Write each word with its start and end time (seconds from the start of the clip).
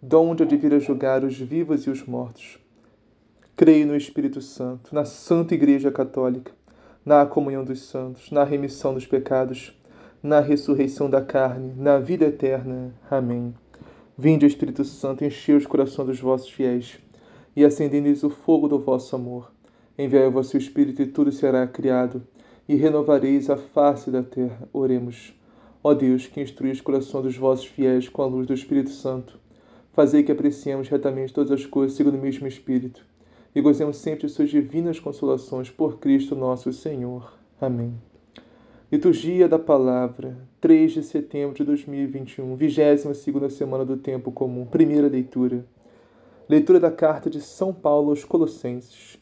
donde 0.00 0.42
há 0.42 0.46
de 0.46 0.56
vir 0.56 0.72
a 0.74 0.78
julgar 0.78 1.24
os 1.24 1.36
vivos 1.36 1.84
e 1.86 1.90
os 1.90 2.04
mortos. 2.06 2.58
Creio 3.56 3.86
no 3.86 3.96
Espírito 3.96 4.40
Santo, 4.40 4.94
na 4.94 5.04
Santa 5.04 5.54
Igreja 5.54 5.90
Católica, 5.90 6.52
na 7.04 7.26
comunhão 7.26 7.64
dos 7.64 7.82
santos, 7.82 8.30
na 8.30 8.44
remissão 8.44 8.94
dos 8.94 9.06
pecados, 9.06 9.76
na 10.22 10.40
ressurreição 10.40 11.10
da 11.10 11.20
carne, 11.20 11.72
na 11.76 11.98
vida 11.98 12.26
eterna. 12.26 12.94
Amém. 13.10 13.52
Vinde, 14.16 14.46
Espírito 14.46 14.84
Santo, 14.84 15.24
enchei 15.24 15.56
os 15.56 15.66
corações 15.66 16.06
dos 16.06 16.20
vossos 16.20 16.50
fiéis 16.50 16.98
e 17.56 17.64
acendei-lhes 17.64 18.22
o 18.22 18.30
fogo 18.30 18.68
do 18.68 18.78
vosso 18.78 19.16
amor. 19.16 19.50
Enviai 19.98 20.28
o 20.28 20.32
vosso 20.32 20.56
Espírito 20.56 21.02
e 21.02 21.06
tudo 21.06 21.32
será 21.32 21.66
criado 21.66 22.22
e 22.68 22.76
renovareis 22.76 23.50
a 23.50 23.56
face 23.56 24.10
da 24.12 24.22
terra. 24.22 24.68
Oremos. 24.72 25.34
Ó 25.82 25.94
Deus, 25.94 26.26
que 26.26 26.40
instruís 26.40 26.78
os 26.78 26.82
corações 26.82 27.24
dos 27.24 27.36
vossos 27.36 27.66
fiéis 27.66 28.08
com 28.08 28.22
a 28.22 28.26
luz 28.26 28.46
do 28.46 28.54
Espírito 28.54 28.90
Santo, 28.90 29.38
fazei 29.98 30.22
que 30.22 30.30
apreciemos 30.30 30.88
retamente 30.88 31.32
todas 31.32 31.50
as 31.50 31.66
coisas 31.66 31.96
segundo 31.96 32.14
o 32.14 32.22
mesmo 32.22 32.46
Espírito 32.46 33.04
e 33.52 33.60
gozemos 33.60 33.96
sempre 33.96 34.28
de 34.28 34.32
suas 34.32 34.48
divinas 34.48 35.00
consolações 35.00 35.70
por 35.72 35.98
Cristo 35.98 36.36
nosso 36.36 36.72
Senhor. 36.72 37.36
Amém. 37.60 38.00
Liturgia 38.92 39.48
da 39.48 39.58
Palavra, 39.58 40.38
3 40.60 40.92
de 40.92 41.02
setembro 41.02 41.56
de 41.56 41.64
2021, 41.64 42.54
22 42.54 43.52
semana 43.52 43.84
do 43.84 43.96
Tempo 43.96 44.30
Comum, 44.30 44.66
primeira 44.66 45.08
leitura. 45.08 45.66
Leitura 46.48 46.78
da 46.78 46.92
carta 46.92 47.28
de 47.28 47.40
São 47.40 47.74
Paulo 47.74 48.10
aos 48.10 48.24
Colossenses. 48.24 49.18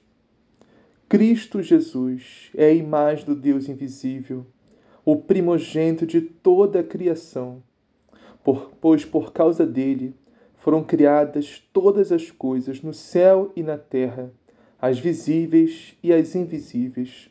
Cristo 1.08 1.62
Jesus 1.62 2.50
é 2.54 2.66
a 2.66 2.74
imagem 2.74 3.24
do 3.24 3.34
Deus 3.34 3.66
invisível, 3.66 4.44
o 5.06 5.16
primogênito 5.16 6.06
de 6.06 6.20
toda 6.20 6.80
a 6.80 6.84
criação, 6.84 7.62
por, 8.44 8.72
pois 8.78 9.06
por 9.06 9.32
causa 9.32 9.64
dele 9.64 10.14
foram 10.66 10.82
criadas 10.82 11.62
todas 11.72 12.10
as 12.10 12.28
coisas 12.28 12.82
no 12.82 12.92
céu 12.92 13.52
e 13.54 13.62
na 13.62 13.78
terra, 13.78 14.32
as 14.82 14.98
visíveis 14.98 15.96
e 16.02 16.12
as 16.12 16.34
invisíveis, 16.34 17.30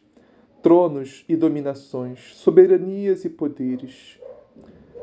tronos 0.63 1.25
e 1.27 1.35
dominações, 1.35 2.33
soberanias 2.35 3.25
e 3.25 3.29
poderes. 3.29 4.21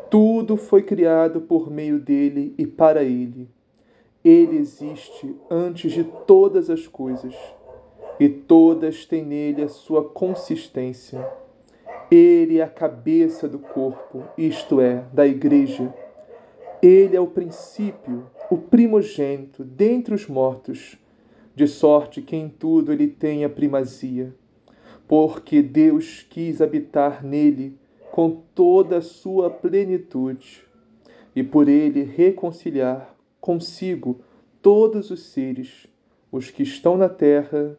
Tudo 0.09 0.57
foi 0.57 0.83
criado 0.83 1.43
por 1.43 1.71
meio 1.71 2.01
dele 2.01 2.55
e 2.57 2.67
para 2.67 3.03
ele. 3.03 3.51
Ele 4.25 4.57
existe 4.57 5.37
antes 5.51 5.93
de 5.93 6.03
todas 6.27 6.71
as 6.71 6.87
coisas, 6.87 7.35
e 8.19 8.31
todas 8.31 9.05
têm 9.05 9.27
nele 9.27 9.61
a 9.61 9.69
sua 9.69 10.09
consistência. 10.09 11.23
Ele 12.11 12.61
é 12.61 12.63
a 12.63 12.69
cabeça 12.71 13.47
do 13.47 13.59
corpo, 13.59 14.23
isto 14.39 14.81
é, 14.81 15.05
da 15.13 15.27
igreja 15.27 15.93
ele 16.83 17.17
é 17.17 17.21
o 17.21 17.29
princípio, 17.29 18.27
o 18.51 18.59
primogênito 18.59 19.63
dentre 19.63 20.13
os 20.13 20.27
mortos, 20.27 20.99
de 21.55 21.69
sorte 21.69 22.21
que 22.21 22.35
em 22.35 22.49
tudo 22.49 22.93
ele 22.93 23.07
tenha 23.07 23.49
primazia. 23.49 24.35
Porque 25.07 25.63
Deus 25.63 26.27
quis 26.29 26.61
habitar 26.61 27.25
nele 27.25 27.79
com 28.11 28.43
toda 28.53 28.99
a 28.99 29.03
sua 29.03 29.49
plenitude, 29.49 30.65
e 31.37 31.43
por 31.43 31.69
ele 31.69 32.03
reconciliar 32.03 33.17
consigo 33.41 34.21
todos 34.61 35.11
os 35.11 35.23
seres, 35.27 35.87
os 36.33 36.51
que 36.51 36.65
estão 36.65 36.97
na 36.97 37.09
terra 37.09 37.79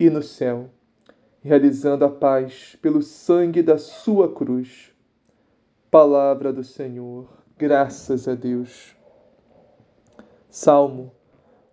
e 0.00 0.10
no 0.10 0.22
céu, 0.22 0.68
realizando 1.42 2.04
a 2.04 2.10
paz 2.10 2.76
pelo 2.82 3.02
sangue 3.02 3.62
da 3.62 3.78
sua 3.78 4.32
cruz 4.32 4.95
Palavra 5.98 6.52
do 6.52 6.62
Senhor, 6.62 7.26
graças 7.56 8.28
a 8.28 8.34
Deus. 8.34 8.94
Salmo, 10.50 11.10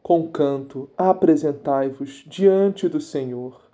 com 0.01 0.31
canto, 0.31 0.89
apresentai-vos 0.95 2.23
diante 2.25 2.87
do 2.87 3.01
Senhor. 3.01 3.69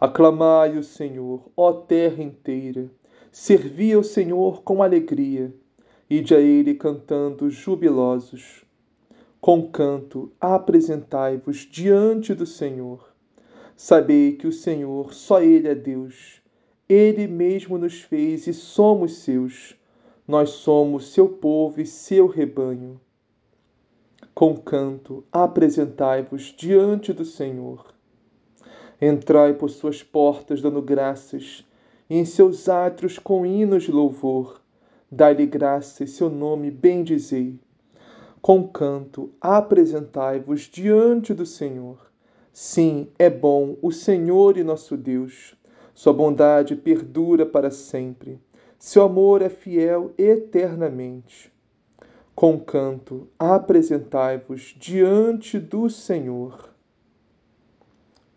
Aclamai 0.00 0.78
o 0.78 0.82
Senhor, 0.82 1.46
ó 1.54 1.74
terra 1.74 2.22
inteira, 2.22 2.90
servi 3.30 3.92
ao 3.92 4.02
Senhor 4.02 4.62
com 4.62 4.82
alegria, 4.82 5.54
ide 6.08 6.34
a 6.34 6.40
Ele 6.40 6.72
cantando 6.72 7.50
jubilosos. 7.50 8.64
Com 9.42 9.70
canto, 9.70 10.32
apresentai-vos 10.40 11.68
diante 11.70 12.32
do 12.32 12.46
Senhor. 12.46 13.12
Sabei 13.76 14.36
que 14.36 14.46
o 14.46 14.52
Senhor, 14.52 15.12
só 15.12 15.42
Ele 15.42 15.68
é 15.68 15.74
Deus 15.74 16.39
ele 16.92 17.28
mesmo 17.28 17.78
nos 17.78 18.00
fez 18.00 18.48
e 18.48 18.52
somos 18.52 19.18
seus. 19.18 19.76
Nós 20.26 20.50
somos 20.50 21.12
seu 21.12 21.28
povo 21.28 21.80
e 21.80 21.86
seu 21.86 22.26
rebanho. 22.26 23.00
Com 24.34 24.56
canto, 24.56 25.22
apresentai-vos 25.30 26.52
diante 26.58 27.12
do 27.12 27.24
Senhor. 27.24 27.94
Entrai 29.00 29.54
por 29.54 29.70
suas 29.70 30.02
portas 30.02 30.60
dando 30.60 30.82
graças, 30.82 31.64
e 32.08 32.16
em 32.16 32.24
seus 32.24 32.68
átrios 32.68 33.20
com 33.20 33.46
hinos 33.46 33.84
de 33.84 33.92
louvor. 33.92 34.60
Dai-lhe 35.08 35.46
graças, 35.46 36.10
seu 36.10 36.28
nome 36.28 36.72
bendizei. 36.72 37.56
Com 38.42 38.66
canto, 38.66 39.30
apresentai-vos 39.40 40.62
diante 40.62 41.32
do 41.32 41.46
Senhor. 41.46 42.10
Sim, 42.52 43.06
é 43.16 43.30
bom 43.30 43.76
o 43.80 43.92
Senhor 43.92 44.56
e 44.56 44.64
nosso 44.64 44.96
Deus 44.96 45.54
sua 45.94 46.12
bondade 46.12 46.76
perdura 46.76 47.44
para 47.44 47.70
sempre. 47.70 48.40
Seu 48.78 49.02
amor 49.02 49.42
é 49.42 49.48
fiel 49.48 50.12
eternamente. 50.16 51.52
Com 52.34 52.58
canto, 52.58 53.28
apresentai-vos 53.38 54.74
diante 54.78 55.58
do 55.58 55.90
Senhor. 55.90 56.70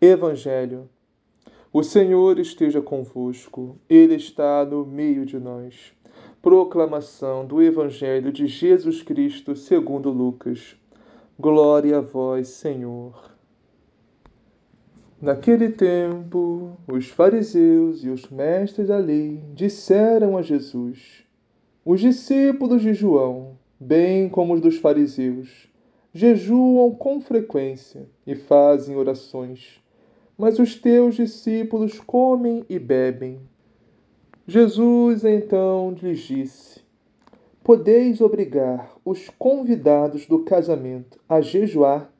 Evangelho. 0.00 0.88
O 1.72 1.82
Senhor 1.82 2.38
esteja 2.38 2.82
convosco, 2.82 3.78
Ele 3.88 4.14
está 4.14 4.64
no 4.64 4.84
meio 4.84 5.24
de 5.24 5.38
nós. 5.38 5.92
Proclamação 6.42 7.46
do 7.46 7.62
Evangelho 7.62 8.30
de 8.30 8.46
Jesus 8.46 9.02
Cristo 9.02 9.56
segundo 9.56 10.10
Lucas. 10.10 10.76
Glória 11.40 11.98
a 11.98 12.00
vós, 12.00 12.48
Senhor. 12.48 13.33
Naquele 15.24 15.70
tempo, 15.70 16.76
os 16.86 17.08
fariseus 17.08 18.04
e 18.04 18.10
os 18.10 18.28
mestres 18.28 18.88
da 18.88 18.98
lei 18.98 19.42
disseram 19.54 20.36
a 20.36 20.42
Jesus: 20.42 21.24
Os 21.82 21.98
discípulos 21.98 22.82
de 22.82 22.92
João, 22.92 23.56
bem 23.80 24.28
como 24.28 24.52
os 24.52 24.60
dos 24.60 24.76
fariseus, 24.76 25.66
jejuam 26.12 26.90
com 26.90 27.22
frequência 27.22 28.06
e 28.26 28.34
fazem 28.34 28.96
orações, 28.96 29.82
mas 30.36 30.58
os 30.58 30.74
teus 30.74 31.14
discípulos 31.14 31.98
comem 32.00 32.62
e 32.68 32.78
bebem. 32.78 33.40
Jesus 34.46 35.24
então 35.24 35.96
lhes 36.02 36.18
disse: 36.18 36.82
Podeis 37.62 38.20
obrigar 38.20 38.94
os 39.02 39.30
convidados 39.38 40.26
do 40.26 40.40
casamento 40.40 41.18
a 41.26 41.40
jejuar 41.40 42.12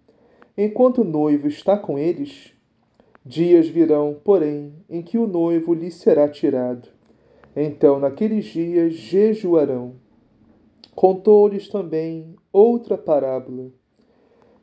enquanto 0.57 1.03
o 1.03 1.05
noivo 1.05 1.47
está 1.47 1.77
com 1.77 1.99
eles? 1.99 2.54
Dias 3.27 3.67
virão, 3.67 4.21
porém, 4.23 4.75
em 4.87 5.01
que 5.01 5.17
o 5.17 5.27
noivo 5.27 5.73
lhe 5.73 5.91
será 5.91 6.29
tirado. 6.29 6.89
Então, 7.57 7.99
naqueles 7.99 8.45
dias, 8.45 8.93
jejuarão. 8.93 9.95
Contou-lhes 10.95 11.69
também 11.69 12.37
outra 12.53 12.99
parábola. 12.99 13.71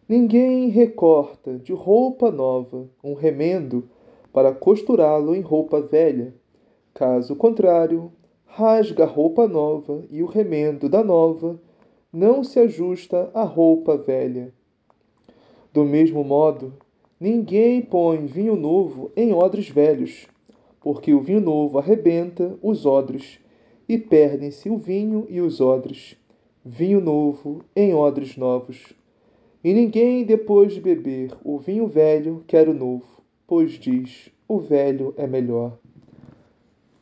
Ninguém 0.07 0.69
recorta 0.69 1.57
de 1.57 1.73
roupa 1.73 2.29
nova 2.29 2.87
um 3.03 3.15
remendo 3.15 3.89
para 4.31 4.53
costurá-lo 4.53 5.33
em 5.35 5.41
roupa 5.41 5.81
velha. 5.81 6.31
Caso 6.93 7.35
contrário, 7.35 8.11
rasga 8.45 9.05
a 9.05 9.07
roupa 9.07 9.47
nova 9.47 10.03
e 10.11 10.21
o 10.21 10.27
remendo 10.27 10.87
da 10.87 11.03
nova 11.03 11.59
não 12.13 12.43
se 12.43 12.59
ajusta 12.59 13.31
à 13.33 13.43
roupa 13.43 13.97
velha. 13.97 14.53
Do 15.73 15.83
mesmo 15.83 16.23
modo, 16.23 16.73
Ninguém 17.21 17.83
põe 17.83 18.25
vinho 18.25 18.55
novo 18.55 19.11
em 19.15 19.31
odres 19.31 19.69
velhos, 19.69 20.25
porque 20.79 21.13
o 21.13 21.21
vinho 21.21 21.39
novo 21.39 21.77
arrebenta 21.77 22.57
os 22.63 22.83
odres, 22.83 23.39
e 23.87 23.95
perdem-se 23.95 24.71
o 24.71 24.77
vinho 24.79 25.27
e 25.29 25.39
os 25.39 25.61
odres, 25.61 26.17
vinho 26.65 26.99
novo 26.99 27.63
em 27.75 27.93
odres 27.93 28.35
novos. 28.35 28.91
E 29.63 29.71
ninguém, 29.71 30.25
depois 30.25 30.73
de 30.73 30.81
beber 30.81 31.31
o 31.43 31.59
vinho 31.59 31.85
velho, 31.85 32.43
quer 32.47 32.67
o 32.67 32.73
novo, 32.73 33.21
pois 33.45 33.73
diz: 33.73 34.31
o 34.47 34.57
velho 34.57 35.13
é 35.15 35.27
melhor. 35.27 35.77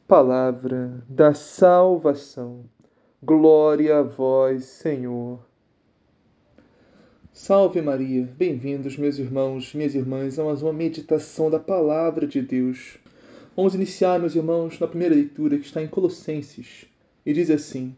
Palavra 0.06 1.01
da 1.07 1.33
salvação. 1.33 2.65
Glória 3.24 4.00
a 4.00 4.04
vós, 4.04 4.65
Senhor. 4.65 5.49
Salve 7.41 7.81
Maria, 7.81 8.30
bem-vindos, 8.38 8.97
meus 8.97 9.18
irmãos, 9.18 9.74
minhas 9.74 9.95
irmãs, 9.95 10.38
a 10.38 10.44
mais 10.44 10.62
uma 10.62 10.74
meditação 10.74 11.50
da 11.50 11.57
Palavra 11.57 12.27
de 12.27 12.41
Deus. 12.41 12.97
Vamos 13.56 13.74
iniciar, 13.74 14.19
meus 14.19 14.36
irmãos, 14.36 14.77
na 14.77 14.89
primeira 14.89 15.15
leitura 15.15 15.57
que 15.57 15.65
está 15.65 15.81
em 15.81 15.88
Colossenses 15.88 16.86
e 17.25 17.31
diz 17.31 17.50
assim: 17.50 17.95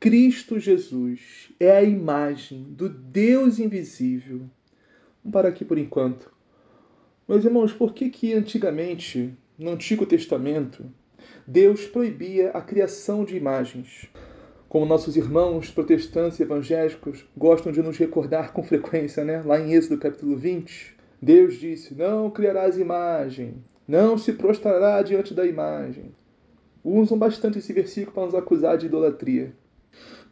Cristo 0.00 0.58
Jesus 0.58 1.52
é 1.60 1.70
a 1.70 1.82
imagem 1.82 2.62
do 2.70 2.88
Deus 2.88 3.58
invisível. 3.58 4.38
Vamos 5.22 5.34
parar 5.34 5.50
aqui 5.50 5.66
por 5.66 5.76
enquanto. 5.76 6.32
Meus 7.28 7.44
irmãos, 7.44 7.74
por 7.74 7.92
que 7.92 8.08
que 8.08 8.32
antigamente, 8.32 9.34
no 9.58 9.72
Antigo 9.72 10.06
Testamento, 10.06 10.82
Deus 11.46 11.84
proibia 11.84 12.52
a 12.52 12.62
criação 12.62 13.22
de 13.22 13.36
imagens? 13.36 14.08
Como 14.68 14.84
nossos 14.84 15.16
irmãos 15.16 15.70
protestantes 15.70 16.38
evangélicos 16.38 17.24
gostam 17.34 17.72
de 17.72 17.80
nos 17.80 17.96
recordar 17.96 18.52
com 18.52 18.62
frequência, 18.62 19.24
né? 19.24 19.40
Lá 19.42 19.58
em 19.58 19.72
Êxodo 19.72 19.96
capítulo 19.96 20.36
20, 20.36 20.94
Deus 21.22 21.54
disse: 21.54 21.94
Não 21.94 22.30
criarás 22.30 22.76
imagem, 22.76 23.64
não 23.86 24.18
se 24.18 24.34
prostrará 24.34 25.00
diante 25.02 25.32
da 25.32 25.46
imagem. 25.46 26.12
Usam 26.84 27.18
bastante 27.18 27.58
esse 27.58 27.72
versículo 27.72 28.12
para 28.12 28.26
nos 28.26 28.34
acusar 28.34 28.76
de 28.76 28.84
idolatria. 28.84 29.54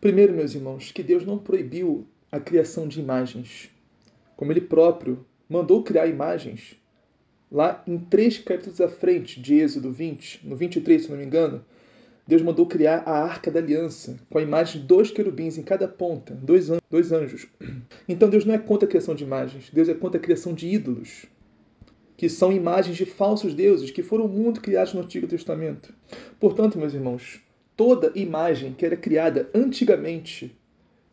Primeiro, 0.02 0.34
meus 0.34 0.54
irmãos, 0.54 0.92
que 0.92 1.02
Deus 1.02 1.24
não 1.24 1.38
proibiu 1.38 2.06
a 2.30 2.38
criação 2.38 2.86
de 2.86 3.00
imagens. 3.00 3.70
Como 4.36 4.52
Ele 4.52 4.60
próprio 4.60 5.24
mandou 5.48 5.82
criar 5.82 6.08
imagens. 6.08 6.76
Lá 7.50 7.82
em 7.86 7.96
três 7.96 8.36
capítulos 8.36 8.82
à 8.82 8.88
frente 8.88 9.40
de 9.40 9.54
Êxodo 9.54 9.90
20, 9.90 10.46
no 10.46 10.56
23, 10.56 11.04
se 11.04 11.10
não 11.10 11.16
me 11.16 11.24
engano, 11.24 11.64
Deus 12.26 12.43
mandou 12.43 12.67
criar 12.67 13.05
a 13.06 13.23
Arca 13.23 13.50
da 13.50 13.61
Aliança, 13.61 14.19
com 14.28 14.38
a 14.38 14.43
imagem 14.43 14.81
de 14.81 14.87
dois 14.87 15.12
querubins 15.12 15.56
em 15.56 15.62
cada 15.62 15.87
ponta, 15.87 16.34
dois, 16.34 16.70
an 16.70 16.78
dois 16.90 17.12
anjos. 17.12 17.46
Então 18.08 18.28
Deus 18.28 18.44
não 18.44 18.55
é 18.55 18.58
contra 18.58 18.87
a 18.87 18.88
criação 18.88 19.14
de 19.14 19.25
imagens, 19.25 19.70
Deus 19.73 19.88
é 19.88 19.94
contra 19.94 20.19
a 20.19 20.23
criação 20.23 20.52
de 20.52 20.67
ídolos, 20.69 21.26
que 22.17 22.28
são 22.28 22.52
imagens 22.52 22.96
de 22.96 23.05
falsos 23.05 23.55
deuses 23.55 23.90
que 23.90 24.02
foram 24.02 24.26
muito 24.26 24.61
criados 24.61 24.94
no 24.94 25.02
Antigo 25.02 25.26
Testamento. 25.26 25.93
Portanto, 26.40 26.78
meus 26.78 26.94
irmãos, 26.94 27.40
toda 27.76 28.12
imagem 28.14 28.73
que 28.73 28.87
era 28.87 28.96
criada 28.96 29.49
antigamente, 29.55 30.56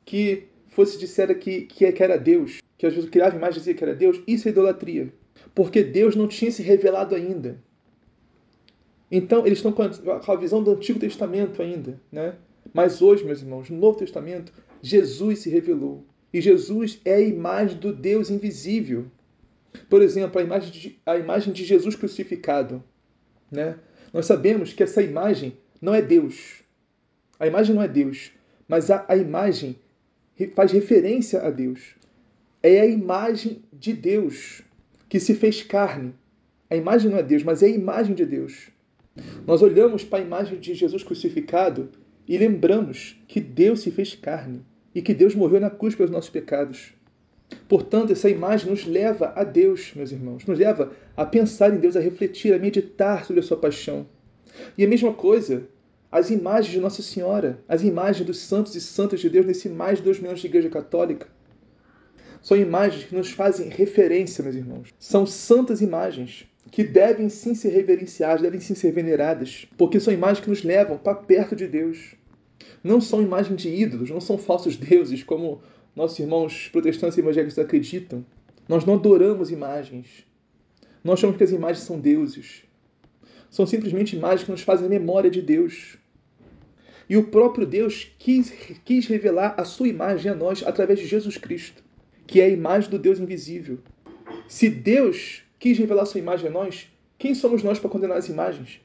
que 0.05 0.45
fosse 0.69 0.97
dissera 0.97 1.35
que, 1.35 1.61
que 1.61 1.85
era 1.85 2.17
Deus, 2.17 2.59
que 2.77 2.85
às 2.85 2.93
vezes 2.93 3.09
criava 3.09 3.35
imagem 3.35 3.57
e 3.57 3.59
dizia 3.59 3.73
que 3.73 3.83
era 3.83 3.93
Deus, 3.93 4.19
isso 4.25 4.47
é 4.47 4.51
idolatria. 4.51 5.13
Porque 5.53 5.83
Deus 5.83 6.15
não 6.15 6.27
tinha 6.27 6.51
se 6.51 6.63
revelado 6.63 7.13
ainda. 7.13 7.59
Então, 9.15 9.45
eles 9.45 9.59
estão 9.59 9.71
com 9.71 10.31
a 10.31 10.35
visão 10.35 10.63
do 10.63 10.71
Antigo 10.71 10.99
Testamento 10.99 11.61
ainda. 11.61 12.01
Né? 12.11 12.33
Mas 12.73 12.99
hoje, 12.99 13.23
meus 13.23 13.43
irmãos, 13.43 13.69
no 13.69 13.77
Novo 13.77 13.99
Testamento, 13.99 14.51
Jesus 14.81 15.37
se 15.37 15.51
revelou. 15.51 16.03
E 16.33 16.41
Jesus 16.41 16.99
é 17.05 17.13
a 17.13 17.21
imagem 17.21 17.77
do 17.77 17.93
Deus 17.93 18.31
invisível. 18.31 19.05
Por 19.87 20.01
exemplo, 20.01 20.41
a 20.41 20.43
imagem 20.43 20.71
de, 20.71 20.99
a 21.05 21.15
imagem 21.15 21.53
de 21.53 21.63
Jesus 21.63 21.95
crucificado. 21.95 22.83
Né? 23.51 23.77
Nós 24.11 24.25
sabemos 24.25 24.73
que 24.73 24.81
essa 24.81 25.03
imagem 25.03 25.55
não 25.79 25.93
é 25.93 26.01
Deus. 26.01 26.63
A 27.39 27.45
imagem 27.45 27.75
não 27.75 27.83
é 27.83 27.87
Deus, 27.87 28.31
mas 28.67 28.89
a, 28.89 29.05
a 29.07 29.15
imagem 29.15 29.75
faz 30.55 30.71
referência 30.71 31.39
a 31.43 31.51
Deus. 31.51 31.95
É 32.63 32.79
a 32.79 32.87
imagem 32.87 33.61
de 33.71 33.93
Deus 33.93 34.63
que 35.07 35.19
se 35.19 35.35
fez 35.35 35.61
carne. 35.61 36.15
A 36.67 36.75
imagem 36.75 37.11
não 37.11 37.19
é 37.19 37.21
Deus, 37.21 37.43
mas 37.43 37.61
é 37.61 37.67
a 37.67 37.69
imagem 37.69 38.15
de 38.15 38.25
Deus. 38.25 38.72
Nós 39.45 39.61
olhamos 39.61 40.03
para 40.03 40.19
a 40.19 40.25
imagem 40.25 40.59
de 40.59 40.73
Jesus 40.73 41.03
crucificado 41.03 41.89
e 42.27 42.37
lembramos 42.37 43.21
que 43.27 43.39
Deus 43.39 43.81
se 43.81 43.91
fez 43.91 44.15
carne 44.15 44.65
e 44.93 45.01
que 45.01 45.13
Deus 45.13 45.35
morreu 45.35 45.59
na 45.59 45.69
cruz 45.69 45.95
pelos 45.95 46.11
nossos 46.11 46.29
pecados. 46.29 46.93
Portanto, 47.67 48.11
essa 48.11 48.29
imagem 48.29 48.69
nos 48.69 48.85
leva 48.85 49.33
a 49.35 49.43
Deus, 49.43 49.93
meus 49.95 50.11
irmãos, 50.11 50.45
nos 50.45 50.57
leva 50.57 50.91
a 51.15 51.25
pensar 51.25 51.73
em 51.73 51.77
Deus, 51.77 51.95
a 51.95 51.99
refletir, 51.99 52.53
a 52.53 52.59
meditar 52.59 53.25
sobre 53.25 53.41
a 53.41 53.43
sua 53.43 53.57
paixão. 53.57 54.07
E 54.77 54.83
a 54.83 54.87
mesma 54.87 55.13
coisa 55.13 55.67
as 56.13 56.29
imagens 56.29 56.71
de 56.71 56.79
Nossa 56.79 57.01
Senhora, 57.01 57.59
as 57.67 57.81
imagens 57.81 58.23
dos 58.23 58.37
santos 58.37 58.75
e 58.75 58.81
santas 58.81 59.19
de 59.19 59.31
Deus 59.31 59.47
nesse 59.47 59.67
mais 59.67 59.97
de 59.97 60.03
dois 60.03 60.19
milhões 60.19 60.39
de 60.39 60.45
igreja 60.45 60.69
católica. 60.69 61.27
São 62.39 62.55
imagens 62.55 63.05
que 63.05 63.15
nos 63.15 63.31
fazem 63.31 63.67
referência, 63.69 64.43
meus 64.43 64.55
irmãos. 64.55 64.93
São 64.99 65.25
santas 65.25 65.81
imagens 65.81 66.47
que 66.71 66.83
devem 66.83 67.29
sim 67.29 67.53
ser 67.53 67.69
reverenciadas, 67.69 68.41
devem 68.41 68.59
sim 68.59 68.75
ser 68.75 68.91
veneradas, 68.91 69.67
porque 69.77 69.99
são 69.99 70.13
imagens 70.13 70.43
que 70.43 70.49
nos 70.49 70.63
levam 70.63 70.97
para 70.97 71.15
perto 71.15 71.55
de 71.55 71.67
Deus. 71.67 72.15
Não 72.83 72.99
são 72.99 73.21
imagens 73.21 73.61
de 73.61 73.69
ídolos, 73.69 74.09
não 74.09 74.21
são 74.21 74.37
falsos 74.37 74.75
deuses, 74.75 75.23
como 75.23 75.61
nossos 75.95 76.17
irmãos 76.19 76.69
protestantes 76.69 77.17
e 77.17 77.21
evangélicos 77.21 77.59
acreditam. 77.59 78.25
Nós 78.67 78.85
não 78.85 78.95
adoramos 78.95 79.51
imagens. 79.51 80.25
Nós 81.03 81.19
achamos 81.19 81.37
que 81.37 81.43
as 81.43 81.51
imagens 81.51 81.85
são 81.85 81.99
deuses. 81.99 82.63
São 83.49 83.67
simplesmente 83.67 84.15
imagens 84.15 84.43
que 84.43 84.51
nos 84.51 84.61
fazem 84.61 84.89
memória 84.89 85.29
de 85.29 85.41
Deus. 85.41 85.97
E 87.09 87.17
o 87.17 87.27
próprio 87.27 87.67
Deus 87.67 88.11
quis, 88.17 88.51
quis 88.83 89.05
revelar 89.05 89.53
a 89.57 89.65
sua 89.65 89.87
imagem 89.87 90.31
a 90.31 90.35
nós 90.35 90.63
através 90.65 90.99
de 90.99 91.05
Jesus 91.05 91.37
Cristo, 91.37 91.83
que 92.25 92.39
é 92.39 92.45
a 92.45 92.49
imagem 92.49 92.89
do 92.89 92.97
Deus 92.97 93.19
invisível. 93.19 93.79
Se 94.47 94.69
Deus 94.69 95.43
quis 95.63 95.77
revelar 95.77 96.05
sua 96.05 96.19
imagem 96.19 96.49
a 96.49 96.51
nós, 96.51 96.91
quem 97.17 97.33
somos 97.33 97.63
nós 97.63 97.79
para 97.79 97.89
condenar 97.89 98.17
as 98.17 98.27
imagens? 98.27 98.81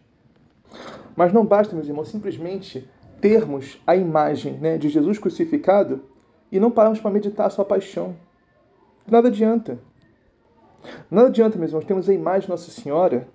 Mas 1.16 1.32
não 1.32 1.44
basta, 1.44 1.74
meus 1.74 1.88
irmãos, 1.88 2.08
simplesmente 2.08 2.88
termos 3.20 3.82
a 3.84 3.96
imagem 3.96 4.52
né, 4.58 4.78
de 4.78 4.88
Jesus 4.88 5.18
crucificado 5.18 6.04
e 6.52 6.60
não 6.60 6.70
pararmos 6.70 7.00
para 7.00 7.10
meditar 7.10 7.48
a 7.48 7.50
sua 7.50 7.64
paixão. 7.64 8.14
Nada 9.10 9.26
adianta. 9.26 9.80
Nada 11.10 11.26
adianta, 11.26 11.58
meus 11.58 11.72
irmãos, 11.72 11.84
temos 11.84 12.08
a 12.08 12.14
imagem 12.14 12.42
de 12.42 12.50
Nossa 12.50 12.70
Senhora 12.70 13.26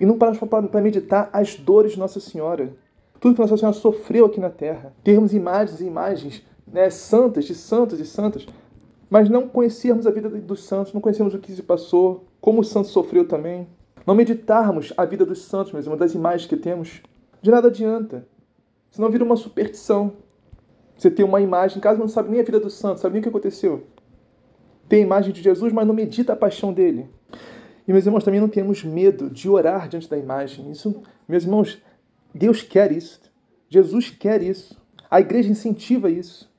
e 0.00 0.04
não 0.04 0.18
pararmos 0.18 0.40
para 0.68 0.80
meditar 0.80 1.30
as 1.32 1.54
dores 1.54 1.92
de 1.92 1.98
Nossa 2.00 2.18
Senhora 2.18 2.76
tudo 3.20 3.36
que 3.36 3.40
Nossa 3.40 3.56
Senhora 3.56 3.76
sofreu 3.76 4.26
aqui 4.26 4.40
na 4.40 4.50
Terra. 4.50 4.92
Termos 5.04 5.32
imagens 5.32 5.80
e 5.80 5.86
imagens 5.86 6.44
né, 6.66 6.90
santas, 6.90 7.44
de 7.44 7.54
santos 7.54 8.00
e 8.00 8.04
santas, 8.04 8.46
mas 9.10 9.28
não 9.28 9.48
conhecermos 9.48 10.06
a 10.06 10.10
vida 10.10 10.28
dos 10.28 10.62
santos, 10.62 10.94
não 10.94 11.00
conhecermos 11.00 11.34
o 11.34 11.38
que 11.40 11.52
se 11.52 11.62
passou, 11.62 12.28
como 12.40 12.60
o 12.60 12.64
santo 12.64 12.88
sofreu 12.88 13.26
também. 13.26 13.66
Não 14.06 14.14
meditarmos 14.14 14.92
a 14.96 15.04
vida 15.04 15.26
dos 15.26 15.42
santos, 15.42 15.72
mesmo, 15.72 15.96
das 15.96 16.14
imagens 16.14 16.48
que 16.48 16.56
temos, 16.56 17.02
de 17.42 17.50
nada 17.50 17.68
adianta. 17.68 18.26
Senão 18.90 19.10
vira 19.10 19.24
uma 19.24 19.36
superstição. 19.36 20.12
Você 20.96 21.10
tem 21.10 21.24
uma 21.24 21.40
imagem, 21.40 21.80
caso 21.80 21.98
não 21.98 22.08
sabe 22.08 22.30
nem 22.30 22.40
a 22.40 22.44
vida 22.44 22.60
do 22.60 22.70
santo, 22.70 23.00
sabe 23.00 23.14
nem 23.14 23.20
o 23.20 23.22
que 23.22 23.28
aconteceu. 23.28 23.86
Tem 24.88 25.02
a 25.02 25.06
imagem 25.06 25.32
de 25.32 25.42
Jesus, 25.42 25.72
mas 25.72 25.86
não 25.86 25.94
medita 25.94 26.32
a 26.32 26.36
paixão 26.36 26.72
dele. 26.72 27.08
E, 27.86 27.92
meus 27.92 28.06
irmãos, 28.06 28.24
também 28.24 28.40
não 28.40 28.48
temos 28.48 28.84
medo 28.84 29.30
de 29.30 29.48
orar 29.48 29.88
diante 29.88 30.08
da 30.08 30.18
imagem. 30.18 30.70
Isso, 30.70 31.02
meus 31.28 31.44
irmãos, 31.44 31.82
Deus 32.34 32.62
quer 32.62 32.92
isso. 32.92 33.20
Jesus 33.68 34.10
quer 34.10 34.42
isso. 34.42 34.80
A 35.10 35.20
igreja 35.20 35.50
incentiva 35.50 36.10
isso. 36.10 36.49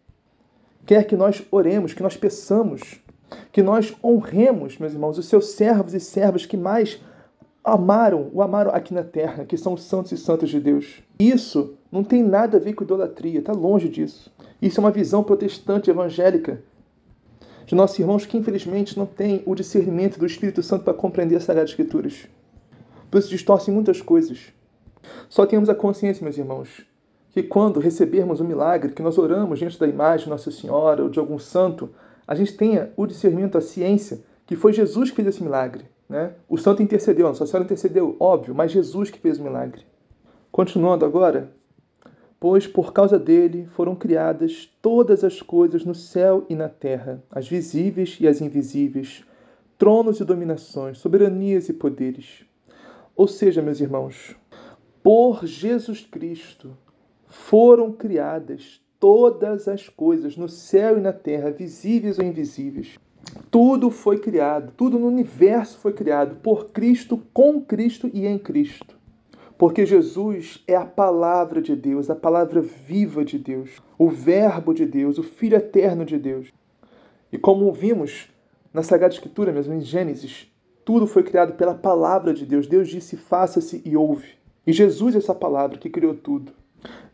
Quer 0.86 1.06
que 1.06 1.16
nós 1.16 1.44
oremos, 1.52 1.94
que 1.94 2.04
nós 2.04 2.18
peçamos, 2.18 3.00
que 3.52 3.62
nós 3.62 3.96
honremos, 4.04 4.78
meus 4.78 4.94
irmãos, 4.94 5.18
os 5.18 5.26
seus 5.26 5.52
servos 5.52 5.94
e 5.94 6.00
servas 6.00 6.46
que 6.46 6.58
mais 6.58 7.00
amaram, 7.64 8.30
o 8.34 8.42
amaram 8.42 8.72
aqui 8.72 8.94
na 8.94 9.04
terra, 9.04 9.46
que 9.46 9.58
são 9.58 9.74
os 9.74 9.84
santos 9.84 10.12
e 10.12 10.18
santas 10.18 10.50
de 10.50 10.60
Deus. 10.60 11.02
Isso 11.20 11.76
não 11.92 12.04
tem 12.04 12.24
nada 12.24 12.58
a 12.58 12.60
ver 12.60 12.74
com 12.74 12.84
idolatria, 12.84 13.40
está 13.40 13.54
longe 13.54 13.88
disso. 13.88 14.32
Isso 14.62 14.80
é 14.80 14.84
uma 14.84 14.92
visão 14.92 15.24
protestante 15.24 15.90
evangélica 15.90 16.62
de 17.66 17.76
nossos 17.76 17.98
irmãos 18.00 18.26
que 18.26 18.38
infelizmente 18.38 18.98
não 18.98 19.06
têm 19.06 19.44
o 19.46 19.56
discernimento 19.56 20.20
do 20.20 20.26
Espírito 20.26 20.62
Santo 20.64 20.84
para 20.84 20.94
compreender 20.94 21.38
as 21.38 21.44
Sagradas 21.44 21.72
Escrituras. 21.72 22.28
Por 23.10 23.20
isso 23.20 23.30
distorcem 23.30 23.74
muitas 23.74 24.02
coisas. 24.02 24.52
Só 25.30 25.46
tenhamos 25.46 25.70
a 25.70 25.76
consciência, 25.76 26.24
meus 26.24 26.38
irmãos, 26.38 26.86
que 27.32 27.42
quando 27.42 27.80
recebermos 27.80 28.40
o 28.40 28.44
milagre, 28.44 28.92
que 28.92 29.02
nós 29.02 29.18
oramos 29.18 29.60
diante 29.60 29.80
da 29.80 29.88
imagem 29.88 30.26
de 30.26 30.30
Nossa 30.30 30.52
Senhora 30.52 31.04
ou 31.04 31.10
de 31.10 31.20
algum 31.20 31.40
santo, 31.40 31.90
a 32.28 32.36
gente 32.36 32.56
tenha 32.56 32.92
o 32.98 33.08
discernimento, 33.08 33.58
a 33.58 33.62
ciência, 33.62 34.22
que 34.46 34.56
foi 34.56 34.74
Jesus 34.74 35.10
que 35.10 35.16
fez 35.16 35.30
esse 35.30 35.44
milagre. 35.44 35.86
Né? 36.10 36.34
O 36.50 36.58
santo 36.58 36.84
intercedeu, 36.84 37.28
Nossa 37.28 37.46
Senhora 37.46 37.64
intercedeu, 37.64 38.18
óbvio, 38.20 38.54
mas 38.54 38.72
Jesus 38.72 39.10
que 39.10 39.20
fez 39.20 39.40
o 39.40 39.44
milagre. 39.44 39.82
Continuando 40.52 41.06
agora, 41.06 41.50
pois 42.38 42.68
por 42.68 42.92
causa 42.92 43.18
dele 43.18 43.66
foram 43.76 43.96
criadas 43.96 44.70
todas 44.82 45.24
as 45.24 45.42
coisas 45.42 45.86
no 45.86 45.96
céu 45.96 46.46
e 46.50 46.56
na 46.56 46.68
terra, 46.68 47.24
as 47.32 47.48
visíveis 47.48 48.18
e 48.20 48.28
as 48.28 48.42
invisíveis, 48.42 49.24
tronos 49.78 50.20
e 50.20 50.26
dominações, 50.26 50.98
soberanias 50.98 51.70
e 51.70 51.74
poderes. 51.74 52.44
Ou 53.16 53.28
seja, 53.28 53.62
meus 53.62 53.80
irmãos, 53.80 54.36
por 55.02 55.46
Jesus 55.46 56.02
Cristo 56.02 56.78
foram 57.32 57.92
criadas 57.94 58.82
todas 59.00 59.68
as 59.68 59.90
coisas, 59.90 60.36
no 60.38 60.48
céu 60.48 60.98
e 60.98 61.02
na 61.02 61.14
terra, 61.14 61.50
visíveis 61.50 62.20
ou 62.20 62.26
invisíveis. 62.26 63.00
Tudo 63.50 63.90
foi 63.90 64.20
criado, 64.20 64.74
tudo 64.76 65.00
no 65.00 65.08
universo 65.08 65.80
foi 65.80 65.94
criado 65.94 66.36
por 66.38 66.70
Cristo, 66.72 67.22
com 67.34 67.62
Cristo 67.62 68.10
e 68.14 68.28
em 68.28 68.38
Cristo. 68.38 69.00
Porque 69.58 69.86
Jesus 69.86 70.64
é 70.68 70.76
a 70.76 70.86
palavra 70.86 71.62
de 71.62 71.76
Deus, 71.76 72.10
a 72.10 72.16
palavra 72.16 72.62
viva 72.62 73.24
de 73.24 73.40
Deus, 73.40 73.70
o 73.98 74.10
Verbo 74.10 74.74
de 74.74 74.86
Deus, 74.86 75.18
o 75.18 75.24
Filho 75.24 75.56
eterno 75.56 76.04
de 76.04 76.18
Deus. 76.18 76.52
E 77.32 77.38
como 77.38 77.72
vimos 77.72 78.28
na 78.74 78.84
Sagrada 78.84 79.14
Escritura, 79.14 79.54
mesmo 79.54 79.74
em 79.74 79.82
Gênesis, 79.82 80.52
tudo 80.84 81.08
foi 81.08 81.24
criado 81.24 81.54
pela 81.54 81.76
palavra 81.76 82.34
de 82.34 82.46
Deus. 82.46 82.68
Deus 82.68 82.90
disse: 82.90 83.16
faça-se 83.16 83.82
e 83.86 83.96
ouve. 83.96 84.30
E 84.66 84.74
Jesus 84.74 85.16
é 85.16 85.20
essa 85.20 85.34
palavra 85.34 85.78
que 85.78 85.90
criou 85.90 86.14
tudo. 86.14 86.61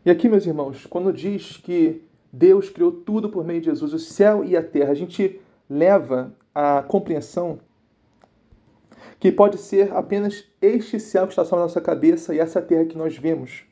E 0.04 0.10
aqui, 0.10 0.28
meus 0.28 0.46
irmãos, 0.46 0.86
quando 0.86 1.12
diz 1.12 1.56
que 1.56 2.02
Deus 2.32 2.70
criou 2.70 2.92
tudo 2.92 3.28
por 3.28 3.44
meio 3.44 3.60
de 3.60 3.66
Jesus, 3.66 3.92
o 3.92 3.98
céu 3.98 4.44
e 4.44 4.56
a 4.56 4.62
terra, 4.62 4.92
a 4.92 4.94
gente 4.94 5.40
leva 5.68 6.32
à 6.54 6.82
compreensão 6.82 7.60
que 9.20 9.32
pode 9.32 9.58
ser 9.58 9.92
apenas 9.92 10.44
este 10.62 11.00
céu 11.00 11.26
que 11.26 11.32
está 11.32 11.44
sobre 11.44 11.60
a 11.60 11.66
nossa 11.66 11.80
cabeça 11.80 12.34
e 12.34 12.38
essa 12.38 12.62
terra 12.62 12.84
que 12.84 12.96
nós 12.96 13.16
vemos. 13.16 13.64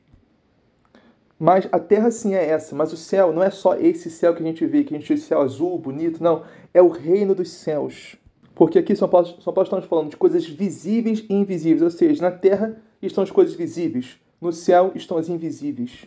Mas 1.39 1.69
a 1.71 1.79
terra 1.79 2.11
sim 2.11 2.35
é 2.35 2.45
essa, 2.49 2.75
mas 2.75 2.93
o 2.93 2.97
céu 2.97 3.33
não 3.33 3.43
é 3.43 3.51
só 3.51 3.75
esse 3.75 4.11
céu 4.11 4.35
que 4.35 4.43
a 4.43 4.47
gente 4.47 4.65
vê, 4.65 4.83
que 4.83 4.95
a 4.95 4.99
gente 4.99 5.09
vê 5.09 5.21
céu 5.21 5.43
azul, 5.43 5.79
bonito, 5.79 6.23
não. 6.23 6.45
É 6.73 6.81
o 6.81 6.89
reino 6.89 7.35
dos 7.35 7.51
céus. 7.51 8.17
Porque 8.55 8.79
aqui 8.79 8.97
São 8.97 9.09
Paulo, 9.09 9.27
São 9.27 9.53
Paulo 9.53 9.65
estamos 9.67 9.85
falando 9.85 10.11
de 10.11 10.17
coisas 10.17 10.47
visíveis 10.47 11.25
e 11.29 11.35
invisíveis, 11.35 11.83
ou 11.83 11.91
seja, 11.91 12.23
na 12.23 12.31
terra 12.31 12.81
estão 13.03 13.23
as 13.23 13.31
coisas 13.31 13.55
visíveis, 13.55 14.19
no 14.47 14.53
céu 14.53 14.93
estão 14.95 15.19
as 15.19 15.29
invisíveis. 15.29 16.07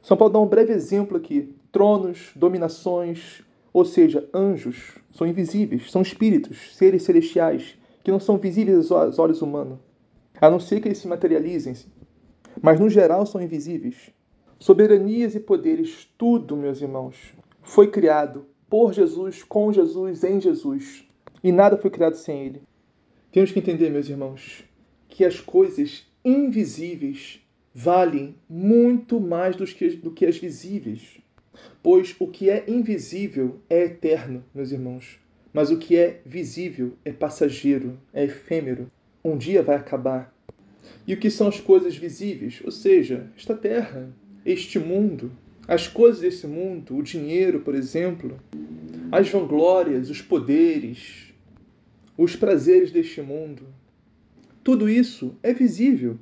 São 0.00 0.16
Paulo 0.16 0.32
dá 0.32 0.40
um 0.40 0.46
breve 0.46 0.72
exemplo 0.72 1.16
aqui: 1.16 1.54
tronos, 1.72 2.30
dominações, 2.34 3.42
ou 3.72 3.84
seja, 3.84 4.28
anjos, 4.32 4.94
são 5.12 5.26
invisíveis, 5.26 5.90
são 5.90 6.00
espíritos, 6.00 6.76
seres 6.76 7.02
celestiais, 7.02 7.76
que 8.02 8.10
não 8.10 8.20
são 8.20 8.38
visíveis 8.38 8.90
aos 8.90 9.18
olhos 9.18 9.42
humanos, 9.42 9.78
a 10.40 10.48
não 10.48 10.60
ser 10.60 10.80
que 10.80 10.88
eles 10.88 10.98
se 10.98 11.08
materializem, 11.08 11.74
mas 12.62 12.80
no 12.80 12.88
geral 12.88 13.26
são 13.26 13.42
invisíveis. 13.42 14.10
Soberanias 14.60 15.34
e 15.34 15.40
poderes, 15.40 16.08
tudo, 16.16 16.56
meus 16.56 16.80
irmãos, 16.80 17.34
foi 17.62 17.90
criado 17.90 18.46
por 18.68 18.92
Jesus, 18.92 19.42
com 19.42 19.72
Jesus, 19.72 20.24
em 20.24 20.40
Jesus. 20.40 21.04
E 21.42 21.52
nada 21.52 21.76
foi 21.76 21.90
criado 21.90 22.14
sem 22.14 22.46
ele. 22.46 22.62
Temos 23.30 23.52
que 23.52 23.58
entender, 23.60 23.90
meus 23.90 24.08
irmãos, 24.08 24.64
que 25.08 25.24
as 25.24 25.40
coisas 25.40 26.04
invisíveis 26.24 27.40
valem 27.80 28.34
muito 28.50 29.20
mais 29.20 29.54
do 29.54 29.64
que, 29.64 29.90
do 29.90 30.10
que 30.10 30.26
as 30.26 30.36
visíveis. 30.36 31.20
Pois 31.80 32.16
o 32.18 32.26
que 32.26 32.50
é 32.50 32.64
invisível 32.66 33.60
é 33.70 33.84
eterno, 33.84 34.44
meus 34.52 34.72
irmãos. 34.72 35.20
Mas 35.52 35.70
o 35.70 35.78
que 35.78 35.96
é 35.96 36.20
visível 36.26 36.94
é 37.04 37.12
passageiro, 37.12 37.96
é 38.12 38.24
efêmero. 38.24 38.90
Um 39.24 39.38
dia 39.38 39.62
vai 39.62 39.76
acabar. 39.76 40.34
E 41.06 41.14
o 41.14 41.20
que 41.20 41.30
são 41.30 41.46
as 41.46 41.60
coisas 41.60 41.96
visíveis? 41.96 42.60
Ou 42.64 42.72
seja, 42.72 43.30
esta 43.36 43.54
terra, 43.54 44.12
este 44.44 44.80
mundo, 44.80 45.30
as 45.68 45.86
coisas 45.86 46.20
desse 46.20 46.48
mundo, 46.48 46.96
o 46.96 47.02
dinheiro, 47.02 47.60
por 47.60 47.76
exemplo, 47.76 48.40
as 49.12 49.30
vanglórias, 49.30 50.10
os 50.10 50.20
poderes, 50.20 51.32
os 52.16 52.34
prazeres 52.34 52.90
deste 52.90 53.22
mundo. 53.22 53.62
Tudo 54.64 54.88
isso 54.88 55.36
é 55.44 55.54
visível. 55.54 56.18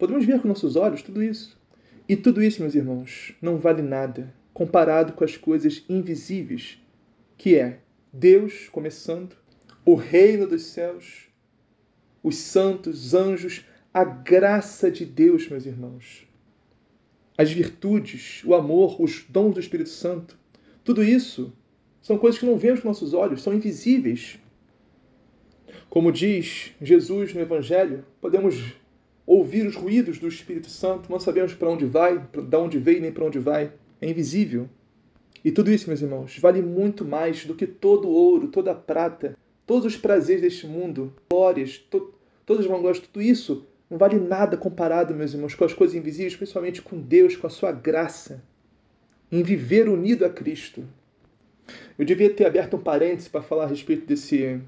Podemos 0.00 0.24
ver 0.24 0.40
com 0.40 0.48
nossos 0.48 0.76
olhos 0.76 1.02
tudo 1.02 1.22
isso. 1.22 1.60
E 2.08 2.16
tudo 2.16 2.42
isso, 2.42 2.62
meus 2.62 2.74
irmãos, 2.74 3.34
não 3.42 3.58
vale 3.58 3.82
nada 3.82 4.32
comparado 4.54 5.12
com 5.12 5.22
as 5.22 5.36
coisas 5.36 5.84
invisíveis, 5.90 6.78
que 7.36 7.54
é 7.54 7.80
Deus 8.10 8.70
começando, 8.70 9.36
o 9.84 9.94
reino 9.94 10.46
dos 10.46 10.62
céus, 10.62 11.28
os 12.22 12.36
santos, 12.36 13.04
os 13.04 13.14
anjos, 13.14 13.66
a 13.92 14.02
graça 14.02 14.90
de 14.90 15.04
Deus, 15.04 15.46
meus 15.48 15.66
irmãos. 15.66 16.26
As 17.36 17.52
virtudes, 17.52 18.42
o 18.46 18.54
amor, 18.54 18.98
os 19.02 19.26
dons 19.28 19.52
do 19.52 19.60
Espírito 19.60 19.90
Santo. 19.90 20.38
Tudo 20.82 21.04
isso 21.04 21.52
são 22.00 22.16
coisas 22.16 22.40
que 22.40 22.46
não 22.46 22.56
vemos 22.56 22.80
com 22.80 22.88
nossos 22.88 23.12
olhos, 23.12 23.42
são 23.42 23.52
invisíveis. 23.52 24.38
Como 25.90 26.10
diz 26.10 26.72
Jesus 26.80 27.34
no 27.34 27.40
Evangelho, 27.42 28.02
podemos 28.18 28.79
ouvir 29.32 29.64
os 29.64 29.76
ruídos 29.76 30.18
do 30.18 30.26
Espírito 30.26 30.68
Santo, 30.68 31.08
não 31.08 31.20
sabemos 31.20 31.54
para 31.54 31.70
onde 31.70 31.86
vai, 31.86 32.18
de 32.18 32.56
onde 32.56 32.80
veio 32.80 33.00
nem 33.00 33.12
para 33.12 33.24
onde 33.24 33.38
vai. 33.38 33.72
É 34.00 34.10
invisível. 34.10 34.68
E 35.44 35.52
tudo 35.52 35.70
isso, 35.70 35.86
meus 35.86 36.02
irmãos, 36.02 36.36
vale 36.40 36.60
muito 36.60 37.04
mais 37.04 37.46
do 37.46 37.54
que 37.54 37.64
todo 37.64 38.08
ouro, 38.08 38.48
toda 38.48 38.74
prata, 38.74 39.38
todos 39.64 39.86
os 39.86 39.96
prazeres 39.96 40.42
deste 40.42 40.66
mundo, 40.66 41.14
glórias, 41.30 41.78
to 41.78 42.12
todas 42.44 42.64
as 42.64 42.70
vanglórias, 42.70 42.98
tudo 42.98 43.22
isso 43.22 43.64
não 43.88 43.96
vale 43.96 44.18
nada 44.18 44.56
comparado, 44.56 45.14
meus 45.14 45.32
irmãos, 45.32 45.54
com 45.54 45.64
as 45.64 45.72
coisas 45.72 45.94
invisíveis, 45.94 46.34
principalmente 46.34 46.82
com 46.82 47.00
Deus, 47.00 47.36
com 47.36 47.46
a 47.46 47.50
sua 47.50 47.70
graça, 47.70 48.42
em 49.30 49.44
viver 49.44 49.88
unido 49.88 50.24
a 50.24 50.28
Cristo. 50.28 50.82
Eu 51.96 52.04
devia 52.04 52.30
ter 52.30 52.46
aberto 52.46 52.76
um 52.76 52.80
parêntese 52.80 53.30
para 53.30 53.42
falar 53.42 53.64
a 53.64 53.68
respeito 53.68 54.04
desse, 54.06 54.60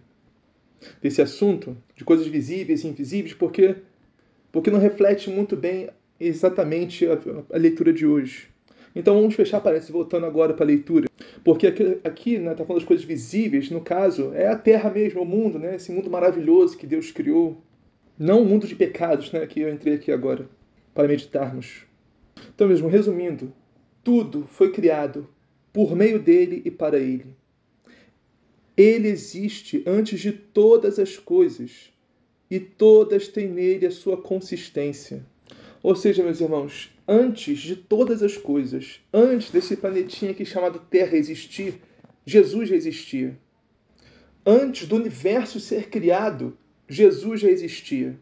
desse 1.00 1.20
assunto, 1.20 1.76
de 1.96 2.04
coisas 2.04 2.28
visíveis 2.28 2.84
e 2.84 2.86
invisíveis, 2.86 3.34
porque, 3.34 3.74
porque 4.52 4.70
não 4.70 4.78
reflete 4.78 5.30
muito 5.30 5.56
bem 5.56 5.88
exatamente 6.20 7.06
a, 7.06 7.18
a 7.52 7.58
leitura 7.58 7.92
de 7.92 8.06
hoje. 8.06 8.52
Então 8.94 9.14
vamos 9.14 9.34
fechar 9.34 9.60
parênteses, 9.60 9.90
voltando 9.90 10.26
agora 10.26 10.52
para 10.52 10.64
a 10.64 10.66
leitura. 10.66 11.08
Porque 11.42 11.66
aqui, 11.66 11.98
aqui 12.04 12.38
né, 12.38 12.50
tá 12.50 12.64
falando 12.64 12.80
das 12.80 12.86
coisas 12.86 13.04
visíveis, 13.04 13.70
no 13.70 13.80
caso, 13.80 14.32
é 14.34 14.46
a 14.46 14.56
terra 14.56 14.90
mesmo, 14.90 15.22
o 15.22 15.26
mundo, 15.26 15.58
né? 15.58 15.76
Esse 15.76 15.90
mundo 15.90 16.10
maravilhoso 16.10 16.76
que 16.76 16.86
Deus 16.86 17.10
criou. 17.10 17.60
Não 18.18 18.42
um 18.42 18.44
mundo 18.44 18.66
de 18.66 18.76
pecados, 18.76 19.32
né? 19.32 19.46
Que 19.46 19.60
eu 19.60 19.72
entrei 19.72 19.94
aqui 19.94 20.12
agora 20.12 20.46
para 20.94 21.08
meditarmos. 21.08 21.86
Então, 22.54 22.68
mesmo, 22.68 22.86
resumindo, 22.86 23.52
tudo 24.04 24.46
foi 24.46 24.70
criado 24.70 25.26
por 25.72 25.96
meio 25.96 26.18
dele 26.18 26.60
e 26.64 26.70
para 26.70 26.98
ele. 26.98 27.34
Ele 28.76 29.08
existe 29.08 29.82
antes 29.86 30.20
de 30.20 30.32
todas 30.32 30.98
as 30.98 31.16
coisas 31.16 31.91
e 32.52 32.60
todas 32.60 33.28
têm 33.28 33.48
nele 33.48 33.86
a 33.86 33.90
sua 33.90 34.20
consistência. 34.20 35.24
Ou 35.82 35.96
seja, 35.96 36.22
meus 36.22 36.38
irmãos, 36.38 36.94
antes 37.08 37.58
de 37.58 37.74
todas 37.74 38.22
as 38.22 38.36
coisas, 38.36 39.00
antes 39.10 39.50
desse 39.50 39.74
planetinha 39.74 40.32
aqui 40.32 40.44
chamado 40.44 40.78
Terra 40.90 41.16
existir, 41.16 41.80
Jesus 42.26 42.68
já 42.68 42.76
existia. 42.76 43.38
Antes 44.44 44.86
do 44.86 44.96
universo 44.96 45.58
ser 45.58 45.88
criado, 45.88 46.54
Jesus 46.86 47.40
já 47.40 47.48
existia. 47.48 48.18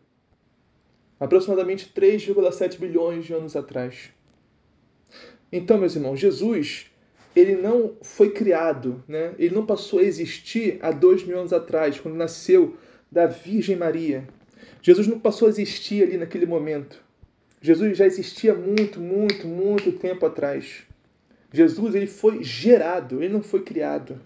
Aproximadamente 1.18 1.90
3,7 1.92 2.78
bilhões 2.78 3.24
de 3.24 3.34
anos 3.34 3.56
atrás. 3.56 4.10
Então, 5.50 5.76
meus 5.76 5.96
irmãos, 5.96 6.20
Jesus, 6.20 6.86
ele 7.34 7.56
não 7.56 7.96
foi 8.00 8.30
criado, 8.30 9.02
né? 9.08 9.34
ele 9.40 9.56
não 9.56 9.66
passou 9.66 9.98
a 9.98 10.04
existir 10.04 10.78
há 10.82 10.92
dois 10.92 11.24
mil 11.24 11.36
anos 11.36 11.52
atrás, 11.52 11.98
quando 11.98 12.14
nasceu 12.14 12.76
da 13.10 13.26
Virgem 13.26 13.76
Maria. 13.76 14.26
Jesus 14.82 15.06
não 15.06 15.18
passou 15.18 15.46
a 15.46 15.50
existir 15.50 16.02
ali 16.02 16.16
naquele 16.16 16.46
momento. 16.46 17.02
Jesus 17.60 17.98
já 17.98 18.06
existia 18.06 18.54
muito, 18.54 19.00
muito, 19.00 19.46
muito 19.46 19.92
tempo 19.92 20.24
atrás. 20.24 20.84
Jesus 21.52 21.94
ele 21.94 22.06
foi 22.06 22.42
gerado, 22.42 23.22
ele 23.22 23.32
não 23.32 23.42
foi 23.42 23.62
criado. 23.62 24.20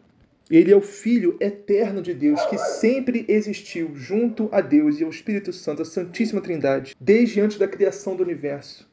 Ele 0.51 0.71
é 0.71 0.77
o 0.77 0.83
Filho 0.83 1.37
eterno 1.41 2.03
de 2.03 2.13
Deus 2.13 2.45
que 2.47 2.59
sempre 2.59 3.25
existiu 3.27 3.97
junto 3.97 4.49
a 4.53 4.61
Deus 4.61 5.01
e 5.01 5.05
ao 5.05 5.11
Espírito 5.11 5.53
Santo, 5.53 5.83
a 5.83 5.87
Santíssima 5.87 6.43
Trindade, 6.43 6.95
desde 7.01 7.41
antes 7.41 7.57
da 7.57 7.67
criação 7.67 8.15
do 8.15 8.23
universo. 8.23 8.87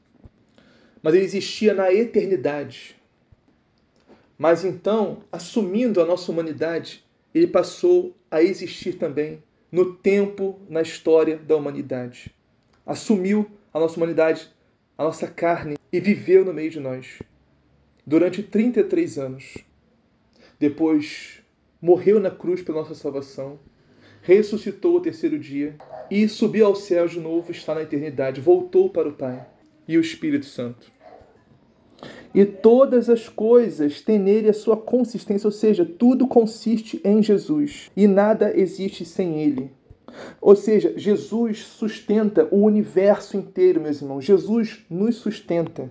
Mas 1.04 1.14
ele 1.14 1.26
existia 1.26 1.74
na 1.74 1.94
eternidade. 1.94 2.96
Mas 4.38 4.64
então, 4.64 5.24
assumindo 5.32 6.02
a 6.02 6.06
nossa 6.06 6.32
humanidade, 6.32 7.04
ele 7.36 7.48
passou 7.48 8.16
a 8.30 8.42
existir 8.42 8.94
também 8.94 9.44
no 9.72 9.94
tempo, 9.94 10.60
na 10.70 10.82
história 10.82 11.38
da 11.38 11.56
humanidade. 11.56 12.36
Assumiu 12.86 13.50
a 13.74 13.80
nossa 13.80 13.96
humanidade, 13.96 14.50
a 14.98 15.04
nossa 15.04 15.28
carne 15.28 15.78
e 15.92 16.00
viveu 16.00 16.44
no 16.44 16.54
meio 16.54 16.70
de 16.70 16.80
nós 16.80 17.20
durante 18.06 18.44
33 18.44 19.18
anos. 19.18 19.58
Depois 20.60 21.42
morreu 21.82 22.20
na 22.20 22.30
cruz 22.30 22.62
pela 22.62 22.80
nossa 22.80 22.94
salvação, 22.94 23.60
ressuscitou 24.22 24.98
ao 24.98 25.02
terceiro 25.02 25.40
dia 25.40 25.76
e 26.10 26.28
subiu 26.28 26.66
ao 26.66 26.76
céu 26.76 27.08
de 27.08 27.20
novo, 27.20 27.52
está 27.52 27.74
na 27.74 27.82
eternidade, 27.82 28.42
voltou 28.42 28.90
para 28.90 29.08
o 29.08 29.14
Pai 29.14 29.48
e 29.88 29.98
o 29.98 30.02
Espírito 30.02 30.46
Santo. 30.46 30.92
E 32.34 32.46
todas 32.46 33.10
as 33.10 33.28
coisas 33.28 34.02
têm 34.02 34.18
nele 34.18 34.50
a 34.50 34.54
sua 34.54 34.78
consistência, 34.78 35.48
ou 35.48 35.52
seja, 35.52 35.86
tudo 35.86 36.28
consiste 36.28 37.02
em 37.04 37.22
Jesus 37.22 37.92
e 37.96 38.08
nada 38.08 38.58
existe 38.58 39.04
sem 39.04 39.42
ele. 39.42 39.72
Ou 40.40 40.56
seja, 40.56 40.94
Jesus 40.98 41.66
sustenta 41.66 42.48
o 42.52 42.64
universo 42.64 43.38
inteiro, 43.38 43.82
meus 43.82 44.02
irmãos. 44.02 44.26
Jesus 44.26 44.86
nos 44.90 45.16
sustenta. 45.16 45.90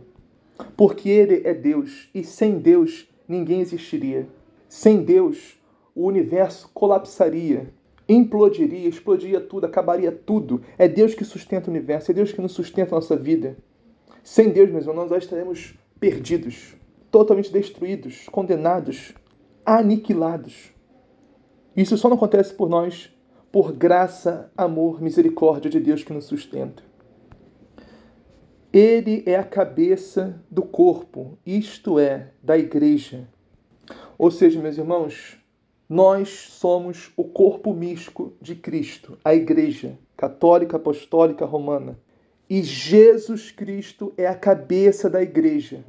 Porque 0.76 1.08
Ele 1.08 1.42
é 1.46 1.54
Deus 1.54 2.08
e 2.14 2.22
sem 2.22 2.58
Deus 2.58 3.08
ninguém 3.26 3.60
existiria. 3.60 4.28
Sem 4.68 5.02
Deus, 5.02 5.58
o 5.94 6.06
universo 6.06 6.70
colapsaria, 6.72 7.72
implodiria, 8.08 8.88
explodiria 8.88 9.40
tudo, 9.40 9.66
acabaria 9.66 10.12
tudo. 10.12 10.62
É 10.76 10.86
Deus 10.86 11.14
que 11.14 11.24
sustenta 11.24 11.68
o 11.68 11.70
universo, 11.70 12.10
é 12.10 12.14
Deus 12.14 12.32
que 12.32 12.40
nos 12.40 12.52
sustenta 12.52 12.94
a 12.94 12.98
nossa 12.98 13.16
vida. 13.16 13.56
Sem 14.22 14.50
Deus, 14.50 14.70
meus 14.70 14.86
irmãos, 14.86 15.08
nós 15.08 15.24
estaremos 15.24 15.74
perdidos, 16.00 16.74
totalmente 17.10 17.52
destruídos, 17.52 18.26
condenados, 18.30 19.14
aniquilados. 19.64 20.72
Isso 21.76 21.96
só 21.98 22.08
não 22.08 22.16
acontece 22.16 22.54
por 22.54 22.68
nós, 22.68 23.14
por 23.52 23.72
graça, 23.72 24.50
amor, 24.56 25.00
misericórdia 25.02 25.70
de 25.70 25.78
Deus 25.78 26.02
que 26.02 26.12
nos 26.12 26.24
sustenta. 26.24 26.82
Ele 28.72 29.22
é 29.26 29.36
a 29.36 29.44
cabeça 29.44 30.40
do 30.50 30.62
corpo, 30.62 31.36
isto 31.44 31.98
é, 31.98 32.30
da 32.42 32.56
igreja. 32.56 33.28
Ou 34.16 34.30
seja, 34.30 34.60
meus 34.60 34.78
irmãos, 34.78 35.36
nós 35.88 36.28
somos 36.28 37.12
o 37.16 37.24
corpo 37.24 37.74
místico 37.74 38.32
de 38.40 38.54
Cristo, 38.54 39.18
a 39.24 39.34
igreja 39.34 39.98
católica, 40.16 40.76
apostólica, 40.76 41.44
romana. 41.44 41.98
E 42.50 42.64
Jesus 42.64 43.52
Cristo 43.52 44.12
é 44.16 44.26
a 44.26 44.34
cabeça 44.34 45.08
da 45.08 45.22
igreja. 45.22 45.84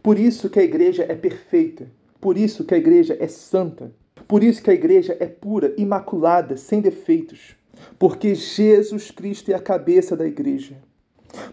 Por 0.00 0.16
isso 0.16 0.48
que 0.48 0.60
a 0.60 0.62
igreja 0.62 1.04
é 1.08 1.16
perfeita, 1.16 1.90
por 2.20 2.38
isso 2.38 2.64
que 2.64 2.72
a 2.72 2.78
igreja 2.78 3.16
é 3.18 3.26
santa, 3.26 3.92
por 4.28 4.44
isso 4.44 4.62
que 4.62 4.70
a 4.70 4.74
igreja 4.74 5.16
é 5.18 5.26
pura, 5.26 5.74
imaculada, 5.76 6.56
sem 6.56 6.80
defeitos, 6.80 7.56
porque 7.98 8.32
Jesus 8.32 9.10
Cristo 9.10 9.50
é 9.50 9.54
a 9.54 9.60
cabeça 9.60 10.16
da 10.16 10.24
igreja. 10.24 10.76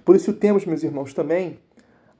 Por 0.05 0.15
isso 0.15 0.31
temos, 0.31 0.63
meus 0.63 0.83
irmãos, 0.83 1.11
também 1.11 1.57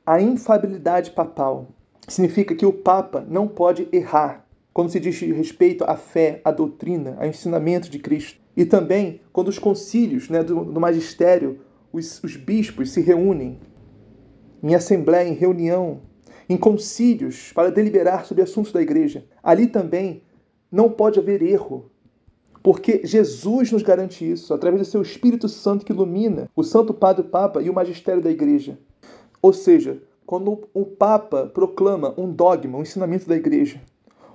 a 0.04 0.20
infabilidade 0.20 1.12
papal. 1.12 1.68
Significa 2.08 2.56
que 2.56 2.66
o 2.66 2.72
Papa 2.72 3.24
não 3.28 3.46
pode 3.46 3.86
errar 3.92 4.44
quando 4.74 4.90
se 4.90 4.98
diz 4.98 5.20
respeito 5.20 5.84
à 5.84 5.94
fé, 5.94 6.40
à 6.44 6.50
doutrina, 6.50 7.16
ao 7.20 7.28
ensinamento 7.28 7.88
de 7.88 8.00
Cristo. 8.00 8.40
E 8.56 8.64
também 8.64 9.20
quando 9.32 9.46
os 9.46 9.60
concílios 9.60 10.28
né, 10.28 10.42
do, 10.42 10.64
do 10.64 10.80
magistério, 10.80 11.60
os, 11.92 12.22
os 12.22 12.36
bispos 12.36 12.90
se 12.90 13.00
reúnem 13.00 13.58
em 14.62 14.74
assembleia, 14.74 15.28
em 15.28 15.34
reunião, 15.34 16.00
em 16.48 16.56
concílios 16.56 17.52
para 17.52 17.70
deliberar 17.70 18.24
sobre 18.24 18.42
assuntos 18.42 18.72
da 18.72 18.82
igreja. 18.82 19.24
Ali 19.42 19.66
também 19.66 20.22
não 20.70 20.90
pode 20.90 21.18
haver 21.18 21.42
erro, 21.42 21.90
porque 22.62 23.00
Jesus 23.04 23.72
nos 23.72 23.82
garante 23.82 24.28
isso 24.30 24.52
através 24.52 24.86
do 24.86 24.90
seu 24.90 25.02
Espírito 25.02 25.48
Santo 25.48 25.84
que 25.84 25.92
ilumina 25.92 26.48
o 26.54 26.62
Santo 26.62 26.92
Padre 26.92 27.22
o 27.22 27.28
Papa 27.28 27.62
e 27.62 27.70
o 27.70 27.74
magistério 27.74 28.22
da 28.22 28.30
Igreja. 28.30 28.78
Ou 29.40 29.52
seja, 29.52 30.02
quando 30.26 30.68
o 30.74 30.84
Papa 30.84 31.46
proclama 31.46 32.14
um 32.18 32.30
dogma, 32.30 32.78
um 32.78 32.82
ensinamento 32.82 33.26
da 33.26 33.36
Igreja, 33.36 33.80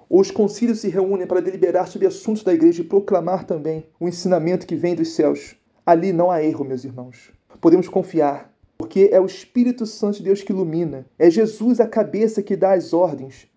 os 0.09 0.31
concílios 0.31 0.79
se 0.79 0.89
reúnem 0.89 1.27
para 1.27 1.41
deliberar 1.41 1.87
sobre 1.87 2.07
assuntos 2.07 2.43
da 2.43 2.53
Igreja 2.53 2.81
e 2.81 2.85
proclamar 2.85 3.45
também 3.45 3.85
o 3.99 4.07
ensinamento 4.07 4.67
que 4.67 4.75
vem 4.75 4.95
dos 4.95 5.09
céus. 5.09 5.55
Ali 5.85 6.11
não 6.11 6.31
há 6.31 6.43
erro, 6.43 6.65
meus 6.65 6.83
irmãos. 6.83 7.31
Podemos 7.59 7.87
confiar, 7.87 8.53
porque 8.77 9.09
é 9.11 9.19
o 9.19 9.25
Espírito 9.25 9.85
Santo 9.85 10.17
de 10.17 10.23
Deus 10.23 10.41
que 10.41 10.51
ilumina. 10.51 11.05
É 11.17 11.29
Jesus 11.29 11.79
a 11.79 11.87
cabeça 11.87 12.43
que 12.43 12.55
dá 12.55 12.73
as 12.73 12.93
ordens 12.93 13.47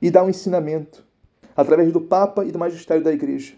e 0.00 0.10
dá 0.10 0.24
o 0.24 0.30
ensinamento, 0.30 1.04
através 1.56 1.92
do 1.92 2.00
Papa 2.00 2.44
e 2.44 2.52
do 2.52 2.58
magistério 2.58 3.02
da 3.02 3.12
Igreja. 3.12 3.54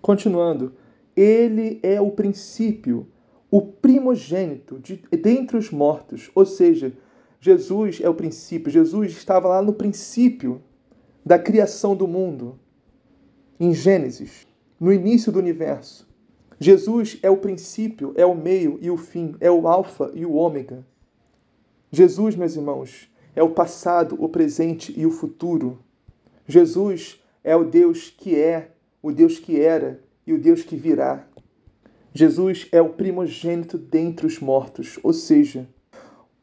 Continuando, 0.00 0.74
ele 1.14 1.78
é 1.82 2.00
o 2.00 2.10
princípio, 2.10 3.06
o 3.50 3.60
primogênito 3.60 4.78
de, 4.78 4.96
dentre 5.12 5.56
os 5.56 5.70
mortos. 5.70 6.30
Ou 6.34 6.46
seja, 6.46 6.92
Jesus 7.40 8.00
é 8.02 8.08
o 8.08 8.14
princípio. 8.14 8.70
Jesus 8.70 9.12
estava 9.12 9.48
lá 9.48 9.62
no 9.62 9.72
princípio 9.72 10.62
da 11.24 11.38
criação 11.38 11.94
do 11.94 12.08
mundo, 12.08 12.58
em 13.58 13.74
Gênesis, 13.74 14.46
no 14.78 14.92
início 14.92 15.30
do 15.30 15.38
universo. 15.38 16.09
Jesus 16.62 17.18
é 17.22 17.30
o 17.30 17.38
princípio, 17.38 18.12
é 18.14 18.26
o 18.26 18.34
meio 18.34 18.78
e 18.82 18.90
o 18.90 18.96
fim, 18.98 19.34
é 19.40 19.50
o 19.50 19.66
Alfa 19.66 20.10
e 20.12 20.26
o 20.26 20.34
Ômega. 20.34 20.84
Jesus, 21.90 22.36
meus 22.36 22.54
irmãos, 22.54 23.10
é 23.34 23.42
o 23.42 23.48
passado, 23.48 24.14
o 24.22 24.28
presente 24.28 24.92
e 24.94 25.06
o 25.06 25.10
futuro. 25.10 25.78
Jesus 26.46 27.18
é 27.42 27.56
o 27.56 27.64
Deus 27.64 28.10
que 28.14 28.36
é, 28.36 28.72
o 29.02 29.10
Deus 29.10 29.38
que 29.38 29.58
era 29.58 30.02
e 30.26 30.34
o 30.34 30.38
Deus 30.38 30.62
que 30.62 30.76
virá. 30.76 31.26
Jesus 32.12 32.68
é 32.70 32.82
o 32.82 32.90
primogênito 32.90 33.78
dentre 33.78 34.26
os 34.26 34.38
mortos, 34.38 34.98
ou 35.02 35.14
seja, 35.14 35.66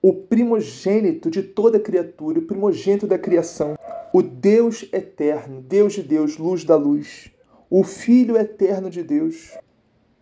o 0.02 0.12
primogênito 0.12 1.30
de 1.30 1.44
toda 1.44 1.80
criatura, 1.80 2.40
o 2.40 2.48
primogênito 2.48 3.06
da 3.06 3.20
criação, 3.20 3.76
o 4.12 4.24
Deus 4.24 4.90
eterno, 4.92 5.62
Deus 5.62 5.94
de 5.94 6.02
Deus, 6.02 6.38
luz 6.38 6.64
da 6.64 6.76
luz, 6.76 7.30
o 7.70 7.84
Filho 7.84 8.36
eterno 8.36 8.90
de 8.90 9.04
Deus, 9.04 9.56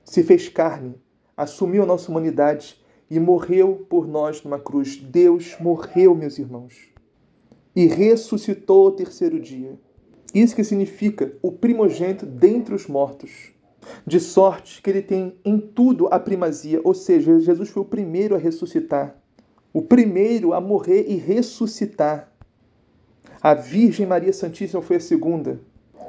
se 0.05 0.23
fez 0.23 0.47
carne, 0.47 0.95
assumiu 1.35 1.83
a 1.83 1.85
nossa 1.85 2.09
humanidade 2.09 2.79
e 3.09 3.19
morreu 3.19 3.85
por 3.89 4.07
nós 4.07 4.41
numa 4.43 4.59
cruz. 4.59 4.95
Deus 4.95 5.57
morreu, 5.59 6.15
meus 6.15 6.37
irmãos, 6.37 6.89
e 7.75 7.87
ressuscitou 7.87 8.85
ao 8.85 8.91
terceiro 8.91 9.39
dia. 9.39 9.77
Isso 10.33 10.55
que 10.55 10.63
significa 10.63 11.33
o 11.41 11.51
primogênito 11.51 12.25
dentre 12.25 12.75
os 12.75 12.87
mortos. 12.87 13.51
De 14.05 14.19
sorte 14.19 14.81
que 14.81 14.89
ele 14.89 15.01
tem 15.01 15.35
em 15.43 15.59
tudo 15.59 16.07
a 16.11 16.19
primazia, 16.19 16.81
ou 16.83 16.93
seja, 16.93 17.39
Jesus 17.39 17.69
foi 17.69 17.83
o 17.83 17.85
primeiro 17.85 18.35
a 18.35 18.37
ressuscitar, 18.37 19.15
o 19.71 19.81
primeiro 19.81 20.53
a 20.53 20.61
morrer 20.61 21.05
e 21.07 21.15
ressuscitar. 21.15 22.31
A 23.41 23.53
Virgem 23.53 24.07
Maria 24.07 24.33
Santíssima 24.33 24.81
foi 24.81 24.95
a 24.95 24.99
segunda. 24.99 25.59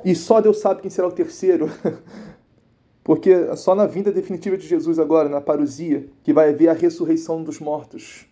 E 0.05 0.15
só 0.15 0.41
Deus 0.41 0.59
sabe 0.59 0.83
quem 0.83 0.91
será 0.91 1.07
o 1.07 1.13
terceiro. 1.13 1.71
Porque 3.07 3.55
só 3.55 3.73
na 3.73 3.87
vinda 3.87 4.11
definitiva 4.11 4.57
de 4.59 4.67
Jesus 4.67 4.99
agora, 4.99 5.29
na 5.29 5.41
parousia, 5.41 6.09
que 6.25 6.33
vai 6.33 6.51
haver 6.51 6.69
a 6.69 6.73
ressurreição 6.73 7.41
dos 7.41 7.61
mortos 7.61 8.27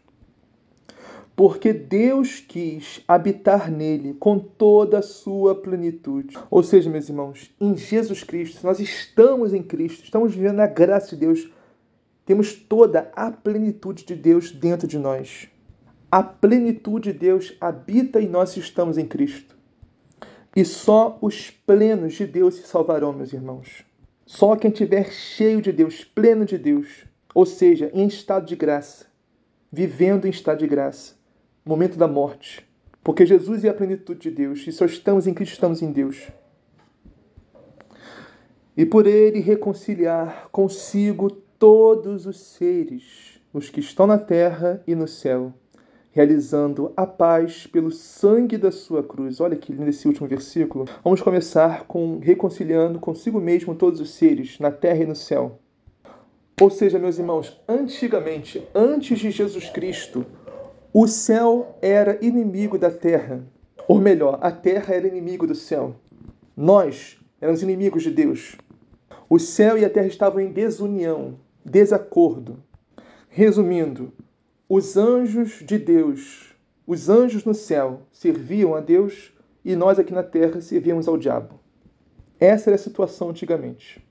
porque 1.37 1.73
Deus 1.73 2.39
quis 2.41 3.03
habitar 3.09 3.71
nele 3.71 4.15
com 4.15 4.39
toda 4.39 4.99
a 4.99 5.03
sua 5.03 5.55
plenitude. 5.55 6.37
Ou 6.51 6.63
seja, 6.63 6.89
meus 6.89 7.09
irmãos, 7.09 7.53
em 7.61 7.77
Jesus 7.77 8.23
Cristo, 8.23 8.65
nós 8.65 8.79
estamos 8.79 9.53
em 9.53 9.63
Cristo, 9.63 10.05
estamos 10.05 10.35
vivendo 10.35 10.61
a 10.61 10.67
graça 10.67 11.11
de 11.11 11.17
Deus, 11.17 11.51
temos 12.25 12.55
toda 12.55 13.11
a 13.15 13.31
plenitude 13.31 14.05
de 14.05 14.15
Deus 14.15 14.53
dentro 14.53 14.87
de 14.87 14.99
nós. 14.99 15.49
A 16.11 16.23
plenitude 16.23 17.13
de 17.13 17.19
Deus 17.19 17.57
habita 17.61 18.21
e 18.21 18.29
nós 18.29 18.57
estamos 18.57 18.97
em 18.97 19.07
Cristo. 19.07 19.57
E 20.55 20.65
só 20.65 21.19
os 21.21 21.51
plenos 21.51 22.15
de 22.15 22.27
Deus 22.27 22.55
se 22.55 22.63
salvarão, 22.63 23.13
meus 23.13 23.33
irmãos. 23.33 23.85
Só 24.27 24.57
quem 24.57 24.71
estiver 24.71 25.11
cheio 25.13 25.61
de 25.61 25.71
Deus, 25.71 26.03
pleno 26.03 26.47
de 26.47 26.57
Deus, 26.57 27.05
ou 27.35 27.45
seja, 27.45 27.91
em 27.93 28.07
estado 28.07 28.47
de 28.47 28.57
graça, 28.57 29.07
vivendo 29.71 30.27
em 30.27 30.31
estado 30.31 30.61
de 30.61 30.67
graça, 30.67 31.15
momento 31.65 31.99
da 31.99 32.09
morte. 32.09 32.67
Porque 33.03 33.27
Jesus 33.27 33.65
é 33.65 33.69
a 33.69 33.75
plenitude 33.75 34.21
de 34.21 34.31
Deus 34.31 34.67
e 34.67 34.73
só 34.73 34.87
estamos 34.87 35.27
em 35.27 35.35
Cristo, 35.35 35.53
estamos 35.53 35.83
em 35.83 35.93
Deus. 35.93 36.27
E 38.75 38.87
por 38.87 39.07
ele 39.07 39.41
reconciliar 39.41 40.49
consigo 40.51 41.31
todos 41.31 42.25
os 42.25 42.39
seres, 42.41 43.39
os 43.53 43.69
que 43.69 43.81
estão 43.81 44.07
na 44.07 44.19
terra 44.19 44.83
e 44.87 44.95
no 44.95 45.07
céu, 45.07 45.53
realizando 46.15 46.93
a 46.97 47.05
paz 47.05 47.67
pelo 47.67 47.91
sangue 47.91 48.57
da 48.57 48.71
sua 48.71 49.03
cruz. 49.03 49.41
Olha 49.41 49.57
que 49.57 49.73
lindo 49.73 49.91
esse 49.91 50.07
último 50.07 50.29
versículo. 50.29 50.87
Vamos 51.03 51.21
começar 51.21 51.87
com 51.89 52.21
reconciliando 52.21 53.01
consigo 53.01 53.41
mesmo 53.41 53.75
todos 53.75 54.01
os 54.01 54.15
seres, 54.15 54.61
na 54.61 54.71
terra 54.71 55.03
e 55.03 55.07
no 55.07 55.17
céu. 55.17 55.59
Ou 56.61 56.71
seja, 56.71 57.01
meus 57.01 57.19
irmãos, 57.19 57.61
antigamente, 57.69 58.65
antes 58.73 59.19
de 59.19 59.33
Jesus 59.33 59.69
Cristo, 59.71 60.25
o 60.93 61.09
céu 61.09 61.77
era 61.83 62.17
inimigo 62.25 62.79
da 62.79 62.93
terra. 62.93 63.45
Ou 63.89 64.01
melhor, 64.01 64.39
a 64.41 64.53
terra 64.53 64.95
era 64.95 65.09
inimigo 65.09 65.49
do 65.49 65.55
céu. 65.57 65.97
Nós 66.57 67.19
éramos 67.41 67.61
inimigos 67.61 68.05
de 68.05 68.13
Deus. 68.13 68.57
O 69.29 69.41
céu 69.41 69.77
e 69.77 69.85
a 69.85 69.91
terra 69.91 70.07
estavam 70.07 70.39
em 70.39 70.53
desunião, 70.53 71.41
desacordo. 71.65 72.63
Resumindo, 73.29 74.13
os 74.69 74.97
anjos 74.97 75.63
de 75.63 75.79
Deus, 75.79 76.55
os 76.87 77.11
anjos 77.11 77.45
no 77.45 77.53
céu, 77.53 78.03
serviam 78.11 78.75
a 78.75 78.81
Deus 78.81 79.33
e 79.63 79.77
nós 79.77 79.99
aqui 79.99 80.13
na 80.13 80.23
terra 80.23 80.61
servíamos 80.61 81.07
ao 81.07 81.19
diabo. 81.19 81.61
Essa 82.41 82.71
era 82.71 82.77
a 82.77 82.79
situação 82.79 83.29
antigamente. 83.29 84.03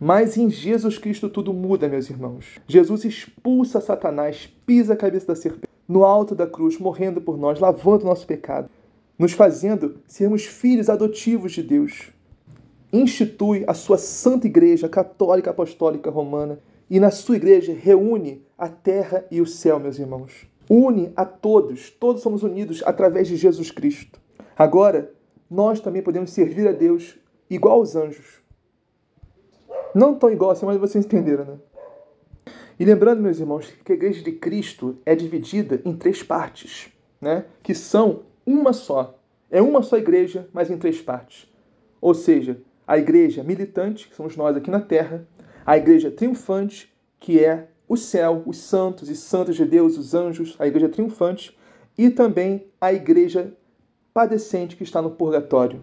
Mas 0.00 0.36
em 0.36 0.50
Jesus 0.50 0.98
Cristo 0.98 1.28
tudo 1.28 1.52
muda, 1.52 1.88
meus 1.88 2.10
irmãos. 2.10 2.58
Jesus 2.66 3.04
expulsa 3.04 3.80
Satanás, 3.80 4.48
pisa 4.66 4.94
a 4.94 4.96
cabeça 4.96 5.28
da 5.28 5.36
serpente 5.36 5.70
no 5.86 6.04
alto 6.04 6.34
da 6.34 6.46
cruz, 6.46 6.78
morrendo 6.78 7.20
por 7.20 7.38
nós, 7.38 7.60
lavando 7.60 8.04
o 8.04 8.08
nosso 8.08 8.26
pecado, 8.26 8.68
nos 9.16 9.32
fazendo 9.32 10.00
sermos 10.06 10.44
filhos 10.44 10.88
adotivos 10.88 11.52
de 11.52 11.62
Deus. 11.62 12.10
Institui 12.92 13.64
a 13.66 13.74
sua 13.74 13.98
santa 13.98 14.48
igreja 14.48 14.88
católica 14.88 15.50
apostólica 15.50 16.10
romana 16.10 16.58
e 16.90 16.98
na 16.98 17.12
sua 17.12 17.36
igreja 17.36 17.72
reúne 17.72 18.44
a 18.58 18.68
terra 18.68 19.24
e 19.30 19.40
o 19.40 19.46
céu, 19.46 19.78
meus 19.78 19.98
irmãos. 19.98 20.46
une 20.68 21.12
a 21.16 21.24
todos, 21.24 21.90
todos 21.90 22.22
somos 22.22 22.42
unidos 22.42 22.82
através 22.84 23.28
de 23.28 23.36
Jesus 23.36 23.70
Cristo. 23.70 24.20
Agora, 24.56 25.12
nós 25.50 25.80
também 25.80 26.02
podemos 26.02 26.30
servir 26.30 26.68
a 26.68 26.72
Deus 26.72 27.18
igual 27.48 27.78
aos 27.78 27.96
anjos. 27.96 28.40
Não 29.94 30.14
tão 30.14 30.30
igual 30.30 30.50
assim, 30.52 30.66
mas 30.66 30.76
vocês 30.76 31.04
entenderam, 31.04 31.44
né? 31.44 31.58
E 32.78 32.84
lembrando, 32.84 33.20
meus 33.20 33.40
irmãos, 33.40 33.66
que 33.84 33.92
a 33.92 33.94
igreja 33.94 34.22
de 34.22 34.32
Cristo 34.32 34.96
é 35.04 35.14
dividida 35.14 35.82
em 35.84 35.96
três 35.96 36.22
partes, 36.22 36.90
né? 37.20 37.44
Que 37.62 37.74
são 37.74 38.22
uma 38.46 38.72
só. 38.72 39.18
É 39.50 39.60
uma 39.60 39.82
só 39.82 39.98
igreja, 39.98 40.48
mas 40.52 40.70
em 40.70 40.78
três 40.78 41.02
partes. 41.02 41.50
Ou 42.00 42.14
seja, 42.14 42.60
a 42.86 42.96
igreja 42.96 43.42
militante, 43.42 44.08
que 44.08 44.14
somos 44.14 44.36
nós 44.36 44.56
aqui 44.56 44.70
na 44.70 44.80
terra, 44.80 45.26
a 45.64 45.76
igreja 45.76 46.10
triunfante, 46.10 46.92
que 47.18 47.44
é 47.44 47.68
o 47.88 47.96
céu, 47.96 48.42
os 48.46 48.58
santos 48.58 49.08
e 49.08 49.16
santas 49.16 49.56
de 49.56 49.64
Deus, 49.64 49.98
os 49.98 50.14
anjos, 50.14 50.56
a 50.58 50.66
igreja 50.66 50.88
triunfante, 50.88 51.56
e 51.98 52.08
também 52.08 52.66
a 52.80 52.92
igreja 52.92 53.52
padecente 54.14 54.76
que 54.76 54.84
está 54.84 55.02
no 55.02 55.10
purgatório. 55.10 55.82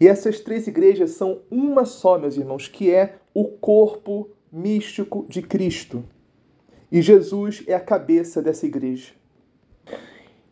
E 0.00 0.08
essas 0.08 0.40
três 0.40 0.66
igrejas 0.66 1.10
são 1.12 1.40
uma 1.50 1.84
só, 1.84 2.18
meus 2.18 2.36
irmãos, 2.36 2.68
que 2.68 2.90
é 2.92 3.16
o 3.34 3.44
corpo 3.44 4.30
místico 4.50 5.26
de 5.28 5.42
Cristo. 5.42 6.04
E 6.90 7.02
Jesus 7.02 7.62
é 7.66 7.74
a 7.74 7.80
cabeça 7.80 8.40
dessa 8.40 8.66
igreja. 8.66 9.12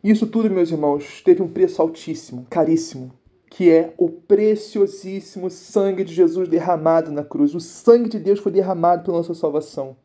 Isso 0.04 0.26
tudo, 0.26 0.50
meus 0.50 0.70
irmãos, 0.70 1.22
teve 1.22 1.42
um 1.42 1.48
preço 1.48 1.80
altíssimo, 1.80 2.46
caríssimo, 2.50 3.12
que 3.56 3.70
é 3.70 3.94
o 3.96 4.10
preciosíssimo 4.10 5.48
sangue 5.48 6.04
de 6.04 6.12
Jesus 6.12 6.46
derramado 6.46 7.10
na 7.10 7.24
cruz. 7.24 7.54
O 7.54 7.60
sangue 7.60 8.10
de 8.10 8.18
Deus 8.18 8.38
foi 8.38 8.52
derramado 8.52 9.02
pela 9.02 9.16
nossa 9.16 9.32
salvação 9.32 9.96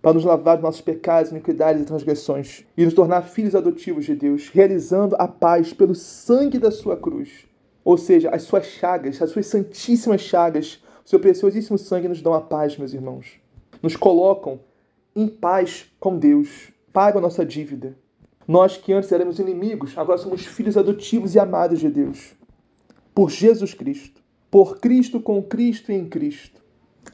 para 0.00 0.12
nos 0.12 0.24
lavar 0.24 0.56
dos 0.56 0.62
nossos 0.62 0.82
pecados, 0.82 1.32
iniquidades 1.32 1.82
e 1.82 1.84
transgressões 1.84 2.64
e 2.76 2.84
nos 2.84 2.94
tornar 2.94 3.22
filhos 3.22 3.56
adotivos 3.56 4.04
de 4.04 4.14
Deus, 4.14 4.50
realizando 4.50 5.16
a 5.18 5.26
paz 5.26 5.72
pelo 5.72 5.96
sangue 5.96 6.60
da 6.60 6.70
sua 6.70 6.96
cruz. 6.96 7.44
Ou 7.84 7.98
seja, 7.98 8.30
as 8.30 8.44
suas 8.44 8.66
chagas, 8.66 9.20
as 9.20 9.30
suas 9.30 9.48
santíssimas 9.48 10.20
chagas, 10.20 10.80
o 11.04 11.08
seu 11.08 11.18
preciosíssimo 11.18 11.78
sangue 11.78 12.06
nos 12.06 12.22
dão 12.22 12.34
a 12.34 12.40
paz, 12.40 12.78
meus 12.78 12.94
irmãos. 12.94 13.40
Nos 13.82 13.96
colocam 13.96 14.60
em 15.16 15.26
paz 15.26 15.92
com 15.98 16.16
Deus, 16.16 16.70
pagam 16.92 17.18
a 17.18 17.22
nossa 17.22 17.44
dívida. 17.44 17.96
Nós 18.46 18.76
que 18.76 18.92
antes 18.92 19.10
éramos 19.10 19.40
inimigos, 19.40 19.98
agora 19.98 20.18
somos 20.18 20.46
filhos 20.46 20.76
adotivos 20.76 21.34
e 21.34 21.40
amados 21.40 21.80
de 21.80 21.90
Deus. 21.90 22.36
Por 23.16 23.30
Jesus 23.30 23.72
Cristo. 23.72 24.20
Por 24.50 24.78
Cristo, 24.78 25.18
com 25.20 25.42
Cristo 25.42 25.90
e 25.90 25.94
em 25.94 26.06
Cristo. 26.06 26.60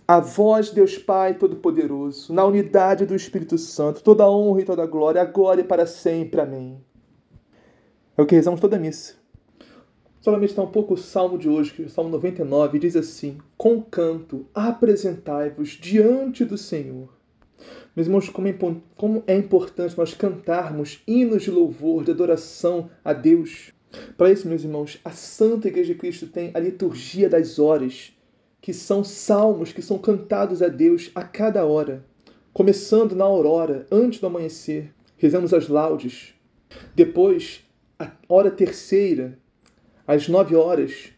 A 0.07 0.19
vós, 0.19 0.71
Deus 0.71 0.99
Pai 0.99 1.35
Todo-Poderoso, 1.35 2.35
na 2.35 2.45
unidade 2.45 3.07
do 3.07 3.15
Espírito 3.15 3.57
Santo, 3.57 4.03
toda 4.03 4.29
honra 4.29 4.63
e 4.63 4.65
toda 4.65 4.85
glória, 4.85 5.23
agora 5.23 5.61
e 5.61 5.65
para 5.65 5.87
sempre. 5.87 6.41
Amém. 6.41 6.83
É 8.17 8.21
o 8.21 8.27
que 8.27 8.35
rezamos 8.35 8.59
toda 8.59 8.75
a 8.75 8.81
missa. 8.81 9.15
Somente 10.21 10.51
está 10.51 10.63
um 10.63 10.73
pouco 10.73 10.95
o 10.95 10.99
salmo 10.99 11.39
de 11.39 11.49
hoje, 11.49 11.73
que 11.73 11.85
é 11.85 11.87
o 11.87 11.89
salmo 11.89 12.11
99, 12.11 12.81
diz 12.81 12.97
assim: 12.97 13.39
Com 13.57 13.81
canto 13.81 14.45
apresentai-vos 14.53 15.69
diante 15.69 16.45
do 16.45 16.59
Senhor. 16.59 17.11
Meus 17.95 18.09
irmãos, 18.09 18.29
como 18.29 18.49
é, 18.49 18.59
como 18.97 19.23
é 19.25 19.37
importante 19.37 19.97
nós 19.97 20.15
cantarmos 20.15 21.01
hinos 21.07 21.45
de 21.45 21.53
louvor, 21.53 22.03
de 22.03 22.11
adoração 22.11 22.91
a 23.05 23.13
Deus. 23.13 23.73
Para 24.17 24.31
isso, 24.31 24.49
meus 24.49 24.65
irmãos, 24.65 24.99
a 25.05 25.11
Santa 25.11 25.69
Igreja 25.69 25.93
de 25.93 25.99
Cristo 25.99 26.27
tem 26.27 26.51
a 26.55 26.59
liturgia 26.59 27.29
das 27.29 27.59
horas 27.59 28.13
que 28.61 28.73
são 28.73 29.03
salmos 29.03 29.73
que 29.73 29.83
são 29.83 29.99
cantados 29.99 30.63
a 30.63 30.69
Deus 30.69 31.11
a 31.15 31.23
cada 31.23 31.65
hora. 31.67 32.05
Começando 32.53 33.15
na 33.15 33.25
aurora, 33.25 33.87
antes 33.91 34.21
do 34.21 34.27
amanhecer, 34.29 34.93
rezamos 35.17 35.53
as 35.53 35.69
laudes. 35.69 36.33
Depois, 36.95 37.65
a 37.99 38.13
hora 38.29 38.51
terceira, 38.51 39.37
às 40.07 40.29
nove 40.29 40.55
horas, 40.55 41.11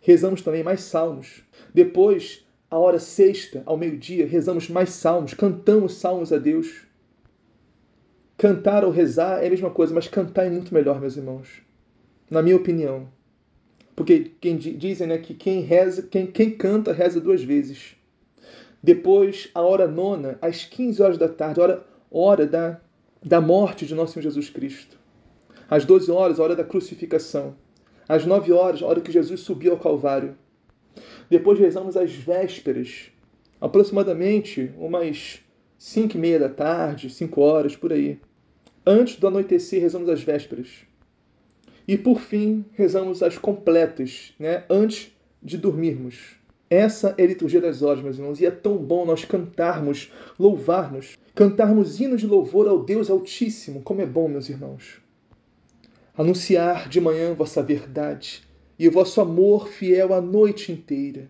rezamos 0.00 0.40
também 0.40 0.62
mais 0.62 0.82
salmos. 0.82 1.42
Depois, 1.74 2.46
a 2.70 2.78
hora 2.78 2.98
sexta, 2.98 3.62
ao 3.66 3.76
meio-dia, 3.76 4.26
rezamos 4.26 4.68
mais 4.68 4.90
salmos, 4.90 5.34
cantamos 5.34 5.94
salmos 5.94 6.32
a 6.32 6.38
Deus. 6.38 6.86
Cantar 8.38 8.84
ou 8.84 8.90
rezar 8.90 9.42
é 9.42 9.48
a 9.48 9.50
mesma 9.50 9.70
coisa, 9.70 9.92
mas 9.92 10.08
cantar 10.08 10.46
é 10.46 10.50
muito 10.50 10.72
melhor, 10.72 11.00
meus 11.00 11.16
irmãos. 11.16 11.62
Na 12.32 12.40
minha 12.40 12.56
opinião. 12.56 13.08
Porque 13.94 14.30
quem 14.40 14.56
dizem 14.56 15.06
né, 15.06 15.18
que 15.18 15.34
quem 15.34 15.60
reza, 15.60 16.00
quem, 16.00 16.26
quem 16.26 16.50
canta 16.52 16.90
reza 16.90 17.20
duas 17.20 17.44
vezes. 17.44 17.94
Depois, 18.82 19.50
a 19.54 19.60
hora 19.60 19.86
nona, 19.86 20.38
às 20.40 20.64
15 20.64 21.02
horas 21.02 21.18
da 21.18 21.28
tarde, 21.28 21.60
hora, 21.60 21.84
hora 22.10 22.46
da, 22.46 22.80
da 23.22 23.38
morte 23.38 23.84
de 23.84 23.94
nosso 23.94 24.14
Senhor 24.14 24.22
Jesus 24.22 24.48
Cristo. 24.48 24.98
Às 25.68 25.84
12 25.84 26.10
horas, 26.10 26.40
a 26.40 26.42
hora 26.42 26.56
da 26.56 26.64
crucificação. 26.64 27.54
Às 28.08 28.24
9 28.24 28.50
horas, 28.50 28.82
a 28.82 28.86
hora 28.86 29.02
que 29.02 29.12
Jesus 29.12 29.40
subiu 29.40 29.72
ao 29.72 29.78
Calvário. 29.78 30.34
Depois 31.28 31.58
rezamos 31.58 31.98
as 31.98 32.12
vésperas, 32.12 33.12
aproximadamente 33.60 34.72
umas 34.78 35.42
5 35.76 36.16
e 36.16 36.18
meia 36.18 36.38
da 36.38 36.48
tarde, 36.48 37.10
5 37.10 37.38
horas, 37.42 37.76
por 37.76 37.92
aí. 37.92 38.18
Antes 38.86 39.16
do 39.16 39.28
anoitecer, 39.28 39.82
rezamos 39.82 40.08
as 40.08 40.22
vésperas. 40.22 40.90
E 41.86 41.98
por 41.98 42.20
fim, 42.20 42.64
rezamos 42.72 43.22
as 43.22 43.36
completas, 43.36 44.32
né? 44.38 44.64
antes 44.70 45.12
de 45.42 45.56
dormirmos. 45.58 46.36
Essa 46.70 47.14
é 47.18 47.24
a 47.24 47.26
liturgia 47.26 47.60
das 47.60 47.82
horas, 47.82 48.02
meus 48.02 48.16
irmãos, 48.16 48.40
e 48.40 48.46
é 48.46 48.50
tão 48.50 48.78
bom 48.78 49.04
nós 49.04 49.24
cantarmos, 49.24 50.10
louvarmos, 50.38 51.18
cantarmos 51.34 52.00
hinos 52.00 52.20
de 52.20 52.26
louvor 52.26 52.66
ao 52.66 52.82
Deus 52.82 53.10
Altíssimo, 53.10 53.82
como 53.82 54.00
é 54.00 54.06
bom, 54.06 54.26
meus 54.28 54.48
irmãos. 54.48 55.02
Anunciar 56.16 56.88
de 56.88 57.00
manhã 57.00 57.34
vossa 57.34 57.62
verdade 57.62 58.42
e 58.78 58.88
o 58.88 58.90
vosso 58.90 59.20
amor 59.20 59.68
fiel 59.68 60.14
a 60.14 60.20
noite 60.20 60.72
inteira. 60.72 61.28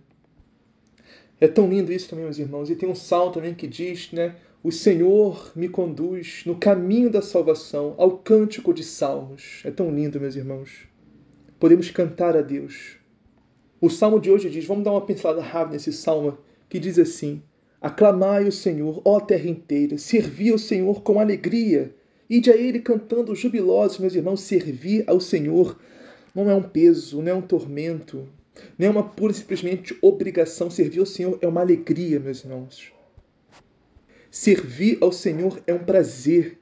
É 1.40 1.48
tão 1.48 1.68
lindo 1.68 1.92
isso 1.92 2.08
também, 2.08 2.24
meus 2.24 2.38
irmãos. 2.38 2.70
E 2.70 2.76
tem 2.76 2.88
um 2.88 2.94
salmo 2.94 3.32
também 3.32 3.52
que 3.52 3.66
diz, 3.66 4.12
né? 4.12 4.36
O 4.64 4.70
Senhor 4.70 5.50
me 5.56 5.68
conduz 5.68 6.44
no 6.46 6.54
caminho 6.54 7.10
da 7.10 7.20
salvação, 7.20 7.96
ao 7.98 8.18
cântico 8.18 8.72
de 8.72 8.84
salmos. 8.84 9.60
É 9.64 9.72
tão 9.72 9.92
lindo, 9.92 10.20
meus 10.20 10.36
irmãos. 10.36 10.86
Podemos 11.58 11.90
cantar 11.90 12.36
a 12.36 12.42
Deus. 12.42 12.96
O 13.80 13.90
salmo 13.90 14.20
de 14.20 14.30
hoje 14.30 14.48
diz: 14.48 14.64
vamos 14.64 14.84
dar 14.84 14.92
uma 14.92 15.04
pincelada 15.04 15.42
rápida 15.42 15.72
nesse 15.72 15.92
salmo, 15.92 16.38
que 16.68 16.78
diz 16.78 16.96
assim: 16.96 17.42
Aclamai 17.80 18.46
o 18.46 18.52
Senhor, 18.52 19.02
ó 19.04 19.18
terra 19.18 19.50
inteira, 19.50 19.98
servi 19.98 20.50
ao 20.50 20.58
Senhor 20.58 21.02
com 21.02 21.18
alegria. 21.18 21.92
Ide 22.30 22.52
a 22.52 22.56
Ele 22.56 22.78
cantando 22.78 23.34
jubilosos, 23.34 23.98
meus 23.98 24.14
irmãos, 24.14 24.42
servir 24.42 25.02
ao 25.08 25.18
Senhor 25.18 25.76
não 26.34 26.48
é 26.48 26.54
um 26.54 26.62
peso, 26.62 27.20
não 27.20 27.32
é 27.32 27.34
um 27.34 27.42
tormento, 27.42 28.28
não 28.78 28.86
é 28.86 28.90
uma 28.90 29.02
pura 29.02 29.32
e 29.32 29.34
simplesmente 29.34 29.96
obrigação. 30.00 30.70
Servir 30.70 31.00
ao 31.00 31.06
Senhor 31.06 31.36
é 31.42 31.48
uma 31.48 31.60
alegria, 31.60 32.20
meus 32.20 32.44
irmãos. 32.44 32.92
Servir 34.34 34.96
ao 35.02 35.12
Senhor 35.12 35.62
é 35.66 35.74
um 35.74 35.84
prazer. 35.84 36.58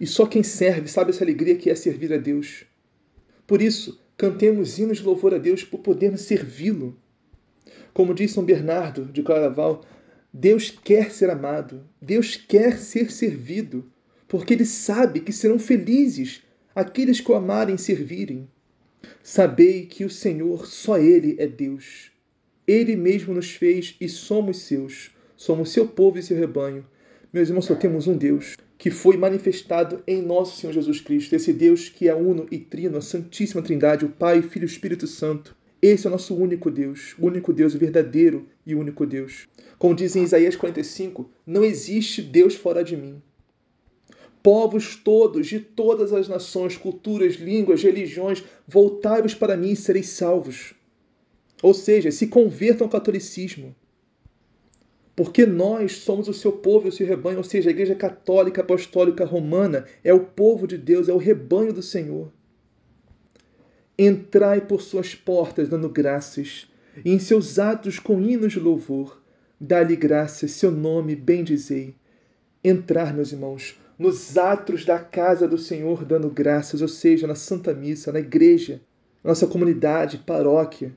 E 0.00 0.06
só 0.06 0.24
quem 0.24 0.42
serve 0.42 0.88
sabe 0.88 1.10
essa 1.10 1.22
alegria 1.22 1.56
que 1.56 1.68
é 1.68 1.74
servir 1.74 2.10
a 2.10 2.16
Deus. 2.16 2.64
Por 3.46 3.60
isso, 3.60 4.00
cantemos 4.16 4.78
hinos 4.78 4.96
de 4.96 5.04
louvor 5.04 5.34
a 5.34 5.38
Deus 5.38 5.62
por 5.62 5.80
podermos 5.80 6.22
servi-lo. 6.22 6.98
Como 7.92 8.14
diz 8.14 8.32
São 8.32 8.42
Bernardo 8.42 9.04
de 9.04 9.22
Claraval, 9.22 9.84
Deus 10.32 10.70
quer 10.70 11.12
ser 11.12 11.28
amado, 11.28 11.84
Deus 12.00 12.34
quer 12.34 12.78
ser 12.78 13.12
servido, 13.12 13.84
porque 14.26 14.54
Ele 14.54 14.64
sabe 14.64 15.20
que 15.20 15.34
serão 15.34 15.58
felizes 15.58 16.42
aqueles 16.74 17.20
que 17.20 17.30
o 17.30 17.34
amarem 17.34 17.74
e 17.74 17.78
servirem. 17.78 18.48
Sabei 19.22 19.84
que 19.84 20.02
o 20.02 20.08
Senhor, 20.08 20.66
só 20.66 20.96
Ele 20.96 21.36
é 21.38 21.46
Deus. 21.46 22.10
Ele 22.66 22.96
mesmo 22.96 23.34
nos 23.34 23.50
fez 23.50 23.94
e 24.00 24.08
somos 24.08 24.62
seus 24.62 25.13
somos 25.36 25.70
seu 25.70 25.86
povo 25.86 26.18
e 26.18 26.22
seu 26.22 26.36
rebanho. 26.36 26.84
Meus 27.32 27.48
irmãos, 27.48 27.64
só 27.64 27.74
temos 27.74 28.06
um 28.06 28.16
Deus 28.16 28.56
que 28.78 28.90
foi 28.90 29.16
manifestado 29.16 30.02
em 30.06 30.20
nosso 30.20 30.56
Senhor 30.56 30.72
Jesus 30.72 31.00
Cristo, 31.00 31.34
esse 31.34 31.52
Deus 31.52 31.88
que 31.88 32.08
é 32.08 32.14
uno 32.14 32.46
e 32.50 32.58
trino, 32.58 32.98
a 32.98 33.00
Santíssima 33.00 33.62
Trindade, 33.62 34.04
o 34.04 34.10
Pai, 34.10 34.42
Filho 34.42 34.64
e 34.64 34.66
Espírito 34.66 35.06
Santo. 35.06 35.56
Esse 35.80 36.06
é 36.06 36.08
o 36.08 36.12
nosso 36.12 36.34
único 36.34 36.70
Deus, 36.70 37.14
o 37.18 37.26
único 37.26 37.52
Deus, 37.52 37.74
o 37.74 37.78
verdadeiro 37.78 38.46
e 38.66 38.74
único 38.74 39.06
Deus. 39.06 39.48
Como 39.78 39.94
diz 39.94 40.14
em 40.16 40.22
Isaías 40.22 40.56
45, 40.56 41.30
não 41.46 41.64
existe 41.64 42.22
Deus 42.22 42.54
fora 42.54 42.82
de 42.82 42.96
mim. 42.96 43.22
Povos 44.42 44.96
todos, 44.96 45.46
de 45.46 45.60
todas 45.60 46.12
as 46.12 46.28
nações, 46.28 46.76
culturas, 46.76 47.34
línguas, 47.34 47.82
religiões, 47.82 48.44
voltai-vos 48.68 49.34
para 49.34 49.56
mim 49.56 49.72
e 49.72 49.76
sereis 49.76 50.08
salvos. 50.10 50.74
Ou 51.62 51.72
seja, 51.72 52.10
se 52.10 52.26
convertam 52.26 52.86
ao 52.86 52.90
catolicismo 52.90 53.74
porque 55.16 55.46
nós 55.46 55.98
somos 55.98 56.28
o 56.28 56.34
seu 56.34 56.50
povo 56.50 56.86
e 56.86 56.88
o 56.88 56.92
seu 56.92 57.06
rebanho, 57.06 57.38
ou 57.38 57.44
seja, 57.44 57.70
a 57.70 57.72
Igreja 57.72 57.94
Católica 57.94 58.62
Apostólica 58.62 59.24
Romana 59.24 59.84
é 60.02 60.12
o 60.12 60.20
povo 60.20 60.66
de 60.66 60.76
Deus, 60.76 61.08
é 61.08 61.12
o 61.12 61.18
rebanho 61.18 61.72
do 61.72 61.82
Senhor. 61.82 62.32
Entrai 63.96 64.60
por 64.60 64.82
suas 64.82 65.14
portas 65.14 65.68
dando 65.68 65.88
graças, 65.88 66.68
e 67.04 67.12
em 67.12 67.18
seus 67.18 67.58
atos 67.58 68.00
com 68.00 68.20
hinos 68.20 68.52
de 68.52 68.60
louvor, 68.60 69.22
dá-lhe 69.60 69.94
graças, 69.94 70.50
seu 70.50 70.72
nome 70.72 71.14
bendizei. 71.14 71.94
Entrar, 72.62 73.14
meus 73.14 73.30
irmãos, 73.30 73.78
nos 73.96 74.36
atos 74.36 74.84
da 74.84 74.98
casa 74.98 75.46
do 75.46 75.58
Senhor 75.58 76.04
dando 76.04 76.28
graças, 76.28 76.82
ou 76.82 76.88
seja, 76.88 77.26
na 77.26 77.36
Santa 77.36 77.72
Missa, 77.72 78.10
na 78.10 78.18
igreja, 78.18 78.80
nossa 79.22 79.46
comunidade, 79.46 80.18
paróquia. 80.18 80.92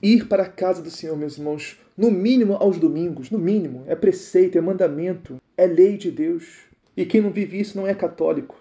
Ir 0.00 0.28
para 0.28 0.44
a 0.44 0.48
casa 0.48 0.80
do 0.82 0.90
Senhor, 0.90 1.16
meus 1.16 1.36
irmãos, 1.36 1.78
no 1.96 2.10
mínimo 2.10 2.54
aos 2.54 2.78
domingos, 2.78 3.30
no 3.30 3.38
mínimo, 3.38 3.84
é 3.86 3.94
preceito, 3.94 4.58
é 4.58 4.60
mandamento, 4.60 5.40
é 5.56 5.66
lei 5.66 5.96
de 5.96 6.10
Deus. 6.10 6.44
E 6.94 7.06
quem 7.06 7.22
não 7.22 7.30
vive 7.30 7.58
isso 7.58 7.76
não 7.76 7.86
é 7.86 7.94
católico. 7.94 8.60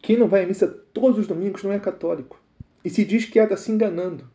Quem 0.00 0.16
não 0.16 0.28
vai 0.28 0.44
à 0.44 0.46
missa 0.46 0.66
todos 0.66 1.18
os 1.18 1.26
domingos 1.26 1.62
não 1.62 1.72
é 1.72 1.78
católico. 1.78 2.40
E 2.82 2.88
se 2.88 3.04
diz 3.04 3.26
que 3.26 3.38
está 3.38 3.56
se 3.56 3.70
enganando. 3.70 4.28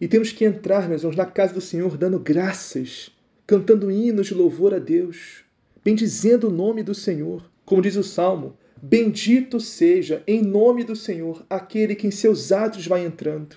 E 0.00 0.06
temos 0.06 0.30
que 0.30 0.44
entrar, 0.44 0.88
meus 0.88 1.02
irmãos, 1.02 1.16
na 1.16 1.26
casa 1.26 1.52
do 1.52 1.60
Senhor 1.60 1.96
dando 1.96 2.20
graças, 2.20 3.10
cantando 3.44 3.90
hinos 3.90 4.28
de 4.28 4.34
louvor 4.34 4.72
a 4.72 4.78
Deus, 4.78 5.42
bendizendo 5.84 6.48
o 6.48 6.52
nome 6.52 6.84
do 6.84 6.94
Senhor. 6.94 7.50
Como 7.64 7.82
diz 7.82 7.96
o 7.96 8.04
Salmo, 8.04 8.56
bendito 8.80 9.58
seja 9.58 10.22
em 10.28 10.40
nome 10.42 10.84
do 10.84 10.94
Senhor 10.94 11.44
aquele 11.50 11.96
que 11.96 12.06
em 12.06 12.12
seus 12.12 12.52
atos 12.52 12.86
vai 12.86 13.04
entrando. 13.04 13.56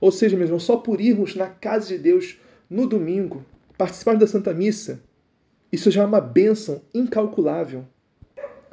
Ou 0.00 0.10
seja, 0.10 0.36
meus 0.36 0.48
irmãos, 0.48 0.64
só 0.64 0.76
por 0.76 1.00
irmos 1.00 1.36
na 1.36 1.48
casa 1.48 1.88
de 1.88 1.98
Deus 1.98 2.36
no 2.68 2.86
domingo, 2.86 3.44
participar 3.76 4.16
da 4.16 4.26
Santa 4.26 4.52
Missa, 4.52 5.02
isso 5.72 5.90
já 5.90 6.02
é 6.02 6.06
uma 6.06 6.20
bênção 6.20 6.82
incalculável. 6.94 7.84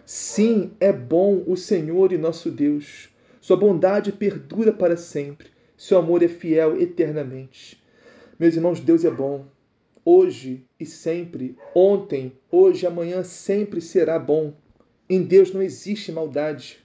Sim, 0.05 0.71
é 0.79 0.91
bom 0.91 1.43
o 1.47 1.55
Senhor 1.55 2.11
e 2.11 2.17
nosso 2.17 2.51
Deus. 2.51 3.09
Sua 3.41 3.57
bondade 3.57 4.11
perdura 4.11 4.73
para 4.73 4.97
sempre. 4.97 5.47
Seu 5.77 5.97
amor 5.97 6.23
é 6.23 6.27
fiel 6.27 6.79
eternamente. 6.79 7.81
Meus 8.39 8.55
irmãos, 8.55 8.79
Deus 8.79 9.05
é 9.05 9.11
bom. 9.11 9.45
Hoje 10.03 10.65
e 10.79 10.85
sempre, 10.85 11.57
ontem, 11.73 12.33
hoje, 12.51 12.85
amanhã, 12.85 13.23
sempre 13.23 13.81
será 13.81 14.19
bom. 14.19 14.53
Em 15.09 15.23
Deus 15.23 15.53
não 15.53 15.61
existe 15.61 16.11
maldade. 16.11 16.79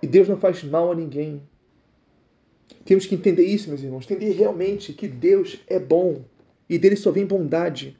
E 0.00 0.06
Deus 0.06 0.28
não 0.28 0.36
faz 0.36 0.62
mal 0.62 0.92
a 0.92 0.94
ninguém. 0.94 1.42
Temos 2.84 3.06
que 3.06 3.14
entender 3.14 3.44
isso, 3.44 3.68
meus 3.68 3.82
irmãos. 3.82 4.04
Entender 4.04 4.32
realmente 4.32 4.92
que 4.92 5.08
Deus 5.08 5.60
é 5.66 5.78
bom 5.78 6.24
e 6.68 6.78
dele 6.78 6.96
só 6.96 7.10
vem 7.10 7.24
bondade. 7.24 7.96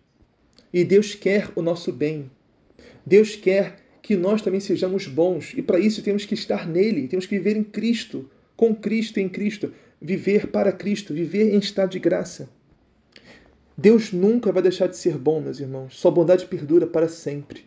E 0.73 0.85
Deus 0.85 1.15
quer 1.15 1.51
o 1.55 1.63
nosso 1.63 1.93
bem. 1.93 2.31
Deus 3.07 3.37
quer 3.37 3.77
que 4.03 4.17
nós 4.17 4.43
também 4.43 4.61
sejamos 4.61 5.07
bons. 5.07 5.55
E 5.57 5.63
para 5.63 5.79
isso 5.79 6.03
temos 6.03 6.25
que 6.25 6.35
estar 6.35 6.69
nele, 6.69 7.09
temos 7.09 7.27
que 7.27 7.37
viver 7.37 7.57
em 7.57 7.65
Cristo, 7.65 8.29
com 8.57 8.75
Cristo 8.75 9.19
em 9.19 9.29
Cristo, 9.29 9.73
viver 10.01 10.49
para 10.49 10.73
Cristo, 10.73 11.15
viver 11.15 11.55
em 11.55 11.59
estado 11.59 11.91
de 11.91 11.99
graça. 11.99 12.51
Deus 13.77 14.13
nunca 14.13 14.53
vai 14.53 14.63
deixar 14.63 14.87
de 14.87 14.97
ser 14.97 15.17
bom, 15.17 15.41
meus 15.41 15.59
irmãos. 15.59 15.99
Sua 15.99 16.11
bondade 16.11 16.47
perdura 16.47 16.87
para 16.87 17.09
sempre. 17.09 17.65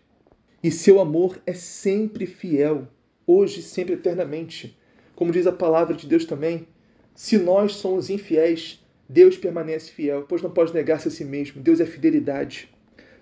E 0.63 0.71
seu 0.71 0.99
amor 0.99 1.39
é 1.45 1.53
sempre 1.53 2.25
fiel, 2.25 2.87
hoje, 3.25 3.61
sempre, 3.61 3.93
eternamente. 3.93 4.77
Como 5.15 5.31
diz 5.31 5.47
a 5.47 5.51
palavra 5.51 5.95
de 5.95 6.07
Deus 6.07 6.25
também, 6.25 6.67
se 7.17 7.35
nós 7.35 7.77
somos 7.77 8.11
infiéis, 8.11 8.79
Deus 9.09 9.35
permanece 9.35 9.89
fiel, 9.89 10.27
pois 10.29 10.39
não 10.43 10.51
pode 10.51 10.71
negar-se 10.71 11.07
a 11.07 11.11
si 11.11 11.25
mesmo. 11.25 11.59
Deus 11.59 11.79
é 11.79 11.85
fidelidade. 11.87 12.69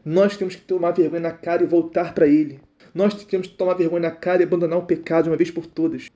Nós 0.04 0.36
temos 0.36 0.54
que 0.54 0.64
tomar 0.64 0.92
vergonha 0.92 1.22
na 1.22 1.32
cara 1.32 1.64
e 1.64 1.66
voltar 1.66 2.14
para 2.14 2.28
Ele. 2.28 2.60
Nós 2.94 3.24
temos 3.24 3.48
que 3.48 3.56
tomar 3.56 3.76
vergonha 3.76 4.02
na 4.02 4.12
cara 4.12 4.42
e 4.42 4.44
abandonar 4.44 4.80
o 4.80 4.86
pecado 4.86 5.28
uma 5.28 5.38
vez 5.38 5.50
por 5.50 5.66
todas. 5.66 6.12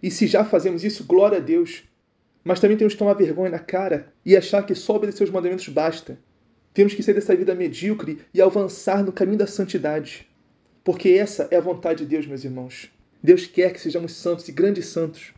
E 0.00 0.08
se 0.08 0.28
já 0.28 0.44
fazemos 0.44 0.84
isso, 0.84 1.02
glória 1.02 1.38
a 1.38 1.40
Deus. 1.40 1.82
Mas 2.44 2.60
também 2.60 2.76
temos 2.76 2.92
que 2.92 2.98
tomar 3.00 3.14
vergonha 3.14 3.50
na 3.50 3.58
cara 3.58 4.12
e 4.24 4.36
achar 4.36 4.64
que 4.64 4.76
só 4.76 4.94
obedecer 4.94 5.24
os 5.24 5.30
mandamentos 5.30 5.68
basta. 5.68 6.16
Temos 6.72 6.94
que 6.94 7.02
sair 7.02 7.14
dessa 7.14 7.34
vida 7.34 7.56
medíocre 7.56 8.20
e 8.32 8.40
avançar 8.40 9.02
no 9.02 9.10
caminho 9.10 9.38
da 9.38 9.48
santidade. 9.48 10.28
Porque 10.84 11.08
essa 11.08 11.48
é 11.50 11.56
a 11.56 11.60
vontade 11.60 12.04
de 12.04 12.10
Deus, 12.10 12.24
meus 12.24 12.44
irmãos. 12.44 12.88
Deus 13.20 13.48
quer 13.48 13.72
que 13.72 13.80
sejamos 13.80 14.12
santos 14.12 14.48
e 14.48 14.52
grandes 14.52 14.86
santos. 14.86 15.34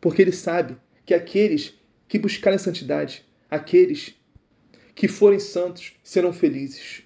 Porque 0.00 0.22
Ele 0.22 0.30
sabe 0.30 0.76
que 1.04 1.14
aqueles 1.14 1.74
que 2.08 2.18
buscarem 2.18 2.58
santidade, 2.58 3.24
aqueles 3.50 4.14
que 4.94 5.08
forem 5.08 5.38
santos, 5.38 5.94
serão 6.02 6.32
felizes. 6.32 7.02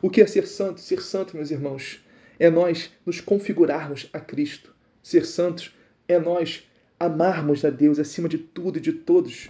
O 0.00 0.10
que 0.10 0.20
é 0.20 0.26
ser 0.26 0.46
santo? 0.46 0.80
Ser 0.80 1.02
santo, 1.02 1.36
meus 1.36 1.50
irmãos, 1.50 2.04
é 2.38 2.50
nós 2.50 2.90
nos 3.04 3.20
configurarmos 3.20 4.08
a 4.12 4.20
Cristo. 4.20 4.74
Ser 5.02 5.24
santos 5.24 5.74
é 6.06 6.18
nós 6.18 6.68
amarmos 7.00 7.64
a 7.64 7.70
Deus 7.70 7.98
acima 7.98 8.28
de 8.28 8.38
tudo 8.38 8.78
e 8.78 8.80
de 8.80 8.92
todos 8.92 9.48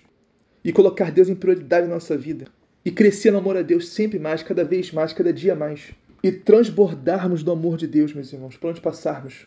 e 0.64 0.72
colocar 0.72 1.10
Deus 1.10 1.28
em 1.28 1.34
prioridade 1.34 1.86
na 1.86 1.94
nossa 1.94 2.16
vida 2.16 2.46
e 2.84 2.90
crescer 2.90 3.30
no 3.30 3.38
amor 3.38 3.56
a 3.56 3.62
Deus 3.62 3.88
sempre 3.88 4.18
mais, 4.18 4.42
cada 4.42 4.64
vez 4.64 4.92
mais, 4.92 5.12
cada 5.12 5.32
dia 5.32 5.54
mais 5.54 5.92
e 6.22 6.32
transbordarmos 6.32 7.42
do 7.42 7.52
amor 7.52 7.76
de 7.76 7.86
Deus, 7.86 8.12
meus 8.12 8.32
irmãos, 8.32 8.56
por 8.56 8.70
onde 8.70 8.80
passarmos. 8.80 9.46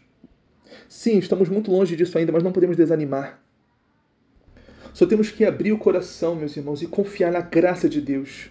Sim, 0.88 1.18
estamos 1.18 1.50
muito 1.50 1.72
longe 1.72 1.96
disso 1.96 2.18
ainda, 2.18 2.32
mas 2.32 2.44
não 2.44 2.52
podemos 2.52 2.78
desanimar. 2.78 3.42
Só 4.94 5.06
temos 5.06 5.32
que 5.32 5.46
abrir 5.46 5.72
o 5.72 5.78
coração, 5.78 6.36
meus 6.36 6.56
irmãos, 6.56 6.82
e 6.82 6.88
confiar 6.88 7.32
na 7.32 7.42
graça 7.42 7.88
de 7.88 8.02
Deus 8.02 8.50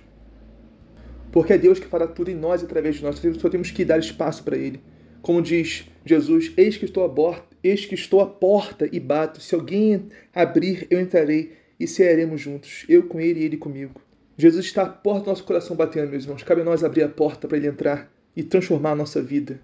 porque 1.33 1.53
é 1.53 1.59
Deus 1.59 1.79
que 1.79 1.87
fará 1.87 2.07
tudo 2.07 2.31
em 2.31 2.35
nós 2.35 2.63
e 2.63 2.65
através 2.65 2.97
de 2.97 3.03
nós. 3.03 3.21
Só 3.39 3.49
temos 3.49 3.71
que 3.71 3.85
dar 3.85 3.99
espaço 3.99 4.43
para 4.43 4.57
Ele. 4.57 4.81
Como 5.23 5.41
diz 5.43 5.87
Jesus, 6.05 6.53
eis 6.57 6.77
que 6.77 6.85
estou 6.85 7.05
à 7.05 7.09
porta, 7.09 7.57
eis 7.63 7.85
que 7.85 7.95
estou 7.95 8.21
à 8.21 8.27
porta 8.27 8.89
e 8.91 8.99
bato. 8.99 9.41
Se 9.41 9.55
alguém 9.55 10.09
abrir, 10.35 10.87
eu 10.91 11.01
entrarei 11.01 11.53
e 11.79 11.87
cearemos 11.87 12.41
juntos, 12.41 12.85
eu 12.89 13.05
com 13.05 13.21
ele 13.21 13.41
e 13.41 13.45
ele 13.45 13.57
comigo. 13.57 14.01
Jesus 14.37 14.65
está 14.65 14.83
à 14.83 14.87
porta 14.87 15.25
do 15.25 15.29
nosso 15.29 15.45
coração 15.45 15.77
batendo, 15.77 16.11
meus 16.11 16.25
irmãos. 16.25 16.43
Cabe 16.43 16.63
a 16.63 16.65
nós 16.65 16.83
abrir 16.83 17.03
a 17.03 17.09
porta 17.09 17.47
para 17.47 17.59
ele 17.59 17.67
entrar 17.67 18.11
e 18.35 18.43
transformar 18.43 18.93
a 18.93 18.97
nossa 18.97 19.23
vida. 19.23 19.61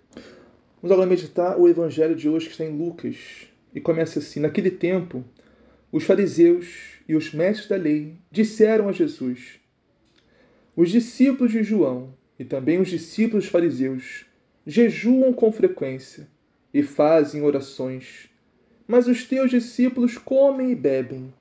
Vamos 0.82 0.92
agora 0.92 1.08
meditar 1.08 1.58
o 1.58 1.66
evangelho 1.66 2.14
de 2.14 2.28
hoje 2.28 2.46
que 2.46 2.52
está 2.52 2.64
em 2.64 2.76
Lucas. 2.76 3.16
E 3.74 3.80
começa 3.80 4.18
assim: 4.18 4.40
Naquele 4.40 4.70
tempo, 4.70 5.24
os 5.96 6.04
fariseus 6.04 7.00
e 7.08 7.16
os 7.16 7.32
mestres 7.32 7.68
da 7.68 7.76
lei 7.76 8.18
disseram 8.30 8.86
a 8.86 8.92
Jesus: 8.92 9.58
os 10.76 10.90
discípulos 10.90 11.50
de 11.50 11.62
João 11.62 12.12
e 12.38 12.44
também 12.44 12.78
os 12.78 12.88
discípulos 12.88 13.46
fariseus 13.46 14.26
jejuam 14.66 15.32
com 15.32 15.50
frequência 15.50 16.28
e 16.74 16.82
fazem 16.82 17.42
orações, 17.42 18.28
mas 18.86 19.08
os 19.08 19.24
teus 19.24 19.50
discípulos 19.50 20.18
comem 20.18 20.70
e 20.70 20.74
bebem. 20.74 21.32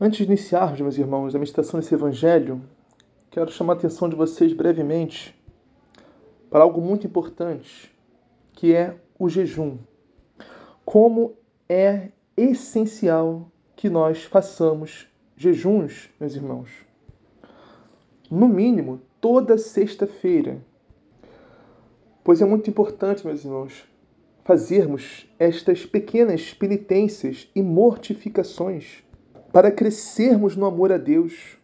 Antes 0.00 0.18
de 0.18 0.24
iniciarmos, 0.24 0.80
meus 0.80 0.96
irmãos, 0.96 1.34
a 1.34 1.38
meditação 1.40 1.80
desse 1.80 1.94
evangelho, 1.94 2.62
quero 3.28 3.50
chamar 3.50 3.72
a 3.72 3.76
atenção 3.76 4.08
de 4.08 4.14
vocês 4.14 4.52
brevemente 4.52 5.34
para 6.48 6.62
algo 6.62 6.80
muito 6.80 7.08
importante, 7.08 7.92
que 8.52 8.72
é 8.72 8.94
o 9.18 9.28
jejum. 9.28 9.78
Como 10.84 11.36
é 11.68 12.10
essencial 12.36 13.50
que 13.76 13.88
nós 13.88 14.24
façamos 14.24 15.08
jejuns, 15.36 16.08
meus 16.20 16.34
irmãos 16.34 16.84
no 18.30 18.48
mínimo, 18.48 19.00
toda 19.20 19.58
sexta-feira. 19.58 20.58
Pois 22.22 22.40
é 22.40 22.44
muito 22.44 22.70
importante, 22.70 23.24
meus 23.26 23.44
irmãos, 23.44 23.84
fazermos 24.44 25.28
estas 25.38 25.84
pequenas 25.86 26.52
penitências 26.52 27.48
e 27.54 27.62
mortificações 27.62 29.04
para 29.52 29.70
crescermos 29.70 30.56
no 30.56 30.66
amor 30.66 30.90
a 30.90 30.98
Deus. 30.98 31.56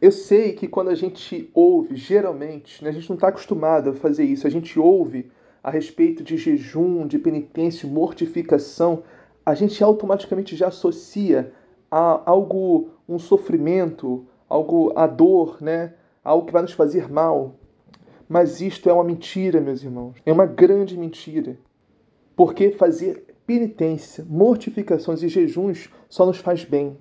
Eu 0.00 0.10
sei 0.10 0.52
que 0.52 0.66
quando 0.66 0.88
a 0.88 0.94
gente 0.94 1.50
ouve, 1.52 1.96
geralmente, 1.96 2.82
né, 2.82 2.90
a 2.90 2.92
gente 2.92 3.08
não 3.08 3.16
está 3.16 3.28
acostumado 3.28 3.90
a 3.90 3.94
fazer 3.94 4.24
isso, 4.24 4.46
a 4.46 4.50
gente 4.50 4.78
ouve 4.78 5.30
a 5.62 5.70
respeito 5.70 6.24
de 6.24 6.36
jejum, 6.36 7.06
de 7.06 7.18
penitência, 7.18 7.86
mortificação, 7.86 9.02
a 9.44 9.54
gente 9.54 9.82
automaticamente 9.82 10.56
já 10.56 10.68
associa 10.68 11.52
a 11.90 12.30
algo, 12.30 12.90
um 13.08 13.18
sofrimento, 13.18 14.26
algo 14.48 14.92
a 14.96 15.06
dor, 15.06 15.60
né? 15.60 15.94
Algo 16.22 16.46
que 16.46 16.52
vai 16.52 16.62
nos 16.62 16.72
fazer 16.72 17.10
mal. 17.10 17.54
Mas 18.28 18.60
isto 18.60 18.88
é 18.88 18.92
uma 18.92 19.02
mentira, 19.02 19.60
meus 19.60 19.82
irmãos. 19.82 20.16
É 20.24 20.32
uma 20.32 20.46
grande 20.46 20.96
mentira. 20.96 21.58
Porque 22.36 22.70
fazer 22.70 23.26
penitência, 23.46 24.24
mortificações 24.28 25.22
e 25.22 25.28
jejuns 25.28 25.90
só 26.08 26.24
nos 26.24 26.38
faz 26.38 26.64
bem. 26.64 26.96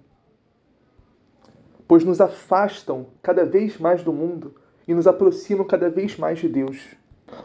Pois 1.88 2.04
nos 2.04 2.19
afastam 2.19 3.08
cada 3.21 3.45
vez 3.45 3.78
mais 3.78 4.04
do 4.04 4.12
mundo 4.12 4.56
e 4.88 4.93
nos 4.93 5.06
aproximam 5.06 5.65
cada 5.65 5.89
vez 5.89 6.17
mais 6.17 6.39
de 6.39 6.49
Deus. 6.49 6.98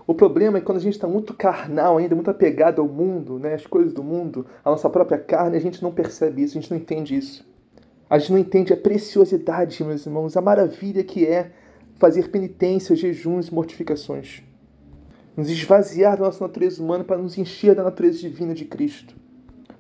O 0.06 0.14
problema 0.14 0.58
é 0.58 0.60
quando 0.60 0.78
a 0.78 0.80
gente 0.80 0.94
está 0.94 1.08
muito 1.08 1.34
carnal 1.34 1.98
ainda, 1.98 2.14
muito 2.14 2.30
apegado 2.30 2.80
ao 2.80 2.88
mundo, 2.88 3.38
né, 3.38 3.54
as 3.54 3.66
coisas 3.66 3.92
do 3.92 4.02
mundo, 4.02 4.46
a 4.64 4.70
nossa 4.70 4.90
própria 4.90 5.18
carne, 5.18 5.56
a 5.56 5.60
gente 5.60 5.82
não 5.82 5.92
percebe 5.92 6.42
isso, 6.42 6.58
a 6.58 6.60
gente 6.60 6.70
não 6.70 6.78
entende 6.78 7.16
isso. 7.16 7.46
A 8.08 8.18
gente 8.18 8.32
não 8.32 8.38
entende 8.38 8.72
a 8.72 8.76
preciosidade, 8.76 9.82
meus 9.82 10.04
irmãos, 10.04 10.36
a 10.36 10.40
maravilha 10.40 11.02
que 11.02 11.26
é 11.26 11.50
fazer 11.94 12.28
penitências, 12.28 12.98
jejuns 12.98 13.48
e 13.48 13.54
mortificações. 13.54 14.42
Nos 15.36 15.48
esvaziar 15.48 16.16
da 16.16 16.24
nossa 16.24 16.44
natureza 16.44 16.82
humana 16.82 17.02
para 17.02 17.18
nos 17.18 17.36
encher 17.38 17.74
da 17.74 17.82
natureza 17.82 18.18
divina 18.18 18.54
de 18.54 18.64
Cristo. 18.64 19.16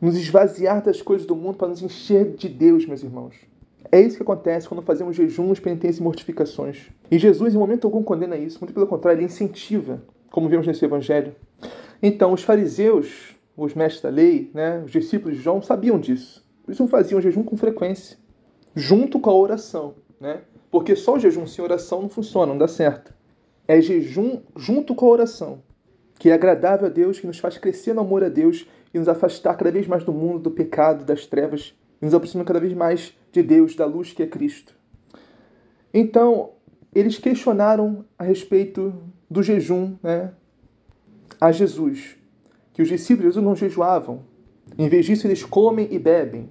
Nos 0.00 0.16
esvaziar 0.16 0.82
das 0.82 1.00
coisas 1.00 1.26
do 1.26 1.36
mundo 1.36 1.58
para 1.58 1.68
nos 1.68 1.82
encher 1.82 2.34
de 2.34 2.48
Deus, 2.48 2.86
meus 2.86 3.02
irmãos. 3.02 3.34
É 3.90 4.00
isso 4.00 4.16
que 4.16 4.22
acontece 4.22 4.68
quando 4.68 4.82
fazemos 4.82 5.16
jejuns, 5.16 5.60
penitências 5.60 5.98
e 5.98 6.02
mortificações. 6.02 6.90
E 7.10 7.18
Jesus, 7.18 7.54
em 7.54 7.58
momento 7.58 7.86
algum, 7.86 8.02
condena 8.02 8.36
isso. 8.36 8.58
Muito 8.60 8.74
pelo 8.74 8.86
contrário, 8.86 9.18
ele 9.18 9.26
incentiva. 9.26 10.02
como 10.30 10.48
vemos 10.48 10.66
nesse 10.66 10.84
evangelho. 10.84 11.34
Então, 12.02 12.32
os 12.32 12.42
fariseus, 12.42 13.36
os 13.56 13.72
mestres 13.74 14.02
da 14.02 14.08
lei, 14.08 14.50
né, 14.52 14.82
os 14.84 14.90
discípulos 14.90 15.36
de 15.36 15.42
João, 15.42 15.62
sabiam 15.62 15.98
disso. 15.98 16.44
Por 16.64 16.72
isso 16.72 16.86
faziam 16.88 17.20
jejum 17.20 17.42
com 17.42 17.56
frequência, 17.56 18.16
junto 18.74 19.20
com 19.20 19.30
a 19.30 19.34
oração. 19.34 19.94
Né? 20.20 20.40
Porque 20.70 20.96
só 20.96 21.14
o 21.14 21.20
jejum 21.20 21.46
sem 21.46 21.64
oração 21.64 22.02
não 22.02 22.08
funciona, 22.08 22.46
não 22.46 22.58
dá 22.58 22.66
certo. 22.66 23.14
É 23.68 23.80
jejum 23.80 24.40
junto 24.56 24.94
com 24.94 25.06
a 25.06 25.10
oração, 25.10 25.62
que 26.18 26.30
é 26.30 26.32
agradável 26.32 26.86
a 26.86 26.90
Deus, 26.90 27.20
que 27.20 27.26
nos 27.26 27.38
faz 27.38 27.58
crescer 27.58 27.94
no 27.94 28.00
amor 28.00 28.24
a 28.24 28.28
Deus 28.28 28.66
e 28.92 28.98
nos 28.98 29.08
afastar 29.08 29.56
cada 29.56 29.70
vez 29.70 29.86
mais 29.86 30.04
do 30.04 30.12
mundo, 30.12 30.38
do 30.40 30.50
pecado, 30.50 31.04
das 31.04 31.26
trevas, 31.26 31.74
e 32.00 32.04
nos 32.04 32.14
aproxima 32.14 32.44
cada 32.44 32.60
vez 32.60 32.72
mais 32.72 33.16
de 33.34 33.42
Deus, 33.42 33.74
da 33.74 33.84
luz 33.84 34.12
que 34.12 34.22
é 34.22 34.26
Cristo. 34.26 34.74
Então, 35.92 36.52
eles 36.94 37.18
questionaram 37.18 38.04
a 38.18 38.24
respeito 38.24 38.94
do 39.30 39.42
jejum 39.42 39.96
né, 40.02 40.32
a 41.40 41.52
Jesus, 41.52 42.16
que 42.72 42.82
os 42.82 42.88
discípulos 42.88 43.22
de 43.22 43.34
Jesus 43.34 43.44
não 43.44 43.56
jejuavam. 43.56 44.22
Em 44.78 44.88
vez 44.88 45.06
disso, 45.06 45.26
eles 45.26 45.44
comem 45.44 45.88
e 45.90 45.98
bebem. 45.98 46.48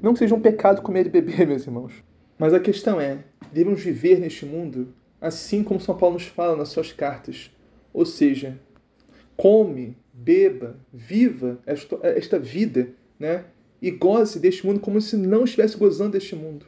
Não 0.00 0.12
que 0.12 0.18
seja 0.18 0.34
um 0.34 0.40
pecado 0.40 0.82
comer 0.82 1.06
e 1.06 1.10
beber, 1.10 1.46
meus 1.48 1.66
irmãos. 1.66 1.92
Mas 2.38 2.52
a 2.52 2.60
questão 2.60 3.00
é: 3.00 3.18
devemos 3.52 3.82
viver 3.82 4.18
neste 4.18 4.44
mundo 4.44 4.92
assim 5.22 5.62
como 5.62 5.80
São 5.80 5.96
Paulo 5.96 6.14
nos 6.14 6.26
fala 6.26 6.56
nas 6.56 6.70
suas 6.70 6.92
cartas. 6.92 7.50
Ou 7.94 8.04
seja, 8.04 8.58
come, 9.36 9.96
beba, 10.12 10.76
viva 10.92 11.60
esta, 11.64 11.98
esta 12.02 12.38
vida, 12.38 12.88
né? 13.18 13.44
E 13.82 13.90
goze 13.90 14.38
deste 14.38 14.64
mundo 14.64 14.78
como 14.78 15.00
se 15.00 15.16
não 15.16 15.42
estivesse 15.42 15.76
gozando 15.76 16.12
deste 16.12 16.36
mundo. 16.36 16.64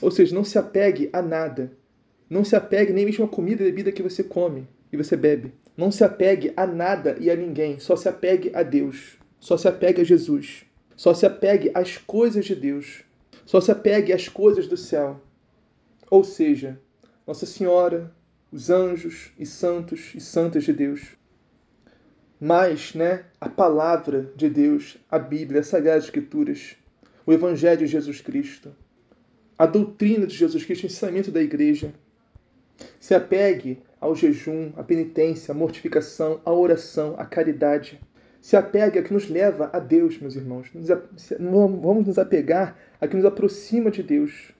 Ou 0.00 0.10
seja, 0.10 0.34
não 0.34 0.42
se 0.42 0.58
apegue 0.58 1.10
a 1.12 1.20
nada. 1.20 1.70
Não 2.28 2.42
se 2.42 2.56
apegue 2.56 2.90
nem 2.90 3.04
mesmo 3.04 3.26
à 3.26 3.28
comida 3.28 3.62
e 3.62 3.66
bebida 3.66 3.92
que 3.92 4.02
você 4.02 4.24
come 4.24 4.66
e 4.90 4.96
você 4.96 5.14
bebe. 5.14 5.52
Não 5.76 5.90
se 5.90 6.02
apegue 6.02 6.50
a 6.56 6.66
nada 6.66 7.18
e 7.20 7.30
a 7.30 7.36
ninguém. 7.36 7.78
Só 7.78 7.96
se 7.96 8.08
apegue 8.08 8.50
a 8.54 8.62
Deus. 8.62 9.18
Só 9.38 9.58
se 9.58 9.68
apegue 9.68 10.00
a 10.00 10.04
Jesus. 10.04 10.64
Só 10.96 11.12
se 11.12 11.26
apegue 11.26 11.70
às 11.74 11.98
coisas 11.98 12.46
de 12.46 12.54
Deus. 12.54 13.04
Só 13.44 13.60
se 13.60 13.70
apegue 13.70 14.14
às 14.14 14.26
coisas 14.26 14.66
do 14.66 14.76
céu. 14.76 15.20
Ou 16.10 16.24
seja, 16.24 16.80
Nossa 17.26 17.44
Senhora, 17.44 18.10
os 18.50 18.70
anjos 18.70 19.32
e 19.38 19.44
santos 19.44 20.12
e 20.14 20.20
santas 20.20 20.64
de 20.64 20.72
Deus. 20.72 21.02
Mas, 22.44 22.92
né, 22.92 23.22
a 23.40 23.48
palavra 23.48 24.32
de 24.34 24.50
Deus, 24.50 24.98
a 25.08 25.16
Bíblia, 25.16 25.60
as 25.60 25.68
Sagradas 25.68 26.02
Escrituras, 26.02 26.76
o 27.24 27.32
Evangelho 27.32 27.78
de 27.78 27.86
Jesus 27.86 28.20
Cristo, 28.20 28.74
a 29.56 29.64
doutrina 29.64 30.26
de 30.26 30.34
Jesus 30.34 30.64
Cristo, 30.64 30.82
o 30.82 30.86
ensinamento 30.86 31.30
da 31.30 31.40
igreja. 31.40 31.94
Se 32.98 33.14
apegue 33.14 33.78
ao 34.00 34.16
jejum, 34.16 34.72
à 34.76 34.82
penitência, 34.82 35.52
à 35.52 35.54
mortificação, 35.54 36.40
à 36.44 36.52
oração, 36.52 37.14
à 37.16 37.24
caridade. 37.24 38.00
Se 38.40 38.56
apegue 38.56 38.98
ao 38.98 39.04
que 39.04 39.14
nos 39.14 39.28
leva 39.28 39.70
a 39.72 39.78
Deus, 39.78 40.18
meus 40.18 40.34
irmãos. 40.34 40.68
Vamos 41.38 42.08
nos 42.08 42.18
apegar 42.18 42.76
a 43.00 43.06
que 43.06 43.14
nos 43.14 43.24
aproxima 43.24 43.88
de 43.88 44.02
Deus. 44.02 44.50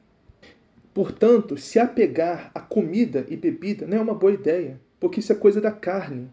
Portanto, 0.95 1.57
se 1.57 1.81
apegar 1.81 2.53
a 2.55 2.61
comida 2.61 3.27
e 3.29 3.37
bebida 3.37 3.89
não 3.89 3.99
é 3.99 4.01
uma 4.01 4.15
boa 4.15 4.33
ideia, 4.33 4.81
porque 5.01 5.19
isso 5.19 5.33
é 5.33 5.35
coisa 5.35 5.61
da 5.61 5.73
carne. 5.73 6.31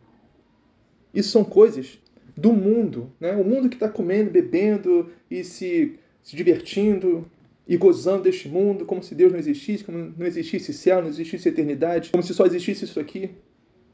Isso 1.14 1.30
são 1.30 1.44
coisas 1.44 2.00
do 2.36 2.54
mundo, 2.54 3.12
né? 3.20 3.34
O 3.34 3.44
mundo 3.44 3.70
que 3.70 3.76
está 3.76 3.90
comendo, 3.90 4.32
bebendo 4.32 5.10
e 5.30 5.44
se, 5.44 5.98
se 6.22 6.36
divertindo, 6.36 7.30
e 7.70 7.78
gozando 7.78 8.24
deste 8.24 8.50
mundo 8.50 8.84
como 8.84 9.04
se 9.04 9.14
Deus 9.14 9.32
não 9.32 9.38
existisse, 9.38 9.84
como 9.84 10.12
não 10.18 10.26
existisse 10.26 10.74
céu, 10.74 11.04
não 11.04 11.10
existisse 11.10 11.48
eternidade, 11.48 12.10
como 12.10 12.24
se 12.24 12.34
só 12.34 12.48
existisse 12.48 12.84
isso 12.84 13.00
aqui. 13.00 13.30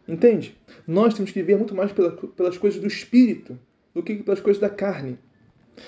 Entende? 0.07 0.55
Nós 0.87 1.13
temos 1.13 1.29
que 1.31 1.41
viver 1.41 1.57
muito 1.57 1.75
mais 1.75 1.91
pela, 1.91 2.11
pelas 2.11 2.57
coisas 2.57 2.79
do 2.79 2.87
espírito 2.87 3.59
do 3.93 4.01
que 4.01 4.15
pelas 4.23 4.39
coisas 4.39 4.61
da 4.61 4.69
carne. 4.69 5.19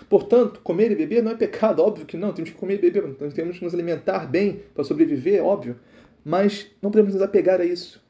Portanto, 0.10 0.60
comer 0.62 0.92
e 0.92 0.96
beber 0.96 1.24
não 1.24 1.32
é 1.32 1.36
pecado, 1.36 1.82
óbvio 1.82 2.06
que 2.06 2.18
não, 2.18 2.34
temos 2.34 2.50
que 2.50 2.58
comer 2.58 2.76
e 2.76 2.92
beber, 2.92 3.14
temos 3.34 3.58
que 3.58 3.64
nos 3.64 3.74
alimentar 3.74 4.30
bem 4.30 4.64
para 4.76 4.84
sobreviver, 4.84 5.42
óbvio, 5.42 5.80
mas 6.26 6.68
não 6.82 6.92
podemos 6.92 7.14
nos 7.14 7.24
apegar 7.24 7.62
a 7.62 7.66
isso. 7.66 8.04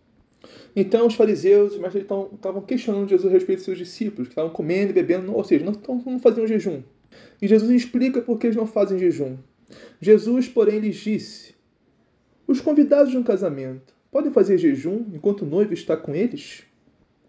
Então, 0.75 1.07
os 1.07 1.15
fariseus, 1.15 1.73
os 1.73 1.79
mestres 1.79 2.03
estavam 2.03 2.61
questionando 2.61 3.09
Jesus 3.09 3.31
a 3.31 3.33
respeito 3.33 3.59
de 3.59 3.65
seus 3.65 3.77
discípulos, 3.77 4.27
que 4.27 4.33
estavam 4.33 4.51
comendo 4.51 4.91
e 4.91 4.93
bebendo, 4.93 5.35
ou 5.35 5.43
seja, 5.43 5.65
não, 5.65 6.03
não 6.05 6.19
faziam 6.19 6.45
jejum. 6.45 6.83
E 7.41 7.47
Jesus 7.47 7.71
explica 7.71 8.21
por 8.21 8.37
que 8.37 8.47
eles 8.47 8.57
não 8.57 8.67
fazem 8.67 8.99
jejum. 8.99 9.37
Jesus, 9.99 10.47
porém, 10.47 10.79
lhes 10.79 10.97
disse: 10.97 11.55
Os 12.47 12.61
convidados 12.61 13.11
de 13.11 13.17
um 13.17 13.23
casamento 13.23 13.93
podem 14.11 14.31
fazer 14.31 14.57
jejum 14.57 15.05
enquanto 15.13 15.41
o 15.41 15.45
noivo 15.45 15.73
está 15.73 15.97
com 15.97 16.15
eles? 16.15 16.63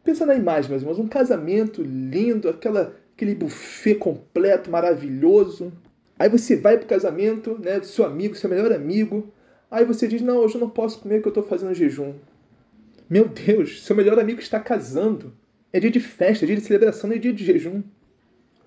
Pensa 0.05 0.25
na 0.25 0.35
imagem, 0.35 0.71
meus 0.71 0.83
irmãos, 0.83 0.99
um 0.99 1.09
casamento 1.09 1.83
lindo, 1.83 2.49
aquela, 2.49 2.95
aquele 3.15 3.35
buffet 3.35 3.97
completo, 3.97 4.71
maravilhoso. 4.71 5.73
Aí 6.19 6.29
você 6.29 6.57
vai 6.57 6.77
para 6.77 6.87
o 6.87 6.89
casamento 6.89 7.59
né, 7.59 7.79
do 7.81 7.87
seu 7.87 8.05
amigo, 8.05 8.35
seu 8.35 8.49
melhor 8.49 8.73
amigo. 8.73 9.33
Aí 9.71 9.85
você 9.85 10.09
diz: 10.09 10.23
Não, 10.23 10.39
hoje 10.39 10.55
eu 10.55 10.61
não 10.61 10.71
posso 10.71 11.01
comer 11.01 11.17
porque 11.17 11.29
eu 11.29 11.41
estou 11.41 11.45
fazendo 11.45 11.75
jejum. 11.75 12.15
Meu 13.11 13.27
Deus, 13.27 13.83
seu 13.85 13.97
melhor 13.97 14.19
amigo 14.19 14.41
está 14.41 14.61
casando. 14.61 15.35
É 15.73 15.81
dia 15.81 15.91
de 15.91 16.01
festa, 16.01 16.45
é 16.45 16.47
dia 16.47 16.57
de 16.57 16.63
celebração, 16.63 17.11
é 17.11 17.17
dia 17.17 17.33
de 17.33 17.45
jejum. 17.45 17.83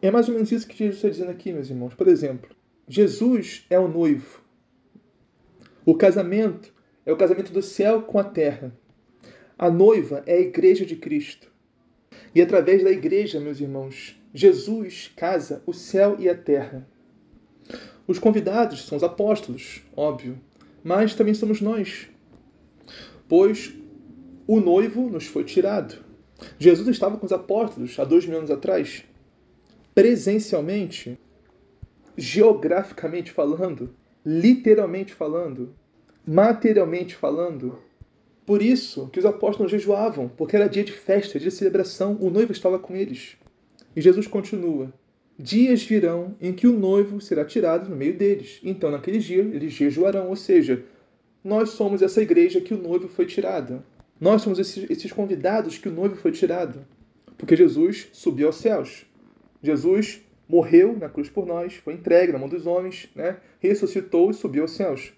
É 0.02 0.10
mais 0.10 0.28
ou 0.28 0.34
menos 0.34 0.52
isso 0.52 0.68
que 0.68 0.76
Jesus 0.76 0.96
está 0.96 1.10
dizendo 1.10 1.30
aqui, 1.30 1.54
meus 1.54 1.70
irmãos. 1.70 1.94
Por 1.94 2.08
exemplo, 2.08 2.50
Jesus 2.88 3.66
é 3.70 3.78
o 3.78 3.88
noivo. 3.88 4.42
O 5.86 5.96
casamento 5.96 6.74
é 7.06 7.14
o 7.14 7.18
casamento 7.18 7.52
do 7.52 7.62
céu 7.62 8.02
com 8.02 8.18
a 8.18 8.24
terra. 8.24 8.76
A 9.58 9.70
noiva 9.70 10.24
é 10.26 10.34
a 10.38 10.42
igreja 10.42 10.88
de 10.88 10.96
Cristo. 10.96 11.52
E 12.34 12.42
através 12.42 12.84
da 12.84 12.90
igreja, 12.90 13.40
meus 13.40 13.60
irmãos, 13.60 14.20
Jesus 14.34 15.12
casa 15.16 15.62
o 15.68 15.74
céu 15.74 16.16
e 16.20 16.28
a 16.28 16.36
terra. 16.36 16.88
Os 18.08 18.18
convidados 18.18 18.86
são 18.86 18.98
os 18.98 19.04
apóstolos, 19.04 19.84
óbvio, 19.96 20.40
mas 20.84 21.14
também 21.14 21.36
somos 21.36 21.62
nós. 21.62 22.10
Pois 23.28 23.74
o 24.54 24.60
noivo 24.60 25.10
nos 25.10 25.28
foi 25.28 25.46
tirado. 25.46 26.04
Jesus 26.60 26.86
estava 26.90 27.16
com 27.16 27.26
os 27.26 27.32
apóstolos 27.32 27.98
há 27.98 28.04
dois 28.04 28.26
mil 28.26 28.38
anos 28.38 28.52
atrás, 28.52 29.06
presencialmente, 29.96 31.18
geograficamente 32.18 33.32
falando, 33.32 33.96
literalmente 34.26 35.14
falando, 35.14 35.74
materialmente 36.28 37.16
falando. 37.16 37.80
Por 38.46 38.62
isso 38.62 39.08
que 39.08 39.20
os 39.20 39.26
apóstolos 39.26 39.72
jejuavam, 39.72 40.28
porque 40.28 40.58
era 40.58 40.68
dia 40.68 40.84
de 40.84 40.92
festa, 40.92 41.40
dia 41.40 41.50
de 41.50 41.56
celebração, 41.56 42.18
o 42.20 42.30
noivo 42.30 42.52
estava 42.52 42.78
com 42.78 42.94
eles. 42.94 43.38
E 43.96 44.02
Jesus 44.02 44.28
continua: 44.28 44.92
Dias 45.40 45.82
virão 45.82 46.36
em 46.42 46.52
que 46.52 46.68
o 46.68 46.78
noivo 46.78 47.22
será 47.22 47.46
tirado 47.46 47.90
no 47.90 47.96
meio 47.96 48.18
deles. 48.18 48.60
Então, 48.66 48.92
naquele 48.92 49.20
dia, 49.20 49.44
eles 49.44 49.72
jejuarão, 49.72 50.28
ou 50.28 50.36
seja, 50.36 50.84
nós 51.42 51.70
somos 51.70 52.02
essa 52.02 52.22
igreja 52.22 52.60
que 52.60 52.74
o 52.74 52.82
noivo 52.82 53.08
foi 53.08 53.26
tirado. 53.26 53.82
Nós 54.22 54.44
somos 54.44 54.60
esses, 54.60 54.88
esses 54.88 55.12
convidados 55.12 55.80
que 55.80 55.90
o 55.90 55.92
noivo 55.92 56.16
foi 56.16 56.32
tirado. 56.32 56.86
Porque 57.40 57.56
Jesus 57.56 58.08
subiu 58.14 58.48
aos 58.48 58.58
céus. 58.58 59.04
Jesus 59.64 60.22
morreu 60.48 60.96
na 60.96 61.10
cruz 61.10 61.28
por 61.28 61.48
nós, 61.48 61.74
foi 61.76 61.96
entregue 61.96 62.32
na 62.32 62.38
mão 62.38 62.48
dos 62.48 62.68
homens, 62.68 63.10
né? 63.16 63.38
ressuscitou 63.60 64.30
e 64.30 64.34
subiu 64.36 64.62
aos 64.62 64.72
céus. 64.72 65.12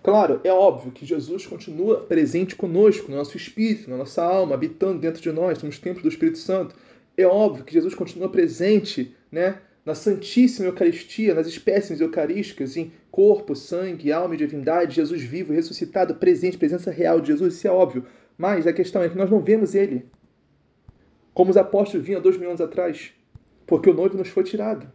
Claro, 0.00 0.40
é 0.44 0.52
óbvio 0.52 0.92
que 0.92 1.04
Jesus 1.04 1.44
continua 1.44 2.02
presente 2.02 2.54
conosco, 2.54 3.10
no 3.10 3.16
nosso 3.16 3.36
espírito, 3.36 3.90
na 3.90 3.96
nossa 3.96 4.22
alma, 4.22 4.54
habitando 4.54 5.00
dentro 5.00 5.20
de 5.20 5.32
nós, 5.32 5.58
somos 5.58 5.80
templos 5.80 6.04
do 6.04 6.08
Espírito 6.08 6.38
Santo. 6.38 6.76
É 7.16 7.26
óbvio 7.26 7.64
que 7.64 7.72
Jesus 7.72 7.94
continua 7.96 8.28
presente 8.28 9.12
né, 9.32 9.58
na 9.84 9.96
Santíssima 9.96 10.68
Eucaristia, 10.68 11.34
nas 11.34 11.48
espécies 11.48 12.00
eucarísticas, 12.00 12.76
em 12.76 12.92
corpo, 13.10 13.56
sangue, 13.56 14.12
alma 14.12 14.34
e 14.34 14.38
divindade, 14.38 14.94
Jesus 14.94 15.22
vivo, 15.22 15.52
ressuscitado, 15.52 16.14
presente, 16.14 16.58
presença 16.58 16.92
real 16.92 17.20
de 17.20 17.28
Jesus, 17.28 17.54
isso 17.54 17.66
é 17.66 17.70
óbvio. 17.70 18.04
Mas 18.36 18.66
a 18.66 18.72
questão 18.72 19.02
é 19.02 19.08
que 19.08 19.16
nós 19.16 19.30
não 19.30 19.40
vemos 19.40 19.74
ele 19.74 20.06
como 21.32 21.50
os 21.50 21.56
apóstolos 21.56 22.06
vinham 22.06 22.20
dois 22.20 22.38
mil 22.38 22.48
anos 22.48 22.60
atrás 22.60 23.12
porque 23.66 23.90
o 23.90 23.94
noivo 23.94 24.16
nos 24.16 24.28
foi 24.28 24.44
tirado. 24.44 24.90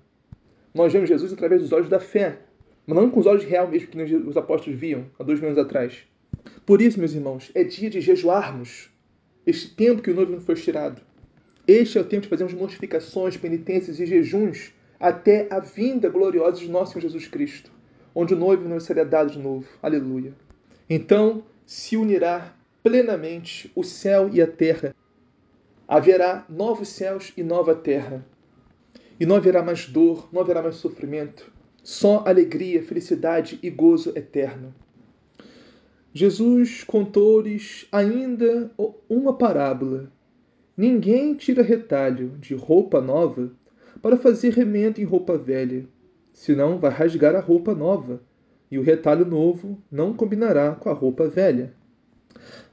Nós 0.73 0.93
vemos 0.93 1.09
Jesus 1.09 1.33
através 1.33 1.61
dos 1.61 1.71
olhos 1.71 1.89
da 1.89 1.99
fé, 1.99 2.39
mas 2.87 2.97
não 2.97 3.09
com 3.09 3.19
os 3.19 3.25
olhos 3.25 3.43
real 3.43 3.67
mesmo 3.67 3.89
que 3.89 4.15
os 4.15 4.37
apóstolos 4.37 4.79
viam 4.79 5.05
há 5.19 5.23
dois 5.23 5.39
mil 5.39 5.49
anos 5.49 5.59
atrás. 5.59 6.03
Por 6.65 6.81
isso, 6.81 6.97
meus 6.97 7.13
irmãos, 7.13 7.51
é 7.53 7.63
dia 7.63 7.89
de 7.89 7.99
jejuarmos 7.99 8.89
este 9.45 9.75
tempo 9.75 10.01
que 10.01 10.11
o 10.11 10.15
noivo 10.15 10.31
nos 10.31 10.43
foi 10.43 10.55
tirado. 10.55 11.01
Este 11.67 11.97
é 11.97 12.01
o 12.01 12.05
tempo 12.05 12.23
de 12.23 12.29
fazermos 12.29 12.53
mortificações, 12.53 13.37
penitências 13.37 13.99
e 13.99 14.05
jejuns 14.05 14.73
até 14.99 15.47
a 15.49 15.59
vinda 15.59 16.09
gloriosa 16.09 16.59
de 16.59 16.69
nosso 16.69 16.93
Senhor 16.93 17.01
Jesus 17.01 17.27
Cristo, 17.27 17.71
onde 18.15 18.33
o 18.33 18.37
noivo 18.37 18.67
nos 18.67 18.83
será 18.83 19.03
dado 19.03 19.31
de 19.31 19.39
novo. 19.39 19.67
Aleluia. 19.81 20.33
Então 20.89 21.43
se 21.65 21.97
unirá 21.97 22.53
plenamente 22.83 23.71
o 23.75 23.83
céu 23.83 24.29
e 24.31 24.41
a 24.41 24.47
terra. 24.47 24.95
Haverá 25.87 26.45
novos 26.49 26.89
céus 26.89 27.33
e 27.35 27.43
nova 27.43 27.75
terra 27.75 28.25
e 29.21 29.25
não 29.25 29.35
haverá 29.35 29.61
mais 29.61 29.85
dor, 29.85 30.27
não 30.33 30.41
haverá 30.41 30.63
mais 30.63 30.77
sofrimento, 30.77 31.53
só 31.83 32.23
alegria, 32.25 32.81
felicidade 32.81 33.59
e 33.61 33.69
gozo 33.69 34.11
eterno. 34.17 34.73
Jesus 36.11 36.83
contou-lhes 36.83 37.87
ainda 37.91 38.71
uma 39.07 39.37
parábola. 39.37 40.11
Ninguém 40.75 41.35
tira 41.35 41.61
retalho 41.61 42.29
de 42.39 42.55
roupa 42.55 42.99
nova 42.99 43.51
para 44.01 44.17
fazer 44.17 44.53
remendo 44.53 44.99
em 44.99 45.03
roupa 45.03 45.37
velha, 45.37 45.85
senão 46.33 46.79
vai 46.79 46.89
rasgar 46.89 47.35
a 47.35 47.39
roupa 47.39 47.75
nova, 47.75 48.23
e 48.71 48.79
o 48.79 48.81
retalho 48.81 49.23
novo 49.23 49.79
não 49.91 50.15
combinará 50.15 50.73
com 50.73 50.89
a 50.89 50.93
roupa 50.93 51.27
velha. 51.27 51.75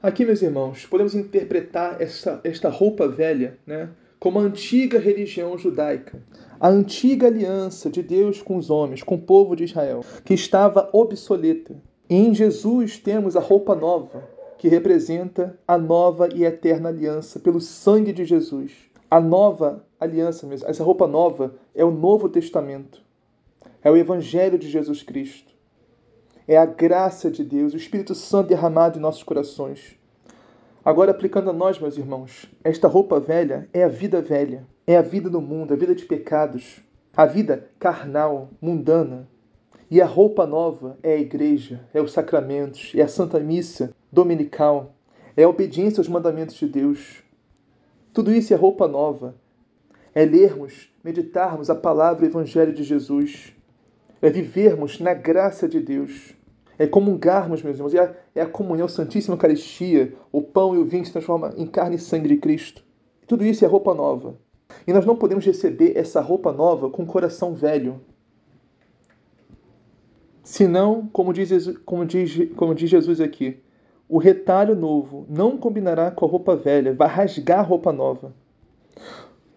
Aqui, 0.01 0.25
meus 0.25 0.41
irmãos, 0.41 0.85
podemos 0.85 1.15
interpretar 1.15 2.01
esta, 2.01 2.39
esta 2.43 2.69
roupa 2.69 3.07
velha 3.07 3.57
né, 3.65 3.89
como 4.19 4.39
a 4.39 4.43
antiga 4.43 4.99
religião 4.99 5.57
judaica, 5.57 6.21
a 6.59 6.69
antiga 6.69 7.27
aliança 7.27 7.89
de 7.89 8.01
Deus 8.01 8.41
com 8.41 8.57
os 8.57 8.69
homens, 8.69 9.03
com 9.03 9.15
o 9.15 9.21
povo 9.21 9.55
de 9.55 9.63
Israel, 9.63 10.03
que 10.23 10.33
estava 10.33 10.89
obsoleta 10.93 11.75
e 12.09 12.15
em 12.15 12.33
Jesus 12.33 12.97
temos 12.97 13.35
a 13.35 13.39
roupa 13.39 13.75
nova, 13.75 14.27
que 14.57 14.67
representa 14.67 15.55
a 15.67 15.77
nova 15.77 16.27
e 16.33 16.43
eterna 16.43 16.89
aliança 16.89 17.39
pelo 17.39 17.61
sangue 17.61 18.11
de 18.11 18.25
Jesus. 18.25 18.71
A 19.11 19.21
nova 19.21 19.85
aliança 19.99 20.47
essa 20.65 20.83
roupa 20.83 21.07
nova 21.07 21.53
é 21.75 21.85
o 21.85 21.91
Novo 21.91 22.27
Testamento. 22.27 22.99
É 23.83 23.91
o 23.91 23.95
Evangelho 23.95 24.57
de 24.57 24.67
Jesus 24.67 25.03
Cristo. 25.03 25.48
É 26.49 26.57
a 26.57 26.65
graça 26.65 27.29
de 27.29 27.43
Deus, 27.43 27.75
o 27.75 27.77
Espírito 27.77 28.15
Santo 28.15 28.47
derramado 28.47 28.97
em 28.97 29.01
nossos 29.01 29.21
corações. 29.21 29.95
Agora, 30.83 31.11
aplicando 31.11 31.51
a 31.51 31.53
nós, 31.53 31.79
meus 31.79 31.95
irmãos, 31.95 32.51
esta 32.63 32.87
roupa 32.87 33.19
velha 33.19 33.69
é 33.71 33.83
a 33.83 33.87
vida 33.87 34.19
velha, 34.19 34.65
é 34.87 34.97
a 34.97 35.01
vida 35.03 35.29
do 35.29 35.39
mundo, 35.39 35.75
a 35.75 35.77
vida 35.77 35.93
de 35.93 36.05
pecados, 36.05 36.81
a 37.15 37.23
vida 37.27 37.69
carnal, 37.77 38.49
mundana, 38.59 39.29
e 39.91 40.01
a 40.01 40.07
roupa 40.07 40.47
nova 40.47 40.97
é 41.03 41.13
a 41.13 41.19
igreja, 41.19 41.87
é 41.93 42.01
os 42.01 42.13
sacramentos, 42.13 42.93
é 42.95 43.03
a 43.03 43.07
Santa 43.07 43.39
Missa 43.39 43.95
dominical, 44.11 44.95
é 45.37 45.43
a 45.43 45.49
obediência 45.49 46.01
aos 46.01 46.09
mandamentos 46.09 46.55
de 46.55 46.67
Deus. 46.67 47.21
Tudo 48.11 48.33
isso 48.33 48.51
é 48.55 48.57
roupa 48.57 48.87
nova. 48.87 49.35
É 50.15 50.25
lermos, 50.25 50.91
meditarmos 51.03 51.69
a 51.69 51.75
palavra 51.75 52.25
e 52.25 52.27
o 52.27 52.31
Evangelho 52.31 52.73
de 52.73 52.81
Jesus. 52.81 53.55
É 54.19 54.31
vivermos 54.31 54.99
na 54.99 55.13
graça 55.13 55.69
de 55.69 55.79
Deus. 55.79 56.38
É 56.79 56.87
comungarmos, 56.87 57.61
meus 57.61 57.75
irmãos. 57.75 57.93
É 57.93 57.99
a, 57.99 58.15
é 58.33 58.41
a 58.41 58.47
comunhão, 58.47 58.85
a 58.85 58.89
Santíssima 58.89 59.35
Eucaristia. 59.35 60.13
O 60.31 60.41
pão 60.41 60.73
e 60.73 60.79
o 60.79 60.85
vinho 60.85 61.05
se 61.05 61.11
transformam 61.11 61.51
em 61.55 61.67
carne 61.67 61.97
e 61.97 61.99
sangue 61.99 62.29
de 62.29 62.37
Cristo. 62.37 62.83
Tudo 63.27 63.45
isso 63.45 63.63
é 63.63 63.67
roupa 63.67 63.93
nova. 63.93 64.35
E 64.87 64.93
nós 64.93 65.05
não 65.05 65.15
podemos 65.15 65.45
receber 65.45 65.95
essa 65.95 66.21
roupa 66.21 66.51
nova 66.51 66.89
com 66.89 67.03
o 67.03 67.05
coração 67.05 67.53
velho, 67.53 68.01
Senão, 70.49 71.07
como 71.13 71.31
diz, 71.31 71.67
como, 71.85 72.03
diz, 72.03 72.51
como 72.55 72.73
diz 72.73 72.89
Jesus 72.89 73.21
aqui, 73.21 73.59
o 74.07 74.17
retalho 74.17 74.75
novo 74.75 75.23
não 75.29 75.55
combinará 75.59 76.09
com 76.09 76.25
a 76.25 76.27
roupa 76.27 76.55
velha, 76.55 76.91
vai 76.91 77.07
rasgar 77.07 77.59
a 77.59 77.61
roupa 77.61 77.93
nova. 77.93 78.33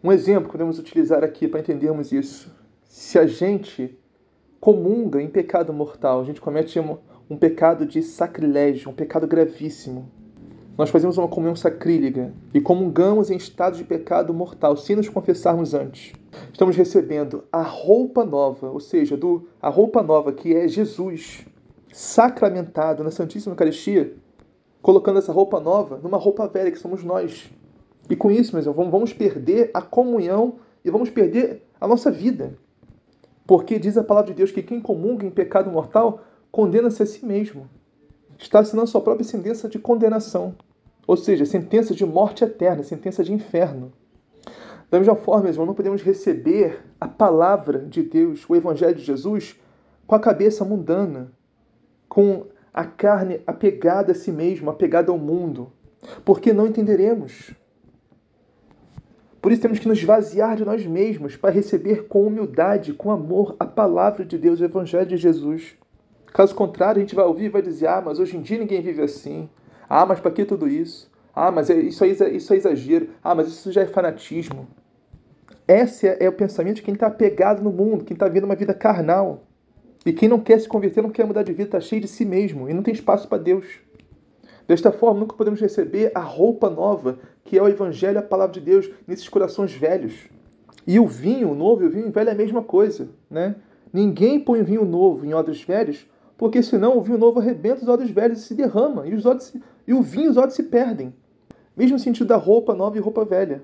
Um 0.04 0.12
exemplo 0.12 0.44
que 0.44 0.52
podemos 0.52 0.78
utilizar 0.78 1.24
aqui 1.24 1.48
para 1.48 1.60
entendermos 1.60 2.12
isso. 2.12 2.54
Se 2.84 3.18
a 3.18 3.26
gente 3.26 3.98
comunga 4.60 5.22
em 5.22 5.28
pecado 5.28 5.72
mortal, 5.72 6.20
a 6.20 6.24
gente 6.24 6.42
comete 6.42 6.78
um, 7.28 7.36
pecado 7.36 7.86
de 7.86 8.02
sacrilégio, 8.02 8.90
um 8.90 8.94
pecado 8.94 9.26
gravíssimo. 9.26 10.10
Nós 10.76 10.90
fazemos 10.90 11.18
uma 11.18 11.28
comunhão 11.28 11.54
sacrílega 11.54 12.32
e 12.54 12.60
comungamos 12.60 13.30
em 13.30 13.36
estado 13.36 13.76
de 13.76 13.84
pecado 13.84 14.32
mortal, 14.32 14.76
sem 14.76 14.96
nos 14.96 15.08
confessarmos 15.08 15.74
antes. 15.74 16.12
Estamos 16.52 16.76
recebendo 16.76 17.44
a 17.52 17.62
roupa 17.62 18.24
nova, 18.24 18.70
ou 18.70 18.80
seja, 18.80 19.16
do, 19.16 19.46
a 19.60 19.68
roupa 19.68 20.02
nova 20.02 20.32
que 20.32 20.54
é 20.54 20.66
Jesus, 20.66 21.46
sacramentado 21.92 23.04
na 23.04 23.10
Santíssima 23.10 23.52
Eucaristia, 23.52 24.14
colocando 24.80 25.18
essa 25.18 25.32
roupa 25.32 25.60
nova 25.60 26.00
numa 26.02 26.16
roupa 26.16 26.48
velha 26.48 26.70
que 26.70 26.78
somos 26.78 27.04
nós. 27.04 27.50
E 28.08 28.16
com 28.16 28.30
isso, 28.30 28.54
meus 28.54 28.66
irmãos, 28.66 28.90
vamos 28.90 29.12
perder 29.12 29.70
a 29.72 29.82
comunhão 29.82 30.56
e 30.84 30.90
vamos 30.90 31.10
perder 31.10 31.62
a 31.80 31.86
nossa 31.86 32.10
vida. 32.10 32.58
Porque 33.46 33.78
diz 33.78 33.96
a 33.96 34.04
palavra 34.04 34.30
de 34.30 34.36
Deus 34.36 34.50
que 34.50 34.62
quem 34.62 34.80
comunga 34.80 35.26
em 35.26 35.30
pecado 35.30 35.70
mortal 35.70 36.22
condena-se 36.52 37.02
a 37.02 37.06
si 37.06 37.24
mesmo 37.24 37.68
está 38.38 38.60
assinando 38.60 38.88
sua 38.88 39.00
própria 39.00 39.24
sentença 39.24 39.68
de 39.68 39.78
condenação, 39.78 40.54
ou 41.06 41.16
seja, 41.16 41.46
sentença 41.46 41.94
de 41.94 42.04
morte 42.04 42.44
eterna, 42.44 42.82
sentença 42.82 43.24
de 43.24 43.32
inferno. 43.32 43.90
Da 44.90 44.98
mesma 44.98 45.16
forma, 45.16 45.48
irmão, 45.48 45.64
não 45.64 45.74
podemos 45.74 46.02
receber 46.02 46.84
a 47.00 47.08
palavra 47.08 47.78
de 47.78 48.02
Deus, 48.02 48.44
o 48.46 48.54
Evangelho 48.54 48.94
de 48.94 49.02
Jesus, 49.02 49.58
com 50.06 50.14
a 50.14 50.20
cabeça 50.20 50.64
mundana, 50.64 51.32
com 52.08 52.44
a 52.74 52.84
carne 52.84 53.40
apegada 53.46 54.12
a 54.12 54.14
si 54.14 54.30
mesmo, 54.30 54.68
apegada 54.68 55.10
ao 55.10 55.18
mundo, 55.18 55.72
porque 56.24 56.52
não 56.52 56.66
entenderemos. 56.66 57.54
Por 59.40 59.50
isso 59.50 59.62
temos 59.62 59.78
que 59.78 59.88
nos 59.88 59.98
esvaziar 59.98 60.56
de 60.56 60.64
nós 60.64 60.86
mesmos 60.86 61.36
para 61.36 61.50
receber 61.50 62.06
com 62.06 62.26
humildade, 62.26 62.92
com 62.92 63.10
amor, 63.10 63.56
a 63.58 63.64
palavra 63.64 64.24
de 64.24 64.36
Deus, 64.36 64.60
o 64.60 64.64
Evangelho 64.64 65.06
de 65.06 65.16
Jesus. 65.16 65.76
Caso 66.32 66.54
contrário, 66.54 66.98
a 66.98 67.00
gente 67.00 67.14
vai 67.14 67.24
ouvir 67.24 67.44
e 67.44 67.48
vai 67.48 67.62
dizer: 67.62 67.88
ah, 67.88 68.02
mas 68.04 68.18
hoje 68.18 68.36
em 68.36 68.42
dia 68.42 68.58
ninguém 68.58 68.80
vive 68.80 69.02
assim. 69.02 69.48
Ah, 69.88 70.06
mas 70.06 70.20
para 70.20 70.30
que 70.30 70.44
tudo 70.44 70.68
isso? 70.68 71.10
Ah, 71.34 71.50
mas 71.50 71.70
é, 71.70 71.74
isso, 71.74 72.04
é, 72.04 72.08
isso 72.30 72.52
é 72.52 72.56
exagero. 72.56 73.10
Ah, 73.22 73.34
mas 73.34 73.48
isso 73.48 73.70
já 73.70 73.82
é 73.82 73.86
fanatismo. 73.86 74.66
Esse 75.66 76.08
é, 76.08 76.16
é 76.20 76.28
o 76.28 76.32
pensamento 76.32 76.76
de 76.76 76.82
quem 76.82 76.94
está 76.94 77.06
apegado 77.06 77.62
no 77.62 77.70
mundo, 77.70 78.04
quem 78.04 78.14
está 78.14 78.26
vivendo 78.26 78.44
uma 78.44 78.56
vida 78.56 78.74
carnal. 78.74 79.44
E 80.04 80.12
quem 80.12 80.28
não 80.28 80.40
quer 80.40 80.58
se 80.60 80.68
converter, 80.68 81.02
não 81.02 81.10
quer 81.10 81.24
mudar 81.24 81.42
de 81.42 81.52
vida, 81.52 81.68
está 81.68 81.80
cheio 81.80 82.02
de 82.02 82.08
si 82.08 82.24
mesmo 82.24 82.68
e 82.68 82.74
não 82.74 82.82
tem 82.82 82.92
espaço 82.92 83.28
para 83.28 83.38
Deus. 83.38 83.66
Desta 84.66 84.90
forma, 84.90 85.20
nunca 85.20 85.36
podemos 85.36 85.60
receber 85.60 86.10
a 86.14 86.20
roupa 86.20 86.68
nova, 86.68 87.18
que 87.44 87.58
é 87.58 87.62
o 87.62 87.68
Evangelho, 87.68 88.18
a 88.18 88.22
palavra 88.22 88.54
de 88.54 88.60
Deus, 88.60 88.90
nesses 89.06 89.28
corações 89.28 89.72
velhos. 89.72 90.28
E 90.86 90.98
o 90.98 91.06
vinho 91.06 91.54
novo 91.54 91.84
e 91.84 91.86
o 91.86 91.90
vinho 91.90 92.10
velho 92.10 92.30
é 92.30 92.32
a 92.32 92.36
mesma 92.36 92.62
coisa. 92.62 93.08
Né? 93.30 93.54
Ninguém 93.92 94.40
põe 94.40 94.62
vinho 94.62 94.84
novo 94.84 95.24
em 95.24 95.34
odres 95.34 95.62
velhos, 95.62 96.06
porque 96.42 96.60
senão 96.60 96.98
o 96.98 97.00
vinho 97.00 97.18
novo 97.18 97.38
arrebenta 97.38 97.82
os 97.82 97.88
odres 97.88 98.10
velhos 98.10 98.40
e 98.40 98.42
se 98.42 98.52
derrama, 98.52 99.06
e, 99.06 99.14
os 99.14 99.24
odres 99.24 99.54
e 99.86 99.94
o 99.94 100.02
vinho 100.02 100.26
e 100.26 100.28
os 100.30 100.36
odres 100.36 100.54
se 100.54 100.64
perdem. 100.64 101.14
Mesmo 101.76 102.00
sentido 102.00 102.26
da 102.26 102.36
roupa 102.36 102.74
nova 102.74 102.96
e 102.96 103.00
roupa 103.00 103.24
velha. 103.24 103.62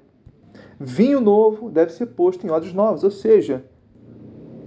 Vinho 0.79 1.20
novo 1.20 1.70
deve 1.70 1.91
ser 1.91 2.07
posto 2.07 2.47
em 2.47 2.51
odres 2.51 2.72
novos, 2.72 3.03
ou 3.03 3.11
seja, 3.11 3.64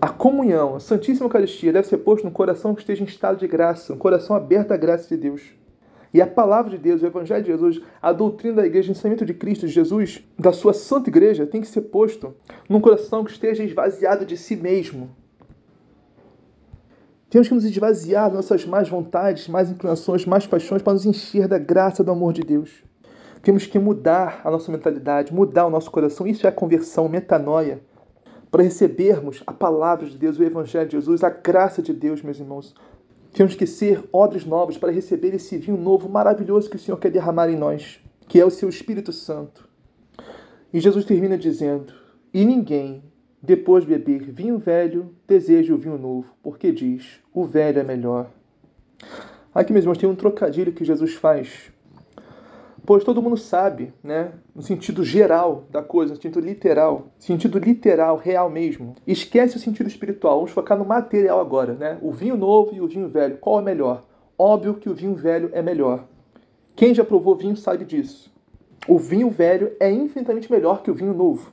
a 0.01 0.09
comunhão, 0.09 0.76
a 0.76 0.82
Santíssima 0.82 1.28
Eucaristia 1.28 1.72
deve 1.72 1.88
ser 1.88 1.99
posto 1.99 2.26
no 2.26 2.32
coração 2.32 2.76
que 2.76 2.82
esteja 2.82 3.01
em 3.01 3.07
estado 3.07 3.39
de 3.39 3.47
graça, 3.47 3.93
um 3.93 3.97
coração 3.97 4.36
aberto 4.36 4.74
à 4.74 4.76
graça 4.76 5.07
de 5.07 5.16
Deus. 5.16 5.43
E 6.14 6.22
a 6.22 6.28
palavra 6.28 6.72
de 6.72 6.78
Deus, 6.78 7.01
o 7.01 7.05
Evangelho 7.05 7.45
de 7.45 7.51
Jesus, 7.51 7.82
a 8.01 8.12
doutrina 8.12 8.57
da 8.57 8.66
igreja, 8.66 8.89
o 8.89 8.91
ensinamento 8.91 9.26
de 9.26 9.34
Cristo, 9.34 9.66
de 9.66 9.72
Jesus, 9.72 10.22
da 10.38 10.51
sua 10.51 10.74
santa 10.74 11.09
igreja, 11.09 11.47
tem 11.47 11.62
que 11.62 11.68
ser 11.68 11.84
posto 11.84 12.36
num 12.68 12.82
coração 12.82 13.24
que 13.24 13.32
esteja 13.32 13.64
esvaziado 13.64 14.26
de 14.26 14.36
si 14.36 14.57
mesmo, 14.57 15.16
temos 17.32 17.47
que 17.47 17.53
nos 17.53 17.63
esvaziar 17.63 18.25
das 18.25 18.34
nossas 18.34 18.65
más 18.65 18.89
vontades, 18.89 19.47
más 19.47 19.71
inclinações, 19.71 20.25
más 20.25 20.45
paixões 20.45 20.82
para 20.82 20.91
nos 20.91 21.05
encher 21.05 21.47
da 21.47 21.57
graça 21.57 22.03
do 22.03 22.11
amor 22.11 22.34
de 22.34 22.41
Deus. 22.41 22.84
Temos 23.41 23.65
que 23.65 23.79
mudar 23.79 24.41
a 24.43 24.51
nossa 24.51 24.69
mentalidade, 24.69 25.34
mudar 25.34 25.65
o 25.65 25.69
nosso 25.69 25.89
coração. 25.89 26.27
Isso 26.27 26.45
é 26.45 26.51
conversão, 26.51 27.07
metanoia. 27.07 27.79
Para 28.51 28.63
recebermos 28.63 29.41
a 29.47 29.53
palavra 29.53 30.07
de 30.07 30.17
Deus, 30.17 30.38
o 30.38 30.43
Evangelho 30.43 30.89
de 30.89 30.97
Jesus, 30.97 31.23
a 31.23 31.29
graça 31.29 31.82
de 31.82 31.93
Deus, 31.93 32.21
meus 32.21 32.38
irmãos. 32.38 32.75
Temos 33.32 33.55
que 33.55 33.65
ser 33.65 34.03
odres 34.11 34.45
novos 34.45 34.77
para 34.77 34.91
receber 34.91 35.34
esse 35.34 35.57
vinho 35.57 35.77
novo 35.77 36.09
maravilhoso 36.09 36.69
que 36.69 36.75
o 36.75 36.79
Senhor 36.79 36.97
quer 36.97 37.11
derramar 37.11 37.49
em 37.49 37.55
nós, 37.55 38.03
que 38.27 38.41
é 38.41 38.45
o 38.45 38.51
seu 38.51 38.67
Espírito 38.67 39.13
Santo. 39.13 39.69
E 40.73 40.82
Jesus 40.82 41.05
termina 41.05 41.38
dizendo: 41.38 41.93
E 42.34 42.43
ninguém 42.43 43.01
depois 43.41 43.83
de 43.83 43.89
beber 43.89 44.31
vinho 44.31 44.59
velho, 44.59 45.15
deseja 45.27 45.73
o 45.73 45.77
vinho 45.77 45.97
novo, 45.97 46.27
porque 46.43 46.71
diz: 46.71 47.19
o 47.33 47.43
velho 47.45 47.79
é 47.79 47.83
melhor. 47.83 48.29
Aqui, 49.53 49.73
meus 49.73 49.83
irmãos, 49.83 49.97
tem 49.97 50.07
um 50.07 50.15
trocadilho 50.15 50.71
que 50.71 50.85
Jesus 50.85 51.15
faz. 51.15 51.71
Pois 52.85 53.03
todo 53.03 53.21
mundo 53.21 53.37
sabe, 53.37 53.93
né? 54.03 54.31
No 54.55 54.61
sentido 54.61 55.03
geral 55.03 55.65
da 55.69 55.83
coisa, 55.83 56.13
no 56.13 56.15
sentido 56.15 56.39
literal. 56.39 57.07
Sentido 57.17 57.59
literal, 57.59 58.17
real 58.17 58.49
mesmo. 58.49 58.95
Esquece 59.05 59.57
o 59.57 59.59
sentido 59.59 59.87
espiritual. 59.87 60.37
Vamos 60.37 60.51
focar 60.51 60.77
no 60.77 60.85
material 60.85 61.39
agora, 61.39 61.73
né? 61.73 61.97
O 62.01 62.11
vinho 62.11 62.35
novo 62.35 62.73
e 62.73 62.81
o 62.81 62.87
vinho 62.87 63.07
velho. 63.07 63.37
Qual 63.37 63.59
é 63.59 63.63
melhor? 63.63 64.03
Óbvio 64.37 64.75
que 64.75 64.89
o 64.89 64.95
vinho 64.95 65.13
velho 65.13 65.49
é 65.53 65.61
melhor. 65.61 66.05
Quem 66.75 66.93
já 66.93 67.03
provou 67.03 67.35
vinho 67.35 67.55
sabe 67.55 67.85
disso. 67.85 68.31
O 68.87 68.97
vinho 68.97 69.29
velho 69.29 69.71
é 69.79 69.91
infinitamente 69.91 70.51
melhor 70.51 70.81
que 70.81 70.89
o 70.89 70.95
vinho 70.95 71.13
novo. 71.13 71.51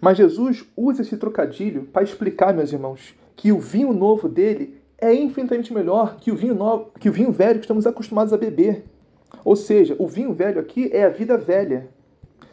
Mas 0.00 0.16
Jesus 0.16 0.64
usa 0.76 1.02
esse 1.02 1.16
trocadilho 1.16 1.84
para 1.84 2.02
explicar, 2.02 2.54
meus 2.54 2.72
irmãos, 2.72 3.14
que 3.36 3.52
o 3.52 3.58
vinho 3.58 3.92
novo 3.92 4.28
dele 4.28 4.80
é 4.98 5.14
infinitamente 5.14 5.72
melhor 5.72 6.16
que 6.16 6.32
o 6.32 6.36
vinho 6.36 6.54
novo, 6.54 6.90
que 6.98 7.08
o 7.08 7.12
vinho 7.12 7.30
velho 7.30 7.60
que 7.60 7.64
estamos 7.64 7.86
acostumados 7.86 8.32
a 8.32 8.36
beber. 8.36 8.84
Ou 9.44 9.54
seja, 9.54 9.94
o 9.98 10.06
vinho 10.06 10.34
velho 10.34 10.60
aqui 10.60 10.90
é 10.92 11.04
a 11.04 11.08
vida 11.08 11.36
velha. 11.36 11.88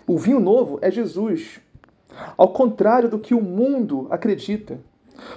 O 0.08 0.18
vinho 0.18 0.40
novo 0.40 0.78
é 0.82 0.92
Jesus. 0.92 1.60
Ao 2.38 2.50
contrário 2.50 3.10
do 3.10 3.20
que 3.20 3.34
o 3.34 3.42
mundo 3.42 4.08
acredita. 4.12 4.80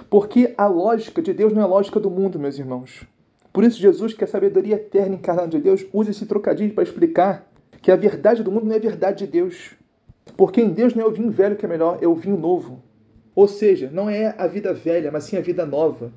Porque 0.09 0.53
a 0.57 0.67
lógica 0.67 1.21
de 1.21 1.33
Deus 1.33 1.53
não 1.53 1.61
é 1.61 1.63
a 1.63 1.67
lógica 1.67 1.99
do 1.99 2.11
mundo, 2.11 2.37
meus 2.37 2.59
irmãos. 2.59 3.03
Por 3.51 3.63
isso, 3.63 3.79
Jesus, 3.79 4.13
que 4.13 4.23
é 4.23 4.27
a 4.27 4.29
sabedoria 4.29 4.75
eterna 4.75 5.15
encarnada 5.15 5.47
de 5.47 5.59
Deus, 5.59 5.85
usa 5.91 6.11
esse 6.11 6.25
trocadilho 6.25 6.73
para 6.73 6.83
explicar 6.83 7.49
que 7.81 7.91
a 7.91 7.95
verdade 7.95 8.43
do 8.43 8.51
mundo 8.51 8.67
não 8.67 8.75
é 8.75 8.79
verdade 8.79 9.25
de 9.25 9.31
Deus. 9.31 9.71
Porque 10.35 10.61
em 10.61 10.69
Deus 10.69 10.93
não 10.93 11.03
é 11.03 11.07
o 11.07 11.11
vinho 11.11 11.31
velho 11.31 11.55
que 11.55 11.65
é 11.65 11.69
melhor, 11.69 11.99
é 12.01 12.07
o 12.07 12.15
vinho 12.15 12.37
novo. 12.37 12.83
Ou 13.35 13.47
seja, 13.47 13.89
não 13.91 14.09
é 14.09 14.35
a 14.37 14.47
vida 14.47 14.73
velha, 14.73 15.11
mas 15.11 15.25
sim 15.25 15.37
a 15.37 15.41
vida 15.41 15.65
nova. 15.65 16.13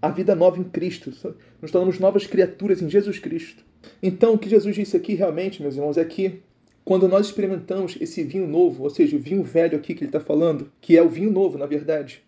A 0.00 0.10
vida 0.10 0.34
nova 0.34 0.58
em 0.58 0.64
Cristo. 0.64 1.12
Nos 1.60 1.70
tornamos 1.70 1.98
novas 1.98 2.26
criaturas 2.26 2.82
em 2.82 2.88
Jesus 2.88 3.18
Cristo. 3.18 3.64
Então, 4.02 4.34
o 4.34 4.38
que 4.38 4.48
Jesus 4.48 4.74
disse 4.74 4.96
aqui 4.96 5.14
realmente, 5.14 5.62
meus 5.62 5.76
irmãos, 5.76 5.96
é 5.96 6.04
que 6.04 6.42
quando 6.84 7.08
nós 7.08 7.26
experimentamos 7.26 7.96
esse 8.00 8.22
vinho 8.22 8.46
novo, 8.46 8.84
ou 8.84 8.90
seja, 8.90 9.16
o 9.16 9.20
vinho 9.20 9.42
velho 9.42 9.76
aqui 9.76 9.94
que 9.94 10.04
ele 10.04 10.08
está 10.08 10.20
falando, 10.20 10.70
que 10.80 10.96
é 10.96 11.02
o 11.02 11.08
vinho 11.08 11.32
novo, 11.32 11.58
na 11.58 11.66
verdade, 11.66 12.22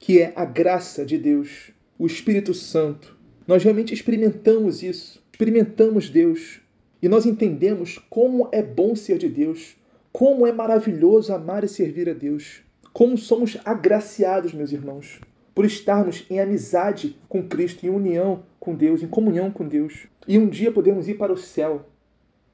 que 0.00 0.18
é 0.20 0.32
a 0.34 0.44
graça 0.44 1.04
de 1.04 1.16
Deus, 1.16 1.70
o 1.98 2.06
Espírito 2.06 2.52
Santo, 2.52 3.16
nós 3.46 3.62
realmente 3.62 3.94
experimentamos 3.94 4.82
isso, 4.82 5.22
experimentamos 5.30 6.10
Deus, 6.10 6.60
e 7.00 7.08
nós 7.08 7.24
entendemos 7.24 7.98
como 8.10 8.48
é 8.50 8.62
bom 8.62 8.96
ser 8.96 9.16
de 9.16 9.28
Deus, 9.28 9.76
como 10.12 10.46
é 10.46 10.52
maravilhoso 10.52 11.32
amar 11.32 11.64
e 11.64 11.68
servir 11.68 12.08
a 12.08 12.12
Deus, 12.12 12.62
como 12.92 13.16
somos 13.16 13.56
agraciados, 13.64 14.52
meus 14.52 14.72
irmãos, 14.72 15.20
por 15.54 15.64
estarmos 15.64 16.24
em 16.28 16.40
amizade 16.40 17.16
com 17.28 17.46
Cristo, 17.46 17.86
em 17.86 17.90
união 17.90 18.42
com 18.58 18.74
Deus, 18.74 19.02
em 19.02 19.08
comunhão 19.08 19.50
com 19.50 19.66
Deus, 19.66 20.06
e 20.26 20.38
um 20.38 20.48
dia 20.48 20.72
podemos 20.72 21.08
ir 21.08 21.14
para 21.14 21.32
o 21.32 21.36
céu. 21.36 21.86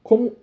Como 0.03 0.35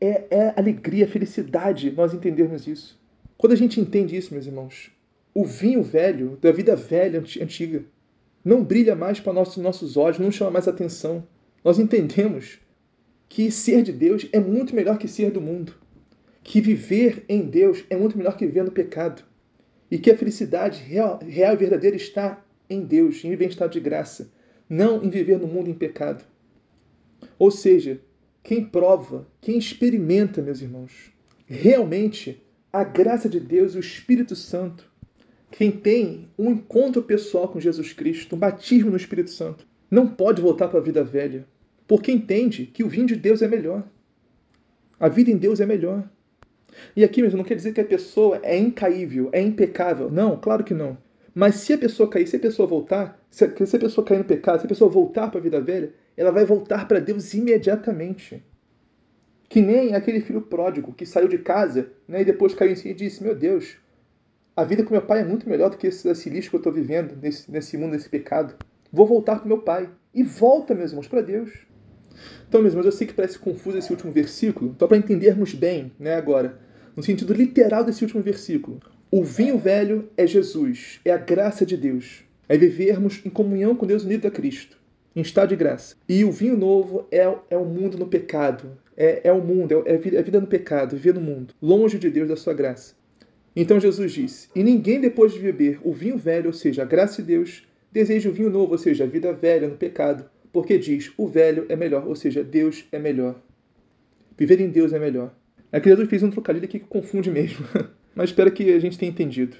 é, 0.00 0.24
é 0.30 0.54
alegria, 0.56 1.06
felicidade 1.06 1.90
nós 1.90 2.12
entendermos 2.12 2.66
isso. 2.66 2.98
Quando 3.38 3.52
a 3.52 3.56
gente 3.56 3.80
entende 3.80 4.16
isso, 4.16 4.34
meus 4.34 4.46
irmãos, 4.46 4.90
o 5.34 5.44
vinho 5.44 5.82
velho, 5.82 6.36
da 6.40 6.50
vida 6.52 6.74
velha, 6.74 7.20
antiga, 7.20 7.84
não 8.44 8.64
brilha 8.64 8.94
mais 8.94 9.20
para 9.20 9.32
nossos, 9.32 9.62
nossos 9.62 9.96
olhos, 9.96 10.18
não 10.18 10.30
chama 10.30 10.50
mais 10.50 10.66
atenção. 10.66 11.22
Nós 11.64 11.78
entendemos 11.78 12.58
que 13.28 13.50
ser 13.50 13.82
de 13.82 13.92
Deus 13.92 14.26
é 14.32 14.40
muito 14.40 14.74
melhor 14.74 14.98
que 14.98 15.06
ser 15.06 15.30
do 15.30 15.40
mundo. 15.40 15.74
Que 16.42 16.60
viver 16.60 17.24
em 17.28 17.42
Deus 17.42 17.84
é 17.90 17.96
muito 17.96 18.16
melhor 18.16 18.36
que 18.36 18.46
viver 18.46 18.64
no 18.64 18.70
pecado. 18.70 19.22
E 19.90 19.98
que 19.98 20.10
a 20.10 20.16
felicidade 20.16 20.82
real, 20.82 21.18
real 21.22 21.54
e 21.54 21.56
verdadeira 21.56 21.96
está 21.96 22.44
em 22.68 22.82
Deus, 22.84 23.24
em 23.24 23.30
viver 23.30 23.46
em 23.46 23.48
estado 23.48 23.72
de 23.72 23.80
graça, 23.80 24.30
não 24.68 25.02
em 25.02 25.10
viver 25.10 25.38
no 25.38 25.48
mundo 25.48 25.68
em 25.68 25.74
pecado. 25.74 26.24
Ou 27.38 27.50
seja, 27.50 28.00
quem 28.42 28.64
prova, 28.64 29.26
quem 29.40 29.58
experimenta, 29.58 30.40
meus 30.40 30.60
irmãos, 30.60 31.12
realmente 31.46 32.42
a 32.72 32.84
graça 32.84 33.28
de 33.28 33.40
Deus, 33.40 33.74
o 33.74 33.80
Espírito 33.80 34.36
Santo, 34.36 34.88
quem 35.50 35.72
tem 35.72 36.28
um 36.38 36.52
encontro 36.52 37.02
pessoal 37.02 37.48
com 37.48 37.60
Jesus 37.60 37.92
Cristo, 37.92 38.36
um 38.36 38.38
batismo 38.38 38.90
no 38.90 38.96
Espírito 38.96 39.30
Santo, 39.30 39.66
não 39.90 40.06
pode 40.06 40.40
voltar 40.40 40.68
para 40.68 40.78
a 40.78 40.82
vida 40.82 41.02
velha, 41.02 41.44
porque 41.86 42.12
entende 42.12 42.66
que 42.66 42.84
o 42.84 42.88
vinho 42.88 43.06
de 43.06 43.16
Deus 43.16 43.42
é 43.42 43.48
melhor. 43.48 43.84
A 44.98 45.08
vida 45.08 45.30
em 45.30 45.36
Deus 45.36 45.60
é 45.60 45.66
melhor. 45.66 46.08
E 46.94 47.04
aqui 47.04 47.22
mesmo 47.22 47.38
não 47.38 47.44
quer 47.44 47.54
dizer 47.54 47.72
que 47.72 47.80
a 47.80 47.84
pessoa 47.84 48.40
é 48.42 48.56
incaível, 48.56 49.28
é 49.32 49.40
impecável. 49.40 50.10
Não, 50.10 50.36
claro 50.36 50.64
que 50.64 50.74
não. 50.74 50.96
Mas 51.34 51.56
se 51.56 51.72
a 51.72 51.78
pessoa 51.78 52.10
cair, 52.10 52.26
se 52.26 52.36
a 52.36 52.40
pessoa 52.40 52.66
voltar, 52.66 53.20
se 53.30 53.44
a, 53.44 53.66
se 53.66 53.76
a 53.76 53.78
pessoa 53.78 54.04
cair 54.04 54.18
no 54.18 54.24
pecado, 54.24 54.60
se 54.60 54.66
a 54.66 54.68
pessoa 54.68 54.90
voltar 54.90 55.30
para 55.30 55.38
a 55.38 55.42
vida 55.42 55.60
velha, 55.60 55.92
ela 56.16 56.30
vai 56.30 56.44
voltar 56.44 56.88
para 56.88 56.98
Deus 57.00 57.32
imediatamente. 57.34 58.42
Que 59.48 59.60
nem 59.60 59.94
aquele 59.94 60.20
filho 60.20 60.42
pródigo 60.42 60.92
que 60.92 61.06
saiu 61.06 61.28
de 61.28 61.38
casa 61.38 61.90
né, 62.06 62.22
e 62.22 62.24
depois 62.24 62.54
caiu 62.54 62.72
em 62.72 62.76
si 62.76 62.90
e 62.90 62.94
disse: 62.94 63.22
Meu 63.22 63.34
Deus, 63.34 63.76
a 64.56 64.64
vida 64.64 64.82
com 64.82 64.92
meu 64.92 65.02
pai 65.02 65.20
é 65.20 65.24
muito 65.24 65.48
melhor 65.48 65.70
do 65.70 65.76
que 65.76 65.86
esse, 65.86 66.08
esse 66.08 66.28
lixo 66.28 66.50
que 66.50 66.56
eu 66.56 66.60
estou 66.60 66.72
vivendo 66.72 67.16
nesse, 67.20 67.50
nesse 67.50 67.76
mundo, 67.76 67.92
nesse 67.92 68.08
pecado. 68.08 68.54
Vou 68.92 69.06
voltar 69.06 69.40
com 69.40 69.48
meu 69.48 69.58
pai. 69.58 69.88
E 70.12 70.22
volta, 70.22 70.74
meus 70.74 70.90
irmãos, 70.90 71.06
para 71.06 71.20
Deus. 71.20 71.50
Então, 72.48 72.60
meus 72.60 72.74
irmãos, 72.74 72.86
eu 72.86 72.92
sei 72.92 73.06
que 73.06 73.14
parece 73.14 73.38
confuso 73.38 73.78
esse 73.78 73.90
último 73.92 74.12
versículo, 74.12 74.74
só 74.78 74.86
para 74.86 74.96
entendermos 74.96 75.54
bem, 75.54 75.92
né, 75.98 76.16
agora, 76.16 76.58
no 77.00 77.04
sentido 77.04 77.32
literal 77.32 77.82
desse 77.82 78.04
último 78.04 78.22
versículo. 78.22 78.78
O 79.10 79.24
vinho 79.24 79.56
velho 79.56 80.10
é 80.18 80.26
Jesus, 80.26 81.00
é 81.02 81.10
a 81.10 81.16
graça 81.16 81.64
de 81.64 81.74
Deus. 81.74 82.22
É 82.46 82.58
vivermos 82.58 83.22
em 83.24 83.30
comunhão 83.30 83.74
com 83.74 83.86
Deus 83.86 84.04
unido 84.04 84.28
a 84.28 84.30
Cristo, 84.30 84.76
em 85.16 85.22
estado 85.22 85.48
de 85.48 85.56
graça. 85.56 85.96
E 86.06 86.22
o 86.26 86.30
vinho 86.30 86.58
novo 86.58 87.06
é, 87.10 87.20
é 87.48 87.56
o 87.56 87.64
mundo 87.64 87.96
no 87.96 88.06
pecado, 88.06 88.76
é, 88.94 89.22
é 89.24 89.32
o 89.32 89.40
mundo, 89.40 89.82
é, 89.86 89.92
é 89.92 90.18
a 90.18 90.22
vida 90.22 90.40
no 90.42 90.46
pecado, 90.46 90.94
viver 90.94 91.14
no 91.14 91.22
mundo, 91.22 91.54
longe 91.62 91.98
de 91.98 92.10
Deus, 92.10 92.28
da 92.28 92.36
sua 92.36 92.52
graça. 92.52 92.94
Então 93.56 93.80
Jesus 93.80 94.12
disse: 94.12 94.48
E 94.54 94.62
ninguém, 94.62 95.00
depois 95.00 95.32
de 95.32 95.38
beber 95.40 95.80
o 95.82 95.94
vinho 95.94 96.18
velho, 96.18 96.48
ou 96.48 96.52
seja, 96.52 96.82
a 96.82 96.84
graça 96.84 97.22
de 97.22 97.28
Deus, 97.28 97.66
deseja 97.90 98.28
o 98.28 98.32
vinho 98.32 98.50
novo, 98.50 98.72
ou 98.72 98.78
seja, 98.78 99.04
a 99.04 99.06
vida 99.06 99.32
velha 99.32 99.66
no 99.66 99.76
pecado, 99.76 100.28
porque 100.52 100.76
diz: 100.76 101.10
o 101.16 101.26
velho 101.26 101.64
é 101.70 101.76
melhor, 101.76 102.06
ou 102.06 102.14
seja, 102.14 102.44
Deus 102.44 102.84
é 102.92 102.98
melhor. 102.98 103.40
Viver 104.36 104.60
em 104.60 104.68
Deus 104.68 104.92
é 104.92 104.98
melhor. 104.98 105.34
Aqui 105.72 105.88
Jesus 105.88 106.08
fez 106.08 106.22
um 106.22 106.30
trocadilho 106.30 106.64
aqui 106.64 106.78
que 106.78 106.86
confunde 106.86 107.30
mesmo, 107.30 107.64
mas 108.14 108.30
espero 108.30 108.50
que 108.50 108.72
a 108.72 108.78
gente 108.78 108.98
tenha 108.98 109.10
entendido. 109.10 109.56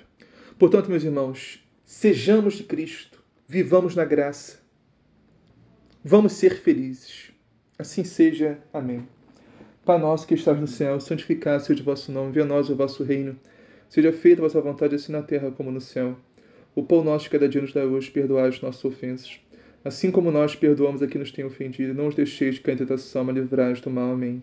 Portanto, 0.58 0.90
meus 0.90 1.04
irmãos, 1.04 1.64
sejamos 1.84 2.54
de 2.54 2.64
Cristo, 2.64 3.22
vivamos 3.46 3.94
na 3.94 4.04
graça, 4.04 4.58
vamos 6.04 6.32
ser 6.32 6.56
felizes. 6.61 7.30
Assim 7.78 8.04
seja. 8.04 8.58
Amém. 8.74 9.08
Pai 9.86 9.98
nosso 9.98 10.26
que 10.26 10.34
estás 10.34 10.61
no 10.61 10.66
céu, 10.66 11.00
santificado 11.00 11.62
seja 11.62 11.80
o 11.80 11.84
vosso 11.84 12.12
nome, 12.12 12.30
venha 12.30 12.44
a 12.44 12.48
nós 12.48 12.68
o 12.68 12.76
vosso 12.76 13.02
reino. 13.02 13.34
Seja 13.88 14.12
feita 14.12 14.42
a 14.42 14.44
vossa 14.44 14.61
vontade, 14.61 14.94
assim 14.94 15.12
na 15.12 15.22
terra 15.22 15.50
como 15.50 15.70
no 15.70 15.80
céu. 15.80 16.14
O 16.74 16.82
pão 16.82 17.02
nosso 17.02 17.24
de 17.24 17.30
cada 17.30 17.48
dia 17.48 17.62
nos 17.62 17.72
dá 17.72 17.82
hoje, 17.82 18.11
perdoai 18.11 18.48
as 18.48 18.61
nossas 18.61 18.84
ofensas. 18.84 19.40
Assim 19.82 20.11
como 20.11 20.30
nós 20.30 20.54
perdoamos 20.54 21.02
a 21.02 21.06
quem 21.06 21.20
nos 21.20 21.32
tem 21.32 21.42
ofendido, 21.42 21.94
não 21.94 22.08
os 22.08 22.14
deixeis 22.14 22.58
cair 22.58 22.74
em 22.74 22.78
tentação, 22.78 23.24
mas 23.24 23.34
livrai-nos 23.34 23.80
do 23.80 23.88
mal. 23.88 24.12
Amém. 24.12 24.42